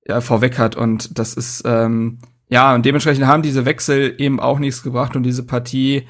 ja, 0.07 0.21
vorweg 0.21 0.59
hat. 0.59 0.77
Und 0.77 1.19
das 1.19 1.35
ist, 1.35 1.63
ähm, 1.65 2.19
ja, 2.49 2.75
und 2.75 2.85
dementsprechend 2.85 3.27
haben 3.27 3.43
diese 3.43 3.65
Wechsel 3.65 4.15
eben 4.19 4.39
auch 4.39 4.59
nichts 4.59 4.83
gebracht 4.83 5.17
und 5.17 5.23
diese 5.23 5.45
Partie 5.45 6.07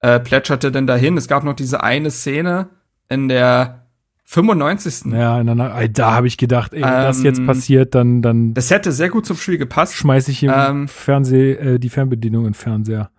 äh, 0.00 0.20
plätscherte 0.20 0.70
denn 0.70 0.86
dahin. 0.86 1.16
Es 1.16 1.28
gab 1.28 1.44
noch 1.44 1.54
diese 1.54 1.82
eine 1.82 2.10
Szene 2.10 2.68
in 3.08 3.28
der 3.28 3.86
95. 4.24 5.12
Ja, 5.12 5.40
in 5.40 5.48
einer, 5.48 5.88
da 5.88 6.12
habe 6.12 6.26
ich 6.26 6.36
gedacht, 6.36 6.74
ey, 6.74 6.82
wenn 6.82 6.88
ähm, 6.88 7.02
das 7.02 7.22
jetzt 7.22 7.38
ähm, 7.38 7.46
passiert, 7.46 7.94
dann, 7.94 8.20
dann. 8.20 8.52
Das 8.52 8.70
hätte 8.70 8.92
sehr 8.92 9.08
gut 9.08 9.24
zum 9.24 9.36
Spiel 9.36 9.58
gepasst. 9.58 9.94
Schmeiß 9.94 10.28
ich 10.28 10.42
im 10.42 10.52
ähm, 10.54 10.88
Fernseh, 10.88 11.52
äh, 11.52 11.78
die 11.78 11.88
Fernbedienung 11.88 12.42
in 12.42 12.50
den 12.50 12.54
Fernseher. 12.54 13.10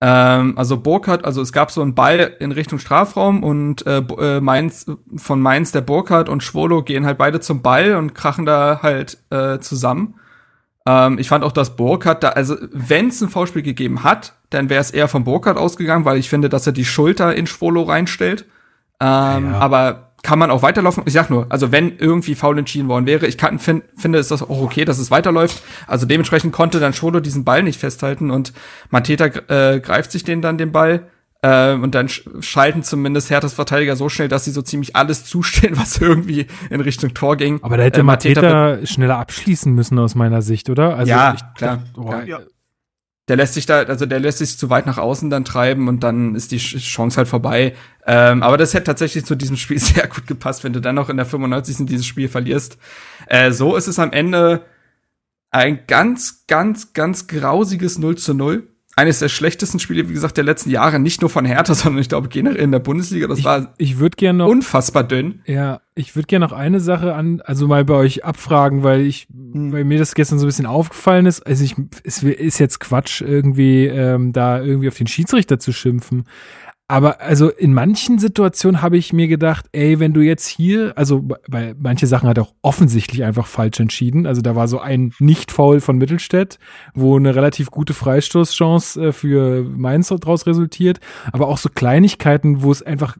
Ähm, 0.00 0.58
also 0.58 0.76
Burkhardt, 0.76 1.24
also 1.24 1.40
es 1.40 1.52
gab 1.52 1.70
so 1.70 1.80
einen 1.80 1.94
Ball 1.94 2.36
in 2.38 2.52
Richtung 2.52 2.78
Strafraum 2.78 3.42
und 3.42 3.86
äh, 3.86 3.98
äh, 3.98 4.40
Mainz, 4.40 4.86
von 5.16 5.40
Mainz 5.40 5.72
der 5.72 5.80
Burkhardt 5.80 6.28
und 6.28 6.42
Schwolo 6.42 6.82
gehen 6.82 7.06
halt 7.06 7.18
beide 7.18 7.40
zum 7.40 7.62
Ball 7.62 7.94
und 7.94 8.14
krachen 8.14 8.44
da 8.44 8.80
halt 8.82 9.18
äh, 9.30 9.58
zusammen. 9.58 10.16
Ähm, 10.86 11.18
ich 11.18 11.28
fand 11.28 11.44
auch, 11.44 11.52
dass 11.52 11.76
Burkhardt 11.76 12.22
da, 12.22 12.30
also 12.30 12.56
wenn 12.72 13.08
es 13.08 13.22
ein 13.22 13.30
Foulspiel 13.30 13.62
gegeben 13.62 14.04
hat, 14.04 14.34
dann 14.50 14.68
wäre 14.68 14.80
es 14.80 14.90
eher 14.90 15.08
von 15.08 15.24
Burkhardt 15.24 15.56
ausgegangen, 15.56 16.04
weil 16.04 16.18
ich 16.18 16.28
finde, 16.28 16.48
dass 16.48 16.66
er 16.66 16.72
die 16.72 16.84
Schulter 16.84 17.34
in 17.34 17.46
Schwolo 17.46 17.82
reinstellt. 17.82 18.44
Ähm, 19.00 19.52
ja. 19.52 19.58
Aber 19.58 20.05
kann 20.26 20.40
man 20.40 20.50
auch 20.50 20.62
weiterlaufen. 20.62 21.04
Ich 21.06 21.12
sag 21.12 21.30
nur, 21.30 21.46
also 21.50 21.70
wenn 21.70 21.98
irgendwie 21.98 22.34
faul 22.34 22.58
entschieden 22.58 22.88
worden 22.88 23.06
wäre, 23.06 23.28
ich 23.28 23.38
kann, 23.38 23.60
find, 23.60 23.84
finde, 23.96 24.18
ist 24.18 24.32
das 24.32 24.42
auch 24.42 24.60
okay, 24.60 24.84
dass 24.84 24.98
es 24.98 25.12
weiterläuft. 25.12 25.62
Also 25.86 26.04
dementsprechend 26.04 26.52
konnte 26.52 26.80
dann 26.80 26.92
Scholo 26.92 27.20
diesen 27.20 27.44
Ball 27.44 27.62
nicht 27.62 27.78
festhalten 27.78 28.32
und 28.32 28.52
Mateta 28.90 29.26
äh, 29.26 29.78
greift 29.78 30.10
sich 30.10 30.24
den 30.24 30.42
dann 30.42 30.58
den 30.58 30.72
Ball. 30.72 31.06
Äh, 31.42 31.74
und 31.74 31.94
dann 31.94 32.08
schalten 32.08 32.82
zumindest 32.82 33.30
Herthas 33.30 33.54
Verteidiger 33.54 33.94
so 33.94 34.08
schnell, 34.08 34.26
dass 34.26 34.44
sie 34.44 34.50
so 34.50 34.62
ziemlich 34.62 34.96
alles 34.96 35.24
zustehen, 35.26 35.78
was 35.78 36.00
irgendwie 36.00 36.48
in 36.70 36.80
Richtung 36.80 37.14
Tor 37.14 37.36
ging. 37.36 37.60
Aber 37.62 37.76
da 37.76 37.84
hätte 37.84 38.00
äh, 38.00 38.02
Mateta, 38.02 38.42
Mateta 38.42 38.84
schneller 38.84 39.18
abschließen 39.18 39.72
müssen 39.72 39.96
aus 39.96 40.16
meiner 40.16 40.42
Sicht, 40.42 40.68
oder? 40.70 40.96
Also 40.96 41.08
ja, 41.08 41.34
ich, 41.34 41.54
klar. 41.54 41.84
Oh, 41.96 42.06
klar. 42.06 42.24
Ja 42.24 42.40
der 43.28 43.36
lässt 43.36 43.54
sich 43.54 43.66
da, 43.66 43.80
also 43.82 44.06
der 44.06 44.20
lässt 44.20 44.38
sich 44.38 44.56
zu 44.56 44.70
weit 44.70 44.86
nach 44.86 44.98
außen 44.98 45.30
dann 45.30 45.44
treiben 45.44 45.88
und 45.88 46.02
dann 46.04 46.34
ist 46.34 46.52
die 46.52 46.58
Chance 46.58 47.16
halt 47.16 47.28
vorbei. 47.28 47.74
Ähm, 48.06 48.42
aber 48.42 48.56
das 48.56 48.72
hätte 48.72 48.84
tatsächlich 48.84 49.24
zu 49.24 49.34
diesem 49.34 49.56
Spiel 49.56 49.78
sehr 49.80 50.06
gut 50.06 50.26
gepasst, 50.26 50.64
wenn 50.64 50.72
du 50.72 50.80
dann 50.80 50.94
noch 50.94 51.08
in 51.08 51.16
der 51.16 51.26
95. 51.26 51.86
dieses 51.86 52.06
Spiel 52.06 52.28
verlierst. 52.28 52.78
Äh, 53.26 53.50
so 53.50 53.76
ist 53.76 53.88
es 53.88 53.98
am 53.98 54.12
Ende 54.12 54.64
ein 55.50 55.86
ganz, 55.86 56.44
ganz, 56.46 56.92
ganz 56.92 57.26
grausiges 57.26 57.98
0 57.98 58.16
zu 58.16 58.34
0 58.34 58.68
eines 58.96 59.18
der 59.18 59.28
schlechtesten 59.28 59.78
Spiele, 59.78 60.08
wie 60.08 60.14
gesagt, 60.14 60.38
der 60.38 60.44
letzten 60.44 60.70
Jahre, 60.70 60.98
nicht 60.98 61.20
nur 61.20 61.28
von 61.28 61.44
Hertha, 61.44 61.74
sondern 61.74 62.00
ich 62.00 62.08
glaube 62.08 62.28
generell 62.28 62.56
in 62.56 62.72
der 62.72 62.78
Bundesliga. 62.78 63.28
Das 63.28 63.38
ich, 63.38 63.44
war 63.44 63.74
ich 63.76 63.98
würd 63.98 64.16
gern 64.16 64.38
noch, 64.38 64.48
unfassbar 64.48 65.04
dünn. 65.04 65.42
Ja, 65.44 65.82
ich 65.94 66.16
würde 66.16 66.26
gerne 66.26 66.46
noch 66.46 66.52
eine 66.52 66.80
Sache 66.80 67.14
an, 67.14 67.42
also 67.42 67.68
mal 67.68 67.84
bei 67.84 67.94
euch 67.94 68.24
abfragen, 68.24 68.82
weil 68.82 69.02
ich, 69.02 69.28
hm. 69.30 69.72
weil 69.72 69.84
mir 69.84 69.98
das 69.98 70.14
gestern 70.14 70.38
so 70.38 70.46
ein 70.46 70.48
bisschen 70.48 70.66
aufgefallen 70.66 71.26
ist. 71.26 71.46
Also 71.46 71.62
ich, 71.62 71.76
es 72.04 72.22
ist 72.22 72.58
jetzt 72.58 72.80
Quatsch, 72.80 73.20
irgendwie 73.20 73.86
ähm, 73.86 74.32
da 74.32 74.62
irgendwie 74.62 74.88
auf 74.88 74.96
den 74.96 75.06
Schiedsrichter 75.06 75.58
zu 75.58 75.72
schimpfen. 75.72 76.24
Aber 76.88 77.20
also 77.20 77.50
in 77.50 77.74
manchen 77.74 78.18
Situationen 78.18 78.80
habe 78.80 78.96
ich 78.96 79.12
mir 79.12 79.26
gedacht, 79.26 79.66
ey, 79.72 79.98
wenn 79.98 80.12
du 80.12 80.20
jetzt 80.20 80.46
hier, 80.46 80.92
also 80.96 81.28
weil 81.48 81.74
manche 81.76 82.06
Sachen 82.06 82.28
hat 82.28 82.38
er 82.38 82.44
auch 82.44 82.54
offensichtlich 82.62 83.24
einfach 83.24 83.48
falsch 83.48 83.80
entschieden. 83.80 84.24
Also 84.24 84.40
da 84.40 84.54
war 84.54 84.68
so 84.68 84.78
ein 84.78 85.12
Nicht-Foul 85.18 85.80
von 85.80 85.98
Mittelstädt, 85.98 86.60
wo 86.94 87.16
eine 87.16 87.34
relativ 87.34 87.72
gute 87.72 87.92
Freistoßchance 87.92 89.06
äh, 89.06 89.12
für 89.12 89.64
Mainz 89.64 90.08
daraus 90.08 90.46
resultiert. 90.46 91.00
Aber 91.32 91.48
auch 91.48 91.58
so 91.58 91.68
Kleinigkeiten, 91.68 92.62
wo 92.62 92.70
es 92.70 92.82
einfach 92.82 93.16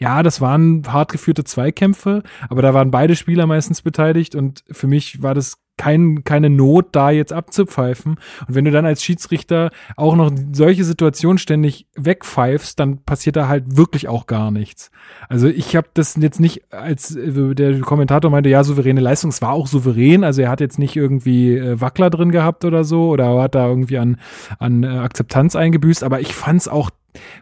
ja, 0.00 0.22
das 0.22 0.40
waren 0.40 0.84
hart 0.86 1.10
geführte 1.10 1.42
Zweikämpfe, 1.42 2.22
aber 2.48 2.62
da 2.62 2.72
waren 2.72 2.92
beide 2.92 3.16
Spieler 3.16 3.48
meistens 3.48 3.82
beteiligt 3.82 4.36
und 4.36 4.62
für 4.70 4.86
mich 4.86 5.22
war 5.22 5.34
das 5.34 5.58
kein, 5.78 6.24
keine 6.24 6.50
Not, 6.50 6.88
da 6.92 7.10
jetzt 7.10 7.32
abzupfeifen. 7.32 8.16
Und 8.46 8.54
wenn 8.54 8.66
du 8.66 8.70
dann 8.70 8.84
als 8.84 9.02
Schiedsrichter 9.02 9.70
auch 9.96 10.14
noch 10.14 10.30
solche 10.52 10.84
Situationen 10.84 11.38
ständig 11.38 11.86
wegpfeifst, 11.96 12.78
dann 12.78 12.98
passiert 13.04 13.36
da 13.36 13.48
halt 13.48 13.76
wirklich 13.76 14.08
auch 14.08 14.26
gar 14.26 14.50
nichts. 14.50 14.90
Also 15.28 15.48
ich 15.48 15.74
habe 15.74 15.88
das 15.94 16.16
jetzt 16.16 16.40
nicht, 16.40 16.72
als 16.72 17.16
äh, 17.16 17.54
der 17.54 17.80
Kommentator 17.80 18.30
meinte, 18.30 18.50
ja, 18.50 18.62
souveräne 18.64 19.00
Leistung, 19.00 19.30
es 19.30 19.40
war 19.40 19.52
auch 19.52 19.66
souverän, 19.66 20.24
also 20.24 20.42
er 20.42 20.50
hat 20.50 20.60
jetzt 20.60 20.78
nicht 20.78 20.96
irgendwie 20.96 21.56
äh, 21.56 21.80
Wackler 21.80 22.10
drin 22.10 22.32
gehabt 22.32 22.64
oder 22.64 22.84
so 22.84 23.08
oder 23.08 23.40
hat 23.40 23.54
da 23.54 23.66
irgendwie 23.66 23.98
an, 23.98 24.18
an 24.58 24.82
äh, 24.82 24.88
Akzeptanz 24.88 25.56
eingebüßt, 25.56 26.04
aber 26.04 26.20
ich 26.20 26.34
fand 26.34 26.60
es 26.60 26.68
auch 26.68 26.90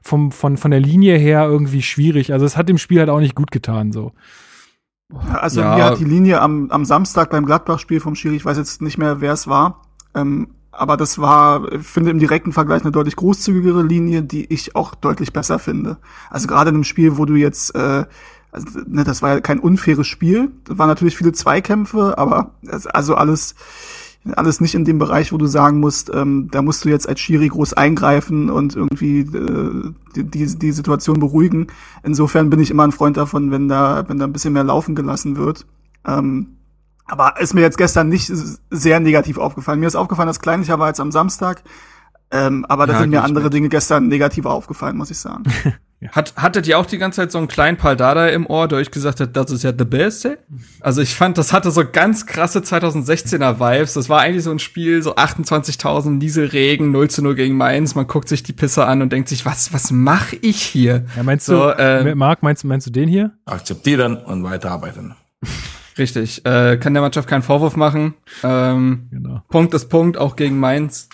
vom, 0.03 0.31
von, 0.33 0.57
von 0.57 0.71
der 0.71 0.81
Linie 0.81 1.17
her 1.17 1.45
irgendwie 1.45 1.83
schwierig. 1.83 2.33
Also 2.33 2.47
es 2.47 2.57
hat 2.57 2.69
dem 2.69 2.79
Spiel 2.79 3.01
halt 3.01 3.11
auch 3.11 3.21
nicht 3.21 3.35
gut 3.35 3.51
getan, 3.51 3.93
so. 3.93 4.13
Also 5.33 5.61
Ja. 5.61 5.77
mir 5.77 5.85
hat 5.85 5.99
die 5.99 6.05
Linie 6.05 6.41
am, 6.41 6.71
am 6.71 6.85
Samstag 6.85 7.31
beim 7.31 7.47
Gladbach-Spiel 7.47 8.01
vom 8.01 8.15
Schiri, 8.15 8.37
ich 8.37 8.45
weiß 8.45 8.57
jetzt 8.57 8.83
nicht 8.83 8.99
mehr, 8.99 9.21
wer 9.21 9.33
es 9.33 9.47
war, 9.47 9.83
ähm, 10.15 10.49
aber 10.73 10.97
das 10.97 11.19
war, 11.19 11.73
ich 11.73 11.87
finde 11.87 12.11
im 12.11 12.19
direkten 12.19 12.53
Vergleich 12.53 12.83
eine 12.83 12.91
deutlich 12.91 13.17
großzügigere 13.17 13.83
Linie, 13.83 14.23
die 14.23 14.53
ich 14.53 14.75
auch 14.77 14.95
deutlich 14.95 15.33
besser 15.33 15.59
finde. 15.59 15.97
Also 16.29 16.49
gerade 16.49 16.71
in 16.71 16.77
einem 16.77 16.85
Spiel, 16.85 17.17
wo 17.17 17.25
du 17.25 17.35
jetzt, 17.35 17.75
äh, 17.75 18.05
also, 18.53 18.81
ne, 18.87 19.05
das 19.05 19.23
war 19.23 19.35
ja 19.35 19.41
kein 19.41 19.61
unfaires 19.61 20.07
Spiel, 20.07 20.51
da 20.65 20.77
waren 20.77 20.89
natürlich 20.89 21.17
viele 21.17 21.33
Zweikämpfe, 21.33 22.19
aber 22.19 22.51
also 22.93 23.15
alles, 23.15 23.55
alles 24.35 24.61
nicht 24.61 24.75
in 24.75 24.85
dem 24.85 24.99
Bereich, 24.99 25.33
wo 25.33 25.39
du 25.39 25.47
sagen 25.47 25.81
musst, 25.81 26.11
ähm, 26.15 26.49
da 26.51 26.63
musst 26.63 26.85
du 26.85 26.89
jetzt 26.89 27.09
als 27.09 27.21
Schiri 27.21 27.49
groß 27.49 27.75
eingreifen 27.75 28.51
und 28.51 28.75
irgendwie 28.77 29.21
äh, 29.21 29.93
die, 30.15 30.25
die, 30.25 30.59
die 30.59 30.73
Situation 30.73 31.21
beruhigen. 31.21 31.69
Insofern 32.03 32.51
bin 32.51 32.61
ich 32.61 32.71
immer 32.71 32.85
ein 32.85 32.93
Freund 32.93 33.17
davon, 33.17 33.51
wenn 33.51 33.69
da, 33.69 34.05
wenn 34.09 34.19
da 34.19 34.25
ein 34.27 34.33
bisschen 34.33 34.53
mehr 34.53 34.65
laufen 34.65 34.95
gelassen 34.95 35.37
wird. 35.37 35.67
Ähm, 36.07 36.57
aber 37.07 37.41
ist 37.41 37.55
mir 37.55 37.61
jetzt 37.61 37.79
gestern 37.79 38.09
nicht 38.09 38.31
sehr 38.71 39.01
negativ 39.01 39.39
aufgefallen. 39.39 39.79
Mir 39.81 39.87
ist 39.87 39.97
aufgefallen, 39.97 40.27
dass 40.27 40.41
kleinlicher 40.41 40.79
war 40.79 40.87
als 40.87 40.99
am 41.01 41.13
Samstag. 41.13 41.63
Ähm, 42.33 42.65
aber 42.69 42.87
da 42.89 42.95
Ja, 42.95 42.99
sind 42.99 43.11
mir 43.11 43.23
andere 43.23 43.45
mit. 43.45 43.55
Dinge 43.55 43.69
gestern 43.69 44.09
negativer 44.09 44.51
aufgefallen, 44.51 44.97
muss 44.97 45.11
ich 45.13 45.19
sagen. 45.19 45.45
Hat, 46.13 46.35
hattet 46.37 46.67
ihr 46.69 46.79
auch 46.79 46.85
die 46.87 46.99
ganze 46.99 47.23
Zeit 47.23 47.33
so 47.33 47.39
einen 47.39 47.49
kleinen 47.49 47.79
Paldada 47.79 48.29
im 48.29 48.47
Ohr, 48.47 48.69
der 48.69 48.79
euch 48.79 48.91
gesagt 48.91 49.19
hat, 49.19 49.35
das 49.35 49.51
ist 49.51 49.65
ja 49.65 49.73
the 49.77 49.85
best? 49.87 50.29
Also 50.81 51.01
ich 51.01 51.15
fand, 51.15 51.39
das 51.39 51.53
hatte 51.55 51.71
so 51.71 51.83
ganz 51.91 52.27
krasse 52.27 52.59
2016er 52.61 53.59
Vibes. 53.59 53.95
Das 53.95 54.09
war 54.11 54.21
eigentlich 54.21 54.45
so 54.45 54.51
ein 54.51 54.59
Spiel, 54.59 55.03
so 55.03 55.17
28.000 55.17 56.11
Nieselregen, 56.11 56.91
0 56.93 57.09
zu 57.09 57.23
0 57.23 57.35
gegen 57.35 57.57
Mainz. 57.57 57.95
Man 57.95 58.07
guckt 58.07 58.29
sich 58.29 58.43
die 58.43 58.53
Pisse 58.53 58.85
an 58.87 59.01
und 59.03 59.11
denkt 59.11 59.29
sich, 59.31 59.47
was, 59.47 59.73
was 59.73 59.91
mach 59.91 60.33
ich 60.43 60.61
hier? 60.63 61.07
Ja, 61.17 61.23
meinst 61.23 61.47
So, 61.47 61.71
du, 61.73 61.79
äh, 61.79 62.15
Marc, 62.15 62.43
meinst, 62.43 62.65
meinst 62.65 62.87
du 62.87 62.91
den 62.91 63.09
hier? 63.09 63.33
akzeptieren 63.47 64.17
und 64.19 64.45
weiterarbeiten. 64.45 65.15
Richtig, 65.99 66.45
äh, 66.45 66.77
kann 66.77 66.93
der 66.93 67.03
Mannschaft 67.03 67.27
keinen 67.29 67.43
Vorwurf 67.43 67.75
machen. 67.77 68.15
Ähm, 68.43 69.09
Genau. 69.11 69.43
Punkt 69.49 69.73
ist 69.73 69.89
Punkt, 69.89 70.19
auch 70.19 70.37
gegen 70.37 70.61
Mainz 70.61 71.09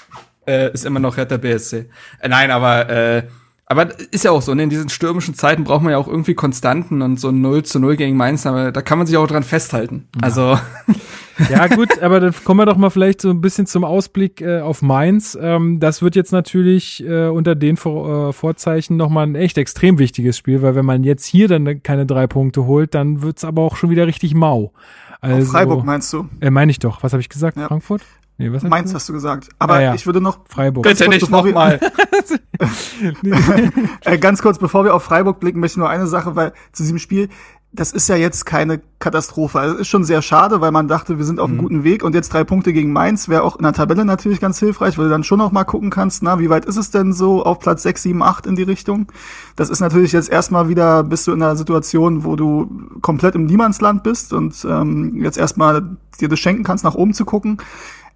äh, 0.45 0.73
ist 0.73 0.85
immer 0.85 0.99
noch 0.99 1.17
Hertha 1.17 1.37
BSC. 1.37 1.89
Äh, 2.19 2.29
nein, 2.29 2.51
aber 2.51 2.89
äh, 2.91 3.23
aber 3.73 3.89
ist 4.13 4.25
ja 4.25 4.31
auch 4.31 4.43
so, 4.43 4.55
ne? 4.55 4.63
in 4.63 4.71
diesen 4.71 4.89
stürmischen 4.89 5.35
Zeiten 5.35 5.65
braucht 5.65 5.83
man 5.83 5.93
ja 5.93 5.99
auch 5.99 6.09
irgendwie 6.09 6.35
Konstanten 6.35 7.03
und 7.03 7.19
so 7.19 7.29
ein 7.29 7.41
0 7.41 7.65
zu 7.65 7.81
0 7.81 7.97
gegen 7.97 8.17
Mainz, 8.17 8.47
aber 8.47 8.71
da 8.71 8.83
kann 8.83 8.99
man 8.99 9.07
sich 9.07 9.17
auch 9.17 9.27
dran 9.27 9.43
festhalten. 9.43 10.09
Also 10.21 10.59
Ja, 11.51 11.67
gut, 11.67 12.01
aber 12.03 12.21
dann 12.21 12.35
kommen 12.45 12.61
wir 12.61 12.67
doch 12.67 12.77
mal 12.77 12.91
vielleicht 12.91 13.21
so 13.21 13.31
ein 13.31 13.41
bisschen 13.41 13.67
zum 13.67 13.85
Ausblick 13.85 14.41
äh, 14.41 14.61
auf 14.61 14.83
Mainz. 14.83 15.37
Ähm, 15.41 15.81
das 15.81 16.03
wird 16.03 16.17
jetzt 16.17 16.33
natürlich 16.33 17.05
äh, 17.05 17.29
unter 17.29 17.55
den 17.55 17.77
Vor 17.77 18.29
äh, 18.29 18.33
Vorzeichen 18.33 18.97
nochmal 18.97 19.27
ein 19.27 19.35
echt 19.35 19.59
extrem 19.59 19.99
wichtiges 19.99 20.37
Spiel, 20.37 20.63
weil 20.63 20.75
wenn 20.75 20.85
man 20.85 21.05
jetzt 21.05 21.25
hier 21.25 21.49
dann 21.49 21.83
keine 21.83 22.07
drei 22.07 22.27
Punkte 22.27 22.67
holt, 22.67 22.95
dann 22.95 23.23
wird's 23.23 23.45
aber 23.45 23.63
auch 23.63 23.77
schon 23.77 23.91
wieder 23.91 24.07
richtig 24.07 24.35
mau. 24.35 24.73
Also, 25.21 25.47
Auf 25.47 25.53
Freiburg 25.53 25.85
meinst 25.85 26.13
du? 26.13 26.29
Äh, 26.41 26.51
meine 26.51 26.71
ich 26.71 26.79
doch. 26.79 27.03
Was 27.03 27.13
habe 27.13 27.21
ich 27.21 27.29
gesagt? 27.29 27.57
Ja. 27.57 27.69
Frankfurt? 27.69 28.03
Nee, 28.39 28.53
was 28.53 28.63
Mainz 28.63 28.85
gesagt? 28.85 28.95
hast 28.95 29.09
du 29.09 29.13
gesagt. 29.13 29.49
Aber 29.59 29.75
Ah, 29.75 29.81
ja. 29.83 29.95
ich 29.95 30.07
würde 30.07 30.21
noch 30.21 30.39
Freiburg. 30.49 30.83
bitte 30.85 31.09
nicht 31.09 31.31
nochmal. 31.31 31.79
Äh, 34.05 34.19
ganz 34.19 34.43
kurz, 34.43 34.59
bevor 34.59 34.85
wir 34.85 34.95
auf 34.95 35.03
Freiburg 35.03 35.41
blicken, 35.41 35.61
möchte 35.61 35.75
ich 35.75 35.79
nur 35.79 35.89
eine 35.89 36.07
Sache, 36.07 36.37
weil 36.37 36.53
zu 36.73 36.83
diesem 36.83 36.99
Spiel, 36.99 37.29
das 37.73 37.93
ist 37.93 38.09
ja 38.09 38.17
jetzt 38.17 38.45
keine 38.45 38.81
Katastrophe. 38.99 39.59
Also 39.59 39.75
es 39.77 39.81
ist 39.83 39.89
schon 39.89 40.05
sehr 40.05 40.21
schade, 40.21 40.61
weil 40.61 40.71
man 40.73 40.89
dachte, 40.89 41.17
wir 41.19 41.25
sind 41.25 41.41
auf 41.41 41.49
einem 41.49 41.59
guten 41.59 41.85
Weg 41.85 42.05
und 42.05 42.15
jetzt 42.15 42.33
drei 42.33 42.45
Punkte 42.45 42.73
gegen 42.75 42.93
Mainz 42.93 43.29
wäre 43.29 43.43
auch 43.43 43.57
in 43.57 43.63
der 43.63 43.73
Tabelle 43.73 44.05
natürlich 44.05 44.41
ganz 44.41 44.59
hilfreich, 44.59 44.99
weil 44.99 45.07
du 45.07 45.11
dann 45.11 45.25
schon 45.25 45.39
noch 45.39 45.53
mal 45.53 45.65
gucken 45.65 45.89
kannst, 45.91 46.23
na, 46.23 46.39
wie 46.39 46.51
weit 46.51 46.67
ist 46.67 46.77
es 46.77 46.91
denn 46.91 47.13
so 47.15 47.43
auf 47.45 47.61
Platz 47.61 47.83
6, 47.83 48.03
7, 48.03 48.23
8 48.23 48.47
in 48.47 48.57
die 48.57 48.63
Richtung? 48.63 49.07
Das 49.57 49.71
ist 49.71 49.81
natürlich 49.81 50.13
jetzt 50.13 50.29
erstmal 50.31 50.69
wieder, 50.69 51.03
bist 51.03 51.27
du 51.27 51.33
in 51.33 51.43
einer 51.43 51.57
Situation, 51.57 52.25
wo 52.25 52.37
du 52.37 52.71
komplett 53.01 53.35
im 53.35 53.47
Niemandsland 53.47 54.03
bist 54.03 54.33
und 54.35 54.55
ähm, 54.69 55.23
jetzt 55.23 55.39
erstmal 55.39 55.97
dir 56.21 56.29
das 56.29 56.39
schenken 56.39 56.65
kannst, 56.65 56.85
nach 56.85 56.95
oben 56.95 57.15
zu 57.15 57.25
gucken. 57.25 57.57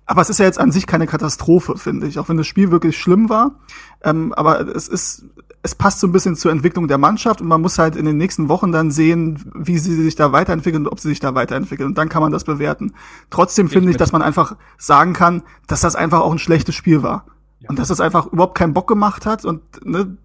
Aber 0.06 0.22
es 0.22 0.30
ist 0.30 0.38
ja 0.38 0.46
jetzt 0.46 0.58
an 0.58 0.70
sich 0.70 0.86
keine 0.86 1.06
Katastrophe, 1.06 1.76
finde 1.76 2.06
ich, 2.06 2.18
auch 2.18 2.28
wenn 2.28 2.36
das 2.36 2.46
Spiel 2.46 2.70
wirklich 2.70 2.96
schlimm 2.96 3.28
war. 3.28 3.56
Ähm, 4.02 4.32
aber 4.34 4.60
es 4.74 4.86
ist, 4.86 5.24
es 5.62 5.74
passt 5.74 5.98
so 5.98 6.06
ein 6.06 6.12
bisschen 6.12 6.36
zur 6.36 6.52
Entwicklung 6.52 6.86
der 6.86 6.98
Mannschaft 6.98 7.40
und 7.40 7.48
man 7.48 7.60
muss 7.60 7.78
halt 7.78 7.96
in 7.96 8.04
den 8.04 8.16
nächsten 8.16 8.48
Wochen 8.48 8.70
dann 8.70 8.92
sehen, 8.92 9.50
wie 9.54 9.78
sie 9.78 9.94
sich 10.00 10.14
da 10.14 10.30
weiterentwickeln 10.30 10.86
und 10.86 10.92
ob 10.92 11.00
sie 11.00 11.08
sich 11.08 11.18
da 11.18 11.34
weiterentwickeln. 11.34 11.88
Und 11.88 11.98
dann 11.98 12.08
kann 12.08 12.22
man 12.22 12.30
das 12.30 12.44
bewerten. 12.44 12.92
Trotzdem 13.30 13.68
finde 13.68 13.90
ich, 13.90 13.94
mit. 13.94 14.00
dass 14.00 14.12
man 14.12 14.22
einfach 14.22 14.56
sagen 14.78 15.12
kann, 15.12 15.42
dass 15.66 15.80
das 15.80 15.96
einfach 15.96 16.20
auch 16.20 16.30
ein 16.30 16.38
schlechtes 16.38 16.76
Spiel 16.76 17.02
war. 17.02 17.26
Und 17.68 17.80
dass 17.80 17.90
es 17.90 18.00
einfach 18.00 18.26
überhaupt 18.26 18.56
keinen 18.56 18.74
Bock 18.74 18.86
gemacht 18.86 19.26
hat. 19.26 19.44
Und 19.44 19.60
ne, 19.84 20.16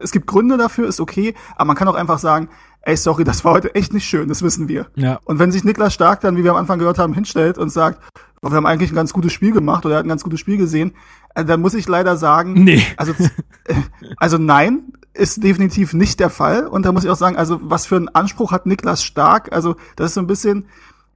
es 0.00 0.10
gibt 0.10 0.26
Gründe 0.26 0.56
dafür, 0.56 0.88
ist 0.88 1.00
okay, 1.00 1.34
aber 1.56 1.66
man 1.66 1.76
kann 1.76 1.88
auch 1.88 1.94
einfach 1.94 2.18
sagen, 2.18 2.48
ey, 2.88 2.96
sorry, 2.96 3.22
das 3.22 3.44
war 3.44 3.52
heute 3.52 3.74
echt 3.74 3.92
nicht 3.92 4.06
schön, 4.06 4.28
das 4.28 4.42
wissen 4.42 4.66
wir. 4.66 4.86
Ja. 4.94 5.20
Und 5.24 5.38
wenn 5.38 5.52
sich 5.52 5.62
Niklas 5.62 5.92
Stark 5.92 6.22
dann, 6.22 6.38
wie 6.38 6.44
wir 6.44 6.52
am 6.52 6.56
Anfang 6.56 6.78
gehört 6.78 6.98
haben, 6.98 7.12
hinstellt 7.12 7.58
und 7.58 7.68
sagt, 7.70 8.00
oh, 8.40 8.50
wir 8.50 8.56
haben 8.56 8.64
eigentlich 8.64 8.90
ein 8.90 8.94
ganz 8.94 9.12
gutes 9.12 9.32
Spiel 9.32 9.52
gemacht 9.52 9.84
oder 9.84 9.96
er 9.96 9.98
hat 9.98 10.06
ein 10.06 10.08
ganz 10.08 10.24
gutes 10.24 10.40
Spiel 10.40 10.56
gesehen, 10.56 10.94
äh, 11.34 11.44
dann 11.44 11.60
muss 11.60 11.74
ich 11.74 11.86
leider 11.86 12.16
sagen, 12.16 12.54
Nee. 12.54 12.82
also, 12.96 13.12
äh, 13.64 13.74
also 14.16 14.38
nein, 14.38 14.84
ist 15.12 15.44
definitiv 15.44 15.92
nicht 15.92 16.18
der 16.18 16.30
Fall. 16.30 16.66
Und 16.66 16.86
da 16.86 16.92
muss 16.92 17.04
ich 17.04 17.10
auch 17.10 17.16
sagen, 17.16 17.36
also 17.36 17.58
was 17.62 17.84
für 17.84 17.96
einen 17.96 18.08
Anspruch 18.08 18.52
hat 18.52 18.64
Niklas 18.64 19.04
Stark? 19.04 19.52
Also 19.52 19.76
das 19.96 20.08
ist 20.08 20.14
so 20.14 20.20
ein 20.20 20.26
bisschen, 20.26 20.64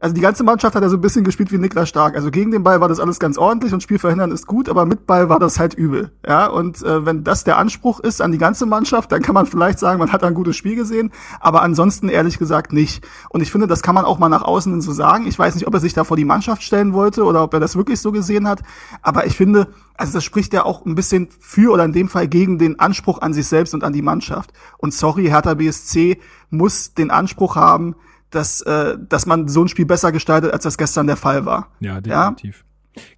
also 0.02 0.16
die 0.16 0.20
ganze 0.20 0.42
Mannschaft 0.42 0.74
hat 0.74 0.82
ja 0.82 0.88
so 0.88 0.96
ein 0.96 1.00
bisschen 1.00 1.22
gespielt 1.22 1.52
wie 1.52 1.58
Niklas 1.58 1.88
Stark. 1.88 2.16
Also 2.16 2.32
gegen 2.32 2.50
den 2.50 2.64
Ball 2.64 2.80
war 2.80 2.88
das 2.88 2.98
alles 2.98 3.20
ganz 3.20 3.38
ordentlich 3.38 3.72
und 3.72 3.84
Spiel 3.84 4.00
verhindern 4.00 4.32
ist 4.32 4.48
gut, 4.48 4.68
aber 4.68 4.84
mit 4.84 5.06
Ball 5.06 5.28
war 5.28 5.38
das 5.38 5.60
halt 5.60 5.74
übel. 5.74 6.10
Ja, 6.26 6.48
und 6.48 6.82
äh, 6.82 7.06
wenn 7.06 7.22
das 7.22 7.44
der 7.44 7.56
Anspruch 7.56 8.00
ist 8.00 8.20
an 8.20 8.32
die 8.32 8.38
ganze 8.38 8.66
Mannschaft, 8.66 9.12
dann 9.12 9.22
kann 9.22 9.36
man 9.36 9.46
vielleicht 9.46 9.78
sagen, 9.78 10.00
man 10.00 10.10
hat 10.10 10.24
ein 10.24 10.34
gutes 10.34 10.56
Spiel 10.56 10.74
gesehen, 10.74 11.12
aber 11.38 11.62
ansonsten 11.62 12.08
ehrlich 12.08 12.40
gesagt 12.40 12.72
nicht. 12.72 13.06
Und 13.28 13.42
ich 13.42 13.52
finde, 13.52 13.68
das 13.68 13.80
kann 13.80 13.94
man 13.94 14.04
auch 14.04 14.18
mal 14.18 14.28
nach 14.28 14.42
außen 14.42 14.80
so 14.80 14.90
sagen. 14.90 15.28
Ich 15.28 15.38
weiß 15.38 15.54
nicht, 15.54 15.68
ob 15.68 15.74
er 15.74 15.78
sich 15.78 15.94
da 15.94 16.02
vor 16.02 16.16
die 16.16 16.24
Mannschaft 16.24 16.64
stellen 16.64 16.94
wollte 16.94 17.22
oder 17.22 17.44
ob 17.44 17.54
er 17.54 17.60
das 17.60 17.76
wirklich 17.76 18.00
so 18.00 18.10
gesehen 18.10 18.48
hat, 18.48 18.60
aber 19.02 19.26
ich 19.26 19.36
finde, 19.36 19.68
also 19.96 20.14
das 20.14 20.24
spricht 20.24 20.52
ja 20.52 20.64
auch 20.64 20.84
ein 20.84 20.96
bisschen 20.96 21.28
für 21.38 21.72
oder 21.72 21.84
in 21.84 21.92
dem 21.92 22.08
Fall 22.08 22.26
gegen 22.26 22.58
den 22.58 22.80
Anspruch 22.80 23.20
an 23.20 23.34
sich 23.34 23.46
selbst 23.46 23.72
und 23.72 23.84
an 23.84 23.92
die 23.92 24.02
Mannschaft. 24.02 24.52
Und 24.78 24.92
sorry, 24.92 25.26
Hertha 25.26 25.54
BSC 25.54 26.18
muss 26.50 26.92
den 26.92 27.12
Anspruch 27.12 27.54
haben, 27.54 27.94
dass, 28.34 28.60
äh, 28.62 28.96
dass 28.98 29.26
man 29.26 29.48
so 29.48 29.62
ein 29.62 29.68
Spiel 29.68 29.86
besser 29.86 30.12
gestaltet, 30.12 30.52
als 30.52 30.64
das 30.64 30.78
gestern 30.78 31.06
der 31.06 31.16
Fall 31.16 31.44
war. 31.44 31.68
Ja, 31.80 32.00
definitiv. 32.00 32.64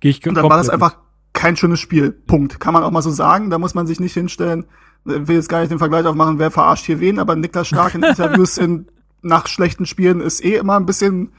Gehe 0.00 0.10
ich 0.10 0.26
Und 0.26 0.34
dann 0.34 0.48
war 0.48 0.56
das 0.56 0.68
einfach 0.68 0.98
kein 1.32 1.56
schönes 1.56 1.80
Spiel. 1.80 2.12
Punkt. 2.12 2.60
Kann 2.60 2.74
man 2.74 2.82
auch 2.82 2.90
mal 2.90 3.02
so 3.02 3.10
sagen. 3.10 3.50
Da 3.50 3.58
muss 3.58 3.74
man 3.74 3.86
sich 3.86 4.00
nicht 4.00 4.14
hinstellen. 4.14 4.66
Ich 5.04 5.28
will 5.28 5.36
jetzt 5.36 5.48
gar 5.48 5.60
nicht 5.60 5.70
den 5.70 5.78
Vergleich 5.78 6.06
aufmachen, 6.06 6.38
wer 6.38 6.50
verarscht 6.50 6.86
hier 6.86 7.00
wen, 7.00 7.18
aber 7.18 7.36
Niklas 7.36 7.68
Stark 7.68 7.94
in 7.94 8.02
Interviews 8.04 8.56
in, 8.56 8.86
nach 9.22 9.46
schlechten 9.48 9.84
Spielen 9.84 10.20
ist 10.20 10.44
eh 10.44 10.54
immer 10.54 10.76
ein 10.76 10.86
bisschen, 10.86 11.32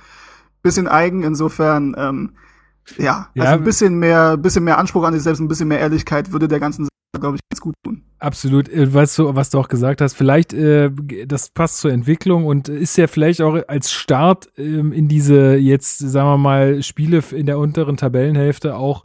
bisschen 0.62 0.88
eigen. 0.88 1.24
Insofern, 1.24 1.96
ähm, 1.98 2.34
ja, 2.98 3.30
Ja, 3.34 3.44
also 3.44 3.56
ein 3.56 3.64
bisschen 3.64 3.98
mehr, 3.98 4.38
bisschen 4.38 4.64
mehr 4.64 4.78
Anspruch 4.78 5.04
an 5.04 5.14
sich 5.14 5.24
selbst, 5.24 5.40
ein 5.40 5.48
bisschen 5.48 5.68
mehr 5.68 5.80
Ehrlichkeit 5.80 6.32
würde 6.32 6.48
der 6.48 6.60
ganzen 6.60 6.88
glaube 7.20 7.38
ich, 7.38 7.42
ganz 7.50 7.62
gut 7.62 7.76
tun. 7.84 8.04
Absolut, 8.20 8.70
äh, 8.70 8.92
weißt 8.92 9.20
du, 9.20 9.36
was 9.36 9.50
du 9.50 9.60
auch 9.60 9.68
gesagt 9.68 10.02
hast, 10.02 10.14
vielleicht, 10.14 10.54
äh, 10.54 10.90
das 11.28 11.50
passt 11.50 11.80
zur 11.80 11.92
Entwicklung 11.92 12.46
und 12.46 12.70
ist 12.70 12.98
ja 12.98 13.08
vielleicht 13.08 13.42
auch 13.42 13.60
als 13.68 13.92
Start 13.92 14.50
ähm, 14.58 14.94
in 14.94 15.08
diese 15.08 15.56
jetzt, 15.56 16.00
sagen 16.00 16.30
wir 16.30 16.38
mal, 16.38 16.82
Spiele 16.82 17.22
in 17.32 17.46
der 17.46 17.60
unteren 17.60 17.98
Tabellenhälfte 17.98 18.78
auch 18.78 19.04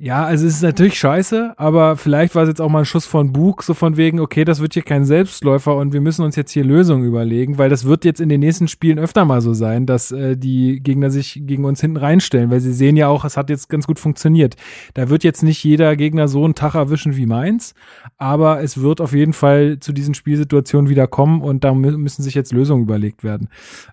Ja, 0.00 0.24
also 0.24 0.46
es 0.46 0.54
ist 0.54 0.62
natürlich 0.62 0.96
scheiße, 0.96 1.54
aber 1.56 1.96
vielleicht 1.96 2.36
war 2.36 2.44
es 2.44 2.48
jetzt 2.48 2.60
auch 2.60 2.68
mal 2.68 2.80
ein 2.80 2.84
Schuss 2.84 3.04
von 3.04 3.32
Bug, 3.32 3.64
so 3.64 3.74
von 3.74 3.96
wegen, 3.96 4.20
okay, 4.20 4.44
das 4.44 4.60
wird 4.60 4.74
hier 4.74 4.84
kein 4.84 5.04
Selbstläufer 5.04 5.74
und 5.74 5.92
wir 5.92 6.00
müssen 6.00 6.24
uns 6.24 6.36
jetzt 6.36 6.52
hier 6.52 6.62
Lösungen 6.62 7.04
überlegen, 7.04 7.58
weil 7.58 7.68
das 7.68 7.84
wird 7.84 8.04
jetzt 8.04 8.20
in 8.20 8.28
den 8.28 8.38
nächsten 8.38 8.68
Spielen 8.68 9.00
öfter 9.00 9.24
mal 9.24 9.40
so 9.40 9.54
sein, 9.54 9.86
dass 9.86 10.12
äh, 10.12 10.36
die 10.36 10.78
Gegner 10.80 11.10
sich 11.10 11.42
gegen 11.44 11.64
uns 11.64 11.80
hinten 11.80 11.96
reinstellen, 11.96 12.48
weil 12.48 12.60
sie 12.60 12.72
sehen 12.72 12.96
ja 12.96 13.08
auch, 13.08 13.24
es 13.24 13.36
hat 13.36 13.50
jetzt 13.50 13.68
ganz 13.70 13.88
gut 13.88 13.98
funktioniert. 13.98 14.54
Da 14.94 15.08
wird 15.08 15.24
jetzt 15.24 15.42
nicht 15.42 15.64
jeder 15.64 15.96
Gegner 15.96 16.28
so 16.28 16.44
einen 16.44 16.54
Tag 16.54 16.76
erwischen 16.76 17.16
wie 17.16 17.26
meins, 17.26 17.74
aber 18.18 18.62
es 18.62 18.80
wird 18.80 19.00
auf 19.00 19.12
jeden 19.12 19.32
Fall 19.32 19.80
zu 19.80 19.92
diesen 19.92 20.14
Spielsituationen 20.14 20.88
wieder 20.88 21.08
kommen 21.08 21.42
und 21.42 21.64
da 21.64 21.74
mü 21.74 21.96
müssen 21.98 22.22
sich 22.22 22.34
jetzt 22.34 22.52
Lösungen 22.52 22.84
überlegt 22.84 23.24
werden. 23.24 23.48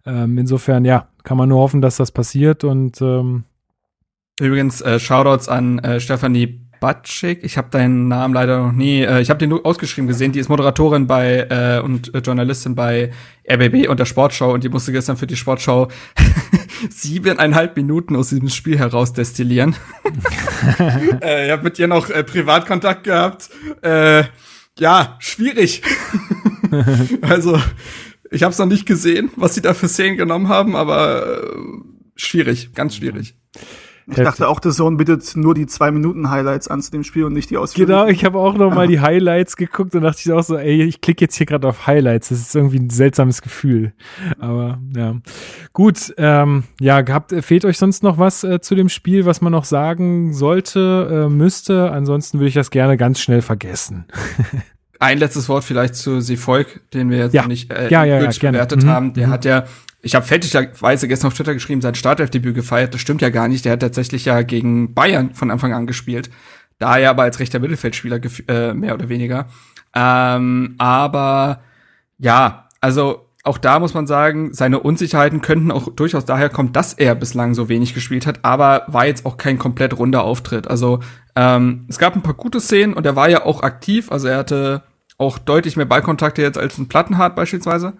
Ähm, 0.05 0.37
insofern, 0.37 0.85
ja, 0.85 1.07
kann 1.23 1.37
man 1.39 1.49
nur 1.49 1.61
hoffen, 1.61 1.81
dass 1.81 1.97
das 1.97 2.11
passiert 2.11 2.63
und 2.63 3.01
ähm, 3.01 3.45
Übrigens, 4.39 4.81
äh, 4.81 4.99
Shoutouts 4.99 5.47
an 5.47 5.79
äh, 5.79 5.99
Stefanie 5.99 6.65
Batschik. 6.79 7.43
Ich 7.43 7.57
habe 7.57 7.69
deinen 7.69 8.07
Namen 8.09 8.33
leider 8.33 8.59
noch 8.59 8.71
nie. 8.71 9.01
Äh, 9.01 9.21
ich 9.21 9.29
habe 9.29 9.37
den 9.37 9.49
nur 9.49 9.65
ausgeschrieben 9.65 10.07
gesehen. 10.07 10.33
Die 10.33 10.39
ist 10.39 10.49
Moderatorin 10.49 11.07
bei 11.07 11.47
äh, 11.49 11.81
und 11.81 12.13
äh, 12.13 12.19
Journalistin 12.19 12.75
bei 12.75 13.11
RBB 13.49 13.87
und 13.87 13.99
der 13.99 14.05
Sportschau 14.05 14.53
und 14.53 14.63
die 14.63 14.69
musste 14.69 14.91
gestern 14.91 15.17
für 15.17 15.27
die 15.27 15.35
Sportschau 15.35 15.87
siebeneinhalb 16.89 17.75
Minuten 17.77 18.15
aus 18.15 18.29
diesem 18.29 18.49
Spiel 18.49 18.77
heraus 18.77 19.13
destillieren. 19.13 19.75
äh, 21.21 21.45
ich 21.45 21.51
habe 21.51 21.63
mit 21.63 21.79
ihr 21.79 21.87
noch 21.87 22.09
äh, 22.09 22.23
Privatkontakt 22.23 23.05
gehabt. 23.05 23.49
Äh, 23.81 24.25
ja, 24.77 25.15
schwierig. 25.19 25.81
also 27.21 27.59
ich 28.31 28.43
habe 28.43 28.51
es 28.51 28.59
noch 28.59 28.65
nicht 28.65 28.85
gesehen, 28.85 29.31
was 29.37 29.55
sie 29.55 29.61
da 29.61 29.73
für 29.73 29.87
Szenen 29.87 30.17
genommen 30.17 30.49
haben, 30.49 30.75
aber 30.75 31.43
äh, 31.43 31.55
schwierig, 32.15 32.73
ganz 32.73 32.97
schwierig. 32.97 33.35
Ich 34.07 34.15
dachte 34.17 34.47
auch, 34.47 34.59
der 34.59 34.71
Zone 34.71 34.97
bittet 34.97 35.35
nur 35.35 35.55
die 35.55 35.65
zwei 35.65 35.89
Minuten 35.89 36.29
Highlights 36.29 36.67
an 36.67 36.79
zu 36.81 36.91
dem 36.91 37.03
Spiel 37.03 37.23
und 37.23 37.33
nicht 37.33 37.49
die 37.49 37.57
Ausführungen. 37.57 37.87
Genau, 37.97 38.07
ich 38.07 38.23
habe 38.23 38.37
auch 38.37 38.55
noch 38.55 38.71
mal 38.73 38.87
die 38.87 38.99
Highlights 38.99 39.57
geguckt 39.57 39.95
und 39.95 40.03
dachte 40.03 40.21
ich 40.23 40.31
auch 40.31 40.43
so, 40.43 40.57
ey, 40.57 40.83
ich 40.83 41.01
klicke 41.01 41.25
jetzt 41.25 41.35
hier 41.35 41.47
gerade 41.47 41.67
auf 41.67 41.87
Highlights. 41.87 42.29
Das 42.29 42.39
ist 42.39 42.55
irgendwie 42.55 42.77
ein 42.79 42.91
seltsames 42.91 43.41
Gefühl. 43.41 43.93
Aber 44.37 44.77
ja, 44.95 45.15
gut. 45.73 46.13
Ähm, 46.17 46.65
ja, 46.79 47.01
gehabt 47.01 47.33
fehlt 47.41 47.65
euch 47.65 47.79
sonst 47.79 48.03
noch 48.03 48.19
was 48.19 48.43
äh, 48.43 48.61
zu 48.61 48.75
dem 48.75 48.89
Spiel, 48.89 49.25
was 49.25 49.41
man 49.41 49.51
noch 49.51 49.65
sagen 49.65 50.33
sollte, 50.33 51.25
äh, 51.25 51.29
müsste? 51.29 51.89
Ansonsten 51.91 52.37
würde 52.37 52.49
ich 52.49 52.53
das 52.53 52.69
gerne 52.69 52.97
ganz 52.97 53.19
schnell 53.19 53.41
vergessen. 53.41 54.05
Ein 54.99 55.17
letztes 55.17 55.49
Wort 55.49 55.63
vielleicht 55.65 55.95
zu 55.95 56.21
Seevolk, 56.21 56.81
den 56.93 57.09
wir 57.09 57.17
jetzt 57.17 57.33
Ja. 57.33 57.41
noch 57.41 57.49
nicht 57.49 57.71
äh, 57.71 57.85
Ja, 57.89 57.89
ja, 57.89 58.05
ja, 58.05 58.13
endgültig 58.15 58.39
gerne. 58.39 58.57
bewertet 58.57 58.83
Mhm. 58.83 58.89
haben. 58.89 59.13
Der 59.13 59.27
Mhm. 59.27 59.31
hat 59.31 59.45
ja, 59.45 59.65
ich 60.05 60.13
habe 60.13 60.23
fälschlicherweise 60.23 61.07
gestern 61.07 61.29
auf 61.29 61.33
Twitter 61.33 61.55
geschrieben, 61.55 61.81
sein 61.81 61.95
Startelfdebüt 61.95 62.53
gefeiert. 62.53 62.93
Das 62.93 63.01
stimmt 63.01 63.23
ja 63.23 63.29
gar 63.31 63.47
nicht. 63.47 63.65
Der 63.65 63.71
hat 63.71 63.79
tatsächlich 63.79 64.25
ja 64.25 64.43
gegen 64.43 64.93
Bayern 64.93 65.33
von 65.33 65.49
Anfang 65.49 65.73
an 65.73 65.87
gespielt. 65.87 66.29
Da 66.77 66.99
ja 66.99 67.09
aber 67.09 67.23
als 67.23 67.39
rechter 67.39 67.57
Mittelfeldspieler 67.57 68.19
äh, 68.47 68.75
mehr 68.75 68.93
oder 68.93 69.09
weniger. 69.09 69.47
Ähm, 69.95 70.75
aber 70.77 71.63
ja, 72.19 72.69
also 72.81 73.31
auch 73.43 73.57
da 73.57 73.79
muss 73.79 73.95
man 73.95 74.05
sagen, 74.05 74.53
seine 74.53 74.79
Unsicherheiten 74.79 75.41
könnten 75.41 75.71
auch 75.71 75.87
durchaus 75.95 76.25
daher 76.25 76.49
kommen, 76.49 76.71
dass 76.71 76.93
er 76.93 77.15
bislang 77.15 77.55
so 77.55 77.67
wenig 77.67 77.95
gespielt 77.95 78.27
hat, 78.27 78.45
aber 78.45 78.83
war 78.87 79.07
jetzt 79.07 79.25
auch 79.25 79.37
kein 79.37 79.57
komplett 79.57 79.97
runder 79.97 80.23
Auftritt. 80.23 80.67
Also 80.67 80.99
ähm, 81.35 81.87
es 81.89 81.97
gab 81.97 82.15
ein 82.15 82.21
paar 82.21 82.35
gute 82.35 82.61
Szenen 82.61 82.93
und 82.93 83.07
er 83.07 83.15
war 83.15 83.27
ja 83.27 83.43
auch 83.43 83.63
aktiv, 83.63 84.11
also 84.11 84.27
er 84.27 84.37
hatte 84.37 84.83
auch 85.17 85.39
deutlich 85.39 85.77
mehr 85.77 85.85
Ballkontakte 85.87 86.43
jetzt 86.43 86.59
als 86.59 86.77
ein 86.77 86.89
Plattenhardt 86.89 87.35
beispielsweise. 87.35 87.93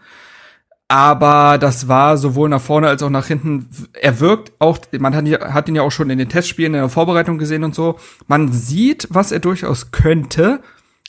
Aber 0.88 1.58
das 1.58 1.88
war 1.88 2.18
sowohl 2.18 2.48
nach 2.50 2.62
vorne 2.62 2.88
als 2.88 3.02
auch 3.02 3.10
nach 3.10 3.26
hinten. 3.26 3.68
Er 3.94 4.20
wirkt 4.20 4.52
auch, 4.60 4.78
man 5.00 5.16
hat, 5.16 5.26
ihn- 5.26 5.40
hat 5.40 5.68
ihn 5.68 5.76
ja 5.76 5.82
auch 5.82 5.92
schon 5.92 6.10
in 6.12 6.20
den 6.20 6.30
Testspielen 6.30 6.76
in 6.76 6.80
der 6.82 6.90
Vorbereitung 6.90 7.38
gesehen 7.40 7.64
und 7.64 7.74
so. 7.74 7.98
Man 8.28 8.52
sieht, 8.52 9.08
was 9.10 9.32
er 9.32 9.40
durchaus 9.40 9.90
könnte, 9.92 10.62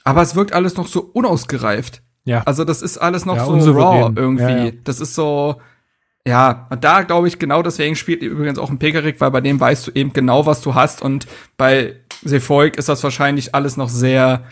aber 0.03 0.23
es 0.23 0.35
wirkt 0.35 0.55
alles 0.55 0.77
noch 0.77 0.87
so 0.87 1.01
unausgereift. 1.13 2.01
Ja. 2.25 2.43
Also 2.47 2.65
das 2.65 2.81
ist 2.81 2.97
alles 2.99 3.27
noch 3.27 3.37
Ja, 3.37 3.45
so 3.45 3.73
raw 3.73 4.13
irgendwie. 4.17 4.43
Ja, 4.45 4.65
ja. 4.65 4.73
Das 4.85 4.99
ist 5.01 5.15
so, 5.15 5.61
ja, 6.27 6.67
und 6.71 6.83
da 6.83 7.03
glaube 7.03 7.29
ich 7.29 7.39
genau 7.39 7.63
deswegen 7.63 7.97
spielt 7.97 8.23
übrigens 8.23 8.59
auch 8.59 8.71
ein 8.71 8.79
Pekarik, 8.79 9.21
weil 9.21 9.31
bei 9.31 9.41
dem 9.43 9.61
weißt 9.61 9.87
du 9.89 9.91
eben 9.95 10.13
genau, 10.13 10.47
was 10.47 10.63
du 10.63 10.75
hast 10.75 11.03
und 11.03 11.27
bei 11.59 11.97
Sefolk 12.25 12.79
ist 12.79 12.89
das 12.89 13.05
wahrscheinlich 13.05 13.55
alles 13.55 13.77
noch 13.77 13.91
sehr, 13.91 14.43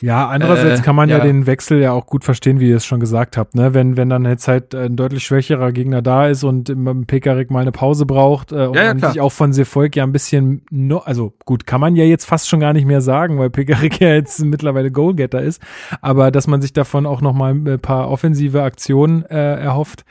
Ja, 0.00 0.28
andererseits 0.28 0.80
Äh, 0.80 0.82
kann 0.82 0.96
man 0.96 1.08
ja. 1.08 1.18
ja. 1.18 1.24
den 1.24 1.46
Wechsel 1.46 1.80
ja 1.80 1.92
auch 1.92 2.06
gut 2.06 2.24
verstehen, 2.24 2.60
wie 2.60 2.68
ihr 2.68 2.76
es 2.76 2.86
schon 2.86 3.00
gesagt 3.00 3.36
habt, 3.36 3.54
ne? 3.54 3.74
Wenn, 3.74 3.96
wenn 3.96 4.08
dann 4.08 4.24
jetzt 4.24 4.48
halt 4.48 4.74
ein 4.74 4.96
deutlich 4.96 5.24
schwächerer 5.24 5.72
Gegner 5.72 6.02
da 6.02 6.28
ist 6.28 6.44
und 6.44 6.70
im 6.70 7.06
Pekarik 7.06 7.50
mal 7.50 7.60
eine 7.60 7.72
Pause 7.72 8.06
braucht 8.06 8.52
äh, 8.52 8.66
und 8.66 8.76
Ja, 8.76 8.84
ja, 8.84 8.94
man 8.94 9.12
sich 9.12 9.20
auch 9.20 9.32
von 9.32 9.52
Sefolk 9.52 9.96
ja 9.96 10.04
ein 10.04 10.12
bisschen, 10.12 10.62
no, 10.70 10.98
also 10.98 11.32
gut, 11.44 11.66
kann 11.66 11.80
man 11.80 11.96
ja 11.96 12.04
jetzt 12.04 12.24
fast 12.24 12.48
schon 12.48 12.60
gar 12.60 12.72
nicht 12.72 12.86
mehr 12.86 13.00
sagen, 13.00 13.38
weil 13.38 13.50
Pekarik 13.50 14.00
ja 14.00 14.14
jetzt 14.14 14.44
mittlerweile 14.44 14.90
Goalgetter 14.90 15.42
ist, 15.42 15.62
aber 16.00 16.30
dass 16.30 16.46
man 16.46 16.62
sich 16.62 16.72
davon 16.72 17.06
auch 17.06 17.20
noch 17.20 17.32
mal 17.32 17.52
ein 17.52 17.80
paar 17.80 18.10
offensive 18.10 18.62
Aktionen 18.62 19.24
äh, 19.24 19.56
erhofft, 19.56 20.04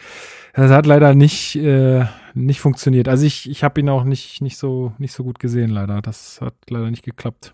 das 0.53 0.71
hat 0.71 0.87
leider 0.87 1.13
nicht 1.13 1.55
äh, 1.55 2.05
nicht 2.33 2.59
funktioniert. 2.59 3.07
Also 3.07 3.25
ich 3.25 3.49
ich 3.49 3.63
habe 3.63 3.79
ihn 3.79 3.89
auch 3.89 4.03
nicht 4.03 4.41
nicht 4.41 4.57
so 4.57 4.91
nicht 4.97 5.13
so 5.13 5.23
gut 5.23 5.39
gesehen 5.39 5.69
leider. 5.69 6.01
Das 6.01 6.39
hat 6.41 6.55
leider 6.69 6.89
nicht 6.89 7.03
geklappt. 7.03 7.53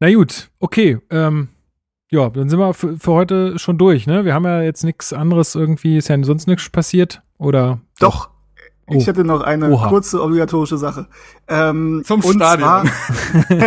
Na 0.00 0.12
gut, 0.12 0.50
okay. 0.58 0.98
Ähm, 1.10 1.48
ja, 2.10 2.28
dann 2.30 2.48
sind 2.48 2.58
wir 2.58 2.74
für, 2.74 2.98
für 2.98 3.12
heute 3.12 3.58
schon 3.58 3.78
durch, 3.78 4.06
ne? 4.06 4.24
Wir 4.24 4.34
haben 4.34 4.44
ja 4.44 4.62
jetzt 4.62 4.84
nichts 4.84 5.12
anderes 5.12 5.54
irgendwie, 5.54 5.96
ist 5.96 6.08
ja 6.08 6.22
sonst 6.22 6.46
nichts 6.46 6.68
passiert, 6.68 7.22
oder? 7.38 7.80
Doch. 7.98 8.30
Oh. 8.86 8.94
Ich 8.96 9.06
hätte 9.06 9.24
noch 9.24 9.40
eine 9.40 9.70
Oha. 9.70 9.88
kurze 9.88 10.22
obligatorische 10.22 10.76
Sache. 10.76 11.06
Ähm, 11.48 12.02
Zum 12.04 12.22
und 12.22 12.34
Stadion. 12.34 12.86
Zwar, 12.86 13.60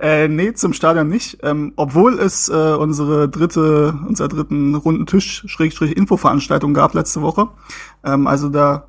äh, 0.00 0.26
nee, 0.26 0.52
zum 0.52 0.72
Stadion 0.72 1.08
nicht. 1.08 1.38
Ähm, 1.44 1.74
obwohl 1.76 2.18
es 2.18 2.48
äh, 2.48 2.74
unsere 2.74 3.28
dritte, 3.28 3.96
unser 4.08 4.26
dritten 4.26 4.74
runden 4.74 5.06
Tisch 5.06 5.44
Schrägstrich 5.46 5.96
Infoveranstaltung 5.96 6.74
gab 6.74 6.94
letzte 6.94 7.22
Woche. 7.22 7.48
Ähm, 8.04 8.26
also 8.26 8.48
da 8.48 8.88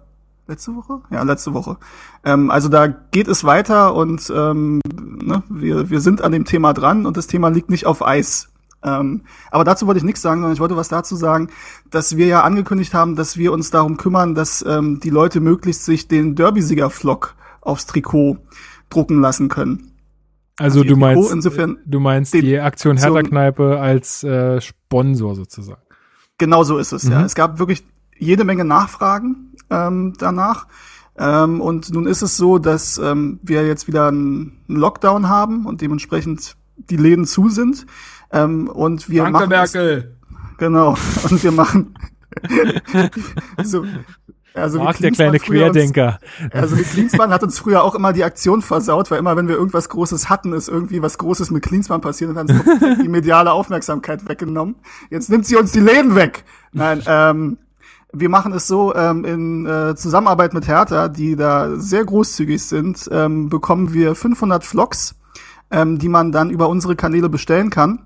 letzte 0.49 0.75
Woche? 0.75 1.01
Ja, 1.11 1.23
letzte 1.23 1.53
Woche. 1.53 1.77
Ähm, 2.25 2.51
also 2.51 2.67
da 2.67 2.87
geht 2.87 3.27
es 3.27 3.43
weiter 3.43 3.95
und 3.95 4.31
ähm, 4.35 4.81
ne, 5.23 5.43
wir, 5.49 5.89
wir 5.89 6.01
sind 6.01 6.21
an 6.21 6.31
dem 6.31 6.45
Thema 6.45 6.73
dran 6.73 7.05
und 7.05 7.15
das 7.15 7.27
Thema 7.27 7.49
liegt 7.49 7.69
nicht 7.69 7.85
auf 7.85 8.05
Eis. 8.05 8.49
Ähm, 8.83 9.21
aber 9.51 9.63
dazu 9.63 9.87
wollte 9.87 9.99
ich 9.99 10.03
nichts 10.03 10.21
sagen, 10.21 10.41
sondern 10.41 10.53
ich 10.53 10.59
wollte 10.59 10.77
was 10.77 10.87
dazu 10.87 11.15
sagen, 11.15 11.49
dass 11.89 12.17
wir 12.17 12.27
ja 12.27 12.43
angekündigt 12.43 12.93
haben, 12.93 13.15
dass 13.15 13.37
wir 13.37 13.51
uns 13.51 13.71
darum 13.71 13.97
kümmern, 13.97 14.35
dass 14.35 14.63
ähm, 14.67 14.99
die 15.01 15.09
Leute 15.09 15.41
möglichst 15.41 15.85
sich 15.85 16.07
den 16.07 16.35
Derby-Sieger-Flock 16.35 17.35
aufs 17.61 17.85
Trikot 17.85 18.37
drucken 18.89 19.19
lassen 19.19 19.49
können. 19.49 19.91
Also, 20.57 20.79
Also 20.79 20.83
du 20.83 20.95
Trikot 20.95 20.99
meinst, 20.99 21.31
insofern 21.31 21.77
du 21.85 21.99
meinst 21.99 22.33
die 22.33 22.59
Aktion 22.59 22.97
Hertha-Kneipe 22.97 23.79
als 23.79 24.23
äh, 24.23 24.61
Sponsor 24.61 25.35
sozusagen. 25.35 25.81
Genau 26.37 26.63
so 26.63 26.77
ist 26.77 26.93
es, 26.93 27.03
ja. 27.03 27.19
Mhm. 27.19 27.25
Es 27.25 27.35
gab 27.35 27.59
wirklich 27.59 27.83
jede 28.17 28.45
Menge 28.45 28.65
Nachfragen 28.65 29.48
ähm, 29.69 30.13
danach. 30.17 30.67
Ähm, 31.17 31.59
und 31.61 31.91
nun 31.93 32.07
ist 32.07 32.21
es 32.21 32.37
so, 32.37 32.59
dass 32.59 32.97
ähm, 32.97 33.39
wir 33.43 33.67
jetzt 33.67 33.87
wieder 33.87 34.07
einen 34.07 34.61
Lockdown 34.67 35.27
haben 35.27 35.65
und 35.65 35.81
dementsprechend 35.81 36.55
die 36.77 36.95
Läden 36.97 37.25
zu 37.25 37.49
sind. 37.49 37.85
Ähm, 38.31 38.67
und 38.69 39.09
wir 39.09 39.23
Danke 39.23 39.33
machen 39.33 39.43
es- 39.51 39.73
Merkel. 39.73 40.15
Genau. 40.57 40.95
Und 41.29 41.41
wir 41.43 41.51
machen 41.53 41.93
so, 43.63 43.85
also 44.53 44.77
Marc, 44.79 44.97
der 44.97 45.11
Klinsmann 45.11 45.13
kleine 45.31 45.39
früher 45.39 45.65
uns- 45.67 45.73
Querdenker. 45.73 46.19
Also 46.51 46.77
wie 46.77 46.83
Klinsmann 46.83 47.31
hat 47.31 47.43
uns 47.43 47.59
früher 47.59 47.83
auch 47.83 47.95
immer 47.95 48.13
die 48.13 48.23
Aktion 48.23 48.61
versaut, 48.61 49.09
weil 49.11 49.19
immer 49.19 49.35
wenn 49.37 49.47
wir 49.47 49.55
irgendwas 49.55 49.89
Großes 49.89 50.29
hatten, 50.29 50.53
ist 50.53 50.67
irgendwie 50.67 51.01
was 51.01 51.17
Großes 51.17 51.51
mit 51.51 51.63
Klinsmann 51.63 52.01
passiert 52.01 52.29
und 52.31 52.37
hat 52.37 52.49
uns 52.49 52.63
die 53.01 53.07
mediale 53.07 53.51
Aufmerksamkeit 53.51 54.27
weggenommen. 54.27 54.75
Jetzt 55.09 55.29
nimmt 55.29 55.45
sie 55.45 55.55
uns 55.55 55.71
die 55.71 55.79
Läden 55.79 56.15
weg. 56.15 56.43
Nein, 56.71 57.01
ähm, 57.07 57.57
wir 58.11 58.29
machen 58.29 58.53
es 58.53 58.67
so, 58.67 58.95
ähm, 58.95 59.25
in 59.25 59.65
äh, 59.65 59.95
Zusammenarbeit 59.95 60.53
mit 60.53 60.67
Hertha, 60.67 61.07
die 61.07 61.35
da 61.35 61.75
sehr 61.75 62.05
großzügig 62.05 62.63
sind, 62.63 63.07
ähm, 63.11 63.49
bekommen 63.49 63.93
wir 63.93 64.15
500 64.15 64.63
Vlogs, 64.63 65.15
ähm, 65.71 65.99
die 65.99 66.09
man 66.09 66.31
dann 66.31 66.49
über 66.49 66.69
unsere 66.69 66.95
Kanäle 66.95 67.29
bestellen 67.29 67.69
kann 67.69 67.99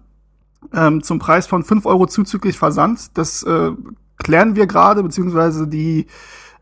ähm, 0.74 1.04
zum 1.04 1.20
Preis 1.20 1.48
von 1.48 1.64
5 1.64 1.86
Euro 1.86 2.06
zuzüglich 2.08 2.58
Versand. 2.58 3.18
Das 3.18 3.44
äh, 3.44 3.72
klären 4.18 4.56
wir 4.56 4.68
gerade, 4.68 5.04
beziehungsweise 5.04 5.68
die, 5.68 6.08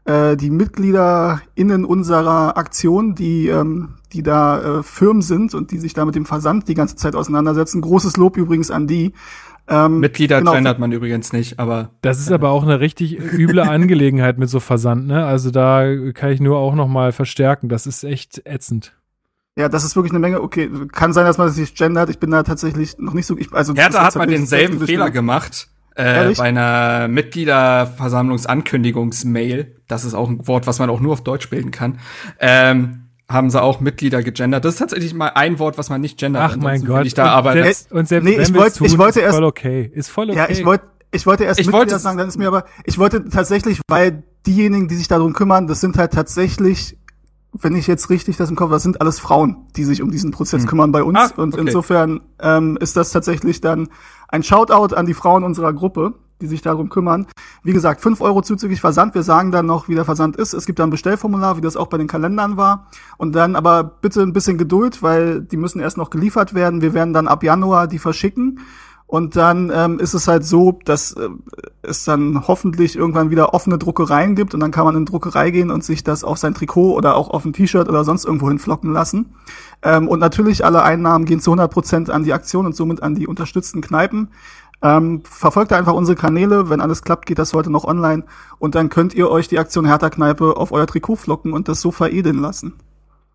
äh, 0.06 0.36
die 0.36 0.50
Mitglieder 0.50 1.42
innen 1.56 1.86
unserer 1.86 2.58
Aktion, 2.58 3.16
die, 3.16 3.48
ähm, 3.48 3.96
die 4.14 4.24
da 4.24 4.80
äh, 4.80 4.84
Firmen 4.84 5.22
sind 5.22 5.54
und 5.54 5.72
die 5.72 5.78
sich 5.78 5.94
da 5.94 6.06
mit 6.06 6.16
dem 6.16 6.26
Versand 6.26 6.68
die 6.68 6.74
ganze 6.74 6.96
Zeit 6.96 7.16
auseinandersetzen. 7.16 7.82
Großes 7.82 8.18
Lob 8.18 8.38
übrigens 8.38 8.72
an 8.72 8.88
die. 8.88 9.14
Ähm, 9.68 10.00
Mitglieder 10.00 10.40
genau. 10.40 10.54
gendert 10.54 10.80
man 10.80 10.92
übrigens 10.92 11.34
nicht, 11.34 11.60
aber 11.60 11.92
Das 12.02 12.20
ist 12.20 12.32
aber 12.32 12.50
auch 12.50 12.64
eine 12.64 12.80
richtig 12.80 13.20
üble 13.20 13.62
Angelegenheit 13.62 14.38
mit 14.38 14.50
so 14.50 14.60
Versand, 14.60 15.08
ne? 15.08 15.26
Also 15.26 15.52
da 15.52 15.86
kann 16.14 16.32
ich 16.32 16.42
nur 16.42 16.58
auch 16.58 16.76
noch 16.76 16.88
mal 16.88 17.12
verstärken. 17.12 17.70
Das 17.70 17.86
ist 17.86 18.04
echt 18.04 18.42
ätzend. 18.46 18.94
Ja, 19.58 19.70
das 19.70 19.84
ist 19.84 19.96
wirklich 19.96 20.12
eine 20.12 20.20
Menge. 20.20 20.42
Okay, 20.42 20.70
kann 20.92 21.14
sein, 21.14 21.26
dass 21.26 21.38
man 21.38 21.48
das 21.48 21.58
nicht 21.58 21.78
gendert. 21.78 22.10
Ich 22.10 22.20
bin 22.20 22.32
da 22.32 22.44
tatsächlich 22.44 22.98
noch 22.98 23.14
nicht 23.14 23.28
so. 23.28 23.38
Ich, 23.38 23.54
also 23.54 23.76
Hertha 23.76 24.04
hat 24.04 24.16
mal 24.16 24.26
tatsächlich 24.26 24.50
denselben 24.50 24.86
Fehler 24.86 25.12
gemacht. 25.12 25.68
Äh, 25.96 26.04
Ehrlich? 26.04 26.38
bei 26.38 26.46
einer 26.46 27.08
Mitgliederversammlungsankündigungsmail, 27.10 29.81
das 29.92 30.06
ist 30.06 30.14
auch 30.14 30.30
ein 30.30 30.48
Wort, 30.48 30.66
was 30.68 30.80
man 30.80 30.90
auch 30.90 31.00
nur 31.00 31.14
auf 31.14 31.22
Deutsch 31.24 31.50
bilden 31.50 31.72
kann, 31.72 32.00
ähm, 32.40 33.04
haben 33.30 33.50
sie 33.50 33.62
auch 33.62 33.80
Mitglieder 33.80 34.24
gegendert. 34.24 34.66
Das 34.66 34.74
ist 34.74 34.80
tatsächlich 34.80 35.14
mal 35.14 35.30
ein 35.36 35.58
Wort, 35.60 35.78
was 35.78 35.90
man 35.90 36.02
nicht 36.02 36.18
gendert. 36.18 36.44
Ach 36.52 36.58
mein 36.58 36.84
Gott. 36.84 37.06
Ich 37.06 37.14
da 37.14 37.28
aber 37.28 37.52
und 37.52 37.58
selbst, 37.64 37.92
und 37.92 38.08
selbst 38.08 38.26
Nee, 38.26 38.36
wenn 38.38 38.42
ich 38.44 38.54
wir 38.54 38.60
wollt- 38.60 38.72
es 38.72 38.78
tun, 38.78 38.88
ich 38.88 38.98
wollte 38.98 39.20
ist 39.20 39.26
erst- 39.26 39.36
voll 39.38 39.46
okay. 39.46 39.92
Ist 39.94 40.10
voll 40.10 40.30
okay. 40.30 40.38
Ja, 40.38 40.50
ich 40.50 40.66
wollte 40.66 40.86
ich 41.14 41.26
wollte 41.26 41.44
erst 41.44 41.60
Ich 41.60 41.66
Mitglieder 41.68 41.92
wollte- 41.92 42.00
sagen, 42.00 42.18
dann 42.18 42.28
ist 42.30 42.38
mir 42.38 42.48
aber, 42.48 42.64
ich 42.86 42.98
wollte 42.98 43.28
tatsächlich, 43.30 43.82
weil 43.90 44.24
diejenigen, 44.48 44.88
die 44.88 44.96
sich 44.96 45.10
darum 45.10 45.34
kümmern, 45.34 45.68
das 45.68 45.82
sind 45.82 45.98
halt 45.98 46.14
tatsächlich, 46.14 46.98
wenn 47.54 47.76
ich 47.76 47.86
jetzt 47.88 48.10
richtig 48.10 48.38
das 48.38 48.50
im 48.50 48.56
Kopf, 48.56 48.68
habe, 48.68 48.76
das 48.76 48.84
sind 48.84 49.02
alles 49.02 49.20
Frauen, 49.20 49.66
die 49.76 49.84
sich 49.84 50.02
um 50.02 50.10
diesen 50.10 50.32
Prozess 50.32 50.66
kümmern 50.66 50.94
bei 50.94 51.04
uns. 51.04 51.34
Und 51.34 51.54
okay. 51.54 51.64
insofern 51.68 52.22
ähm, 52.40 52.78
ist 52.80 52.96
das 52.96 53.12
tatsächlich 53.12 53.60
dann 53.60 53.90
ein 54.30 54.42
Shoutout 54.44 54.96
an 54.96 55.06
die 55.06 55.14
Frauen 55.14 55.44
unserer 55.44 55.74
Gruppe, 55.74 56.14
die 56.42 56.48
sich 56.48 56.62
darum 56.62 56.90
kümmern. 56.90 57.28
Wie 57.64 57.74
gesagt, 57.74 58.02
fünf 58.02 58.20
Euro 58.22 58.42
zuzüglich 58.42 58.82
Versand. 58.82 59.16
Wir 59.16 59.24
sagen 59.24 59.52
dann 59.52 59.66
noch, 59.66 59.88
wie 59.88 59.96
der 59.96 60.06
Versand 60.06 60.36
ist. 60.36 60.54
Es 60.54 60.66
gibt 60.66 60.80
dann 60.80 60.90
ein 60.90 60.92
Bestellformular, 60.92 61.58
wie 61.58 61.62
das 61.62 61.78
auch 61.78 61.88
bei 61.88 61.98
den 61.98 62.08
Kalendern 62.08 62.58
war. 62.58 62.88
Und 63.18 63.34
dann 63.34 63.56
aber 63.56 63.84
bitte 63.84 64.22
ein 64.22 64.34
bisschen 64.34 64.58
Geduld, 64.58 65.02
weil 65.02 65.42
die 65.42 65.58
müssen 65.58 65.80
erst 65.80 65.98
noch 65.98 66.10
geliefert 66.10 66.54
werden. 66.54 66.82
Wir 66.82 66.94
werden 66.94 67.14
dann 67.14 67.28
ab 67.28 67.44
Januar 67.44 67.88
die 67.88 68.00
verschicken. 68.00 68.60
Und 69.12 69.36
dann 69.36 69.70
ähm, 69.76 70.00
ist 70.00 70.14
es 70.14 70.30
halt 70.30 70.46
so, 70.46 70.80
dass 70.86 71.12
äh, 71.12 71.28
es 71.82 72.06
dann 72.06 72.48
hoffentlich 72.48 72.96
irgendwann 72.96 73.30
wieder 73.30 73.54
offene 73.54 73.78
Druckereien 73.78 74.36
gibt 74.36 74.54
und 74.54 74.62
dann 74.62 74.72
kann 74.72 74.86
man 74.86 74.96
in 74.96 75.06
Druckerei 75.06 75.52
gehen 75.52 75.70
und 75.70 75.84
sich 75.84 76.06
das 76.06 76.24
auf 76.24 76.38
sein 76.38 76.54
Trikot 76.54 76.94
oder 76.94 77.18
auch 77.18 77.30
auf 77.30 77.44
ein 77.44 77.52
T-Shirt 77.52 77.90
oder 77.90 78.06
sonst 78.06 78.24
irgendwo 78.24 78.48
hinflocken 78.48 78.94
lassen. 78.94 79.34
Ähm, 79.84 80.08
und 80.08 80.20
natürlich 80.20 80.64
alle 80.64 80.84
Einnahmen 80.84 81.26
gehen 81.26 81.42
zu 81.42 81.52
100 81.52 81.70
Prozent 81.70 82.10
an 82.10 82.24
die 82.24 82.32
Aktion 82.32 82.66
und 82.66 82.74
somit 82.74 83.04
an 83.04 83.14
die 83.14 83.28
unterstützten 83.28 83.82
Kneipen. 83.82 84.30
Ähm, 84.82 85.24
verfolgt 85.26 85.74
einfach 85.74 85.94
unsere 85.94 86.16
Kanäle. 86.16 86.70
Wenn 86.70 86.80
alles 86.80 87.02
klappt, 87.02 87.26
geht 87.26 87.38
das 87.38 87.54
heute 87.54 87.70
noch 87.70 87.84
online. 87.84 88.24
Und 88.60 88.76
dann 88.76 88.88
könnt 88.88 89.14
ihr 89.14 89.30
euch 89.30 89.50
die 89.50 89.60
Aktion 89.60 89.86
Hertha 89.86 90.10
Kneipe 90.10 90.56
auf 90.56 90.72
euer 90.72 90.88
Trikot 90.88 91.18
flocken 91.18 91.52
und 91.52 91.68
das 91.68 91.82
so 91.82 91.92
veredeln 91.92 92.40
lassen. 92.40 92.76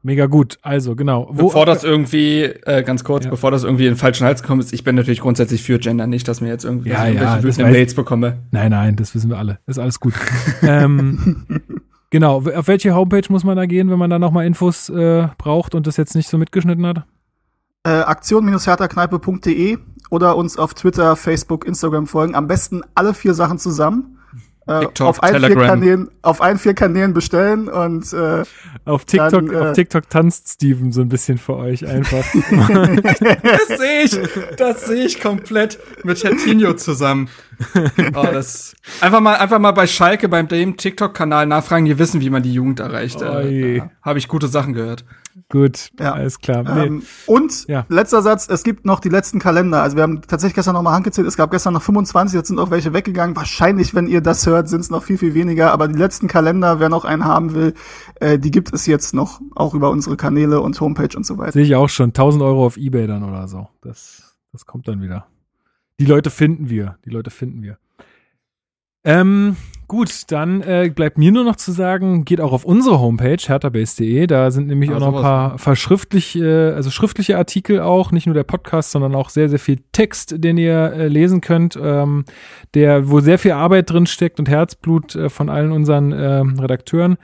Mega 0.07 0.27
gut. 0.27 0.59
Also, 0.63 0.95
genau. 0.95 1.27
Wo, 1.33 1.47
Bevor 1.49 1.67
das 1.67 1.83
irgendwie, 1.83 2.43
äh, 2.45 2.85
ganz 2.85 3.03
kurz, 3.03 3.25
Ja. 3.25 3.31
bevor 3.31 3.51
das 3.51 3.65
irgendwie 3.65 3.87
in 3.87 3.95
den 3.95 3.99
falschen 3.99 4.25
Hals 4.25 4.45
kommt, 4.45 4.63
ist, 4.63 4.73
ich 4.73 4.85
bin 4.85 4.95
natürlich 4.95 5.19
grundsätzlich 5.21 5.65
für 5.65 5.81
Gender, 5.81 6.07
nicht, 6.07 6.29
dass 6.29 6.41
mir 6.41 6.47
jetzt 6.47 6.65
irgendwie 6.65 6.91
Ja, 6.91 7.07
ja, 7.09 7.43
wütenden 7.43 7.67
weiß- 7.67 7.73
Mails 7.73 7.95
bekomme. 7.95 8.39
Nein, 8.53 8.71
nein, 8.71 8.95
das 8.95 9.17
wissen 9.17 9.31
wir 9.31 9.37
alle. 9.39 9.59
Ist 9.67 9.81
alles 9.81 9.99
gut. 9.99 10.15
ähm, 10.63 11.45
genau. 12.11 12.37
Auf 12.55 12.69
welche 12.69 12.95
Homepage 12.95 13.25
muss 13.31 13.43
man 13.43 13.57
da 13.57 13.67
gehen, 13.67 13.91
wenn 13.91 13.99
man 13.99 14.09
da 14.09 14.21
nochmal 14.21 14.47
Infos 14.47 14.89
äh, 14.91 15.27
braucht 15.39 15.75
und 15.75 15.89
das 15.89 15.97
jetzt 15.97 16.15
nicht 16.15 16.29
so 16.29 16.39
mitgeschnitten 16.39 16.87
hat? 16.87 17.05
Äh, 17.85 17.91
Aktion-herthakneipe.de 17.91 19.79
oder 20.11 20.37
uns 20.37 20.57
auf 20.57 20.75
Twitter, 20.75 21.17
Facebook, 21.17 21.67
Instagram 21.67 22.07
folgen. 22.07 22.35
Am 22.35 22.47
besten 22.47 22.83
alle 22.95 23.13
vier 23.13 23.35
Sachen 23.35 23.59
zusammen. 23.59 24.16
Äh, 24.69 24.81
TikTok, 24.81 25.07
auf 25.07 25.23
allen 25.23 25.35
vier 25.35 25.49
Telegram. 25.49 25.67
Kanälen, 25.69 26.11
auf 26.23 26.43
allen 26.43 26.59
vier 26.59 26.75
Kanälen 26.75 27.14
bestellen 27.14 27.69
und 27.69 28.12
äh, 28.12 28.43
Auf 28.85 29.05
TikTok, 29.05 29.31
Dann, 29.31 29.51
äh, 29.51 29.57
auf 29.59 29.73
TikTok 29.75 30.11
tanzt 30.11 30.49
Steven 30.55 30.91
so 30.91 31.03
ein 31.03 31.09
bisschen 31.09 31.39
für 31.39 31.57
euch 31.57 31.87
einfach. 31.87 32.25
Das 33.43 33.79
sehe 33.79 34.03
ich, 34.03 34.19
das 34.57 34.87
sehe 34.87 35.05
ich 35.07 35.21
komplett 35.21 35.79
mit 36.05 36.21
Tertinho 36.21 36.75
zusammen. 36.75 37.29
Oh, 38.14 38.27
das 38.33 38.75
einfach 39.01 39.21
mal, 39.21 39.37
einfach 39.37 39.59
mal 39.59 39.73
bei 39.73 39.87
Schalke 39.87 40.29
beim 40.29 40.49
dem 40.49 40.77
TikTok-Kanal 40.77 41.47
nachfragen, 41.47 41.85
die 41.85 41.99
wissen, 41.99 42.21
wie 42.21 42.31
man 42.31 42.43
die 42.43 42.53
Jugend 42.53 42.81
erreicht. 42.81 43.23
Oh. 43.23 43.39
Äh, 43.41 43.83
Habe 44.03 44.19
ich 44.19 44.29
gute 44.29 44.49
Sachen 44.49 44.73
gehört. 44.73 45.05
Gut, 45.51 45.91
Ja. 46.01 46.12
alles 46.14 46.39
klar. 46.39 46.62
Nee. 46.62 46.87
Ähm, 46.87 47.03
und 47.26 47.66
Ja. 47.68 47.84
letzter 47.89 48.22
Satz, 48.22 48.49
es 48.49 48.64
gibt 48.64 48.84
noch 48.87 49.01
die 49.01 49.11
letzten 49.11 49.39
Kalender. 49.39 49.82
Also 49.82 49.97
wir 49.97 50.03
haben 50.03 50.22
tatsächlich 50.22 50.55
gestern 50.55 50.74
noch 50.74 50.82
mal 50.82 50.93
handgezählt, 50.93 51.26
es 51.28 51.37
gab 51.37 51.51
gestern 51.51 51.74
noch 51.74 51.82
25, 51.82 52.34
jetzt 52.37 52.49
sind 52.49 52.59
auch 52.59 52.70
welche 52.70 52.93
weggegangen. 52.95 53.37
Wahrscheinlich, 53.37 53.95
wenn 53.95 54.07
ihr 54.07 54.22
das 54.22 54.47
hört, 54.47 54.68
sind 54.68 54.80
es 54.80 54.89
noch 54.91 55.03
viel, 55.05 55.18
viel 55.18 55.34
weniger. 55.34 55.72
Aber 55.72 55.89
die 55.89 55.99
letzten 55.99 56.26
Kalender, 56.26 56.80
wer 56.80 56.89
noch 56.89 57.05
einen 57.05 57.24
haben 57.26 57.55
will, 57.55 57.74
äh, 58.20 58.39
die 58.39 58.51
gibt 58.51 58.72
es 58.72 58.87
jetzt 58.87 59.12
noch, 59.14 59.41
auch 59.55 59.74
über 59.74 59.91
unsere 59.91 60.16
Kanäle 60.16 60.61
und 60.62 60.80
Homepage 60.80 61.14
und 61.16 61.26
so 61.26 61.37
weiter. 61.39 61.53
Sehe 61.53 61.64
ich 61.64 61.74
auch 61.76 61.89
schon. 61.91 62.12
1000 62.14 62.43
Euro 62.43 62.64
auf 62.64 62.76
Ebay 62.78 63.07
dann 63.07 63.22
oder 63.22 63.47
so. 63.47 63.68
Das, 63.82 64.37
das 64.53 64.64
kommt 64.64 64.89
dann 64.89 65.03
wieder. 65.03 65.26
Die 66.01 66.07
Leute 66.07 66.30
finden 66.30 66.70
wir. 66.70 66.99
Die 67.05 67.11
Leute 67.11 67.30
finden 67.30 67.62
wir. 67.62 67.78
Ähm, 69.05 69.57
gut, 69.89 70.30
dann 70.32 70.62
äh, 70.62 70.91
bleibt 70.95 71.18
mir 71.18 71.32
nur 71.32 71.45
noch 71.45 71.57
zu 71.57 71.72
sagen, 71.72 72.24
geht 72.24 72.41
auch 72.41 72.53
auf 72.53 72.64
unsere 72.64 73.01
Homepage, 73.01 73.39
herterbase.de. 73.45 74.26
Da 74.26 74.51
sind 74.51 74.66
nämlich 74.66 74.91
Ah, 74.91 74.97
auch 74.97 75.01
noch 75.01 75.16
ein 75.16 75.22
paar 75.22 75.59
verschriftliche, 75.59 76.72
also 76.74 76.91
schriftliche 76.91 77.37
Artikel 77.39 77.80
auch, 77.80 78.12
nicht 78.12 78.26
nur 78.26 78.34
der 78.34 78.45
Podcast, 78.45 78.91
sondern 78.91 79.14
auch 79.14 79.30
sehr, 79.30 79.49
sehr 79.49 79.59
viel 79.59 79.78
Text, 79.93 80.34
den 80.43 80.59
ihr 80.59 80.93
äh, 80.93 81.09
lesen 81.09 81.41
könnt, 81.41 81.78
ähm, 81.80 82.24
der, 82.74 83.09
wo 83.11 83.20
sehr 83.20 83.39
viel 83.39 83.53
Arbeit 83.53 83.91
drin 83.91 84.07
steckt 84.07 84.39
und 84.39 84.49
Herzblut 84.49 85.14
äh, 85.14 85.28
von 85.28 85.49
allen 85.49 85.72
unseren 85.72 86.12
äh, 86.12 86.43
Redakteuren. 86.61 87.16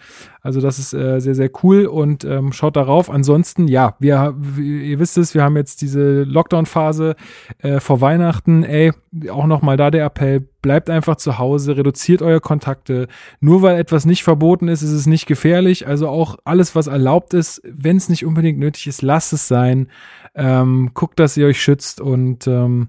Also 0.44 0.60
das 0.60 0.80
ist 0.80 0.92
äh, 0.92 1.20
sehr, 1.20 1.36
sehr 1.36 1.50
cool 1.62 1.86
und 1.86 2.24
ähm, 2.24 2.52
schaut 2.52 2.74
darauf. 2.74 3.08
Ansonsten, 3.10 3.68
ja, 3.68 3.94
wir, 4.00 4.34
ihr 4.58 4.98
wisst 4.98 5.16
es, 5.16 5.34
wir 5.34 5.44
haben 5.44 5.56
jetzt 5.56 5.82
diese 5.82 6.24
Lockdown-Phase 6.24 7.14
äh, 7.58 7.78
vor 7.78 8.00
Weihnachten. 8.00 8.64
Ey, 8.64 8.92
auch 9.30 9.46
nochmal 9.46 9.76
da 9.76 9.92
der 9.92 10.04
Appell, 10.04 10.40
bleibt 10.60 10.90
einfach 10.90 11.14
zu 11.14 11.38
Hause, 11.38 11.76
reduziert 11.76 12.22
eure 12.22 12.40
Kontakte. 12.40 13.06
Nur 13.38 13.62
weil 13.62 13.78
etwas 13.78 14.04
nicht 14.04 14.24
verboten 14.24 14.66
ist, 14.66 14.82
ist 14.82 14.90
es 14.90 15.06
nicht 15.06 15.26
gefährlich. 15.26 15.86
Also 15.86 16.08
auch 16.08 16.38
alles, 16.44 16.74
was 16.74 16.88
erlaubt 16.88 17.34
ist, 17.34 17.62
wenn 17.64 17.96
es 17.96 18.08
nicht 18.08 18.26
unbedingt 18.26 18.58
nötig 18.58 18.88
ist, 18.88 19.02
lasst 19.02 19.32
es 19.32 19.46
sein. 19.46 19.88
Ähm, 20.34 20.92
guckt, 20.94 21.20
dass 21.20 21.36
ihr 21.36 21.46
euch 21.46 21.60
schützt 21.60 22.00
und 22.00 22.46
ähm, 22.46 22.88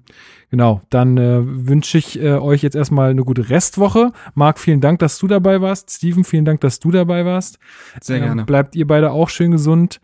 genau, 0.50 0.80
dann 0.88 1.18
äh, 1.18 1.40
wünsche 1.44 1.98
ich 1.98 2.18
äh, 2.18 2.32
euch 2.38 2.62
jetzt 2.62 2.74
erstmal 2.74 3.10
eine 3.10 3.22
gute 3.22 3.50
Restwoche. 3.50 4.12
Marc, 4.34 4.58
vielen 4.58 4.80
Dank, 4.80 4.98
dass 5.00 5.18
du 5.18 5.26
dabei 5.26 5.60
warst. 5.60 5.90
Steven, 5.90 6.24
vielen 6.24 6.46
Dank, 6.46 6.62
dass 6.62 6.78
du 6.80 6.90
dabei 6.90 7.26
warst. 7.26 7.58
Sehr 8.00 8.16
Ähm, 8.16 8.22
gerne. 8.24 8.44
Bleibt 8.44 8.76
ihr 8.76 8.86
beide 8.86 9.10
auch 9.10 9.28
schön 9.28 9.50
gesund. 9.50 10.00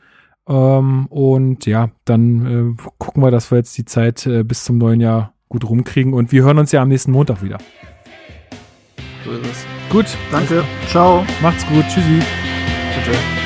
Ähm, 0.47 1.07
und 1.07 1.65
ja, 1.65 1.91
dann 2.05 2.77
äh, 2.79 2.83
gucken 2.99 3.23
wir, 3.23 3.31
dass 3.31 3.51
wir 3.51 3.57
jetzt 3.57 3.79
die 3.79 3.85
Zeit 3.87 4.27
äh, 4.27 4.43
bis 4.43 4.65
zum 4.65 4.77
neuen 4.77 5.01
Jahr 5.01 5.33
gut 5.49 5.65
rumkriegen. 5.69 6.13
Und 6.13 6.33
wir 6.33 6.43
hören 6.43 6.59
uns 6.59 6.73
ja 6.73 6.83
am 6.83 6.89
nächsten 6.89 7.13
Montag 7.13 7.43
wieder. 7.43 7.57
So 9.25 9.31
ist 9.33 9.47
es. 9.47 9.67
Gut, 9.91 10.07
Danke, 10.31 10.63
ciao. 10.89 11.25
macht's 11.41 11.67
gut. 11.69 11.85
Tschüssi. 11.89 12.21
Tschüss. 13.05 13.40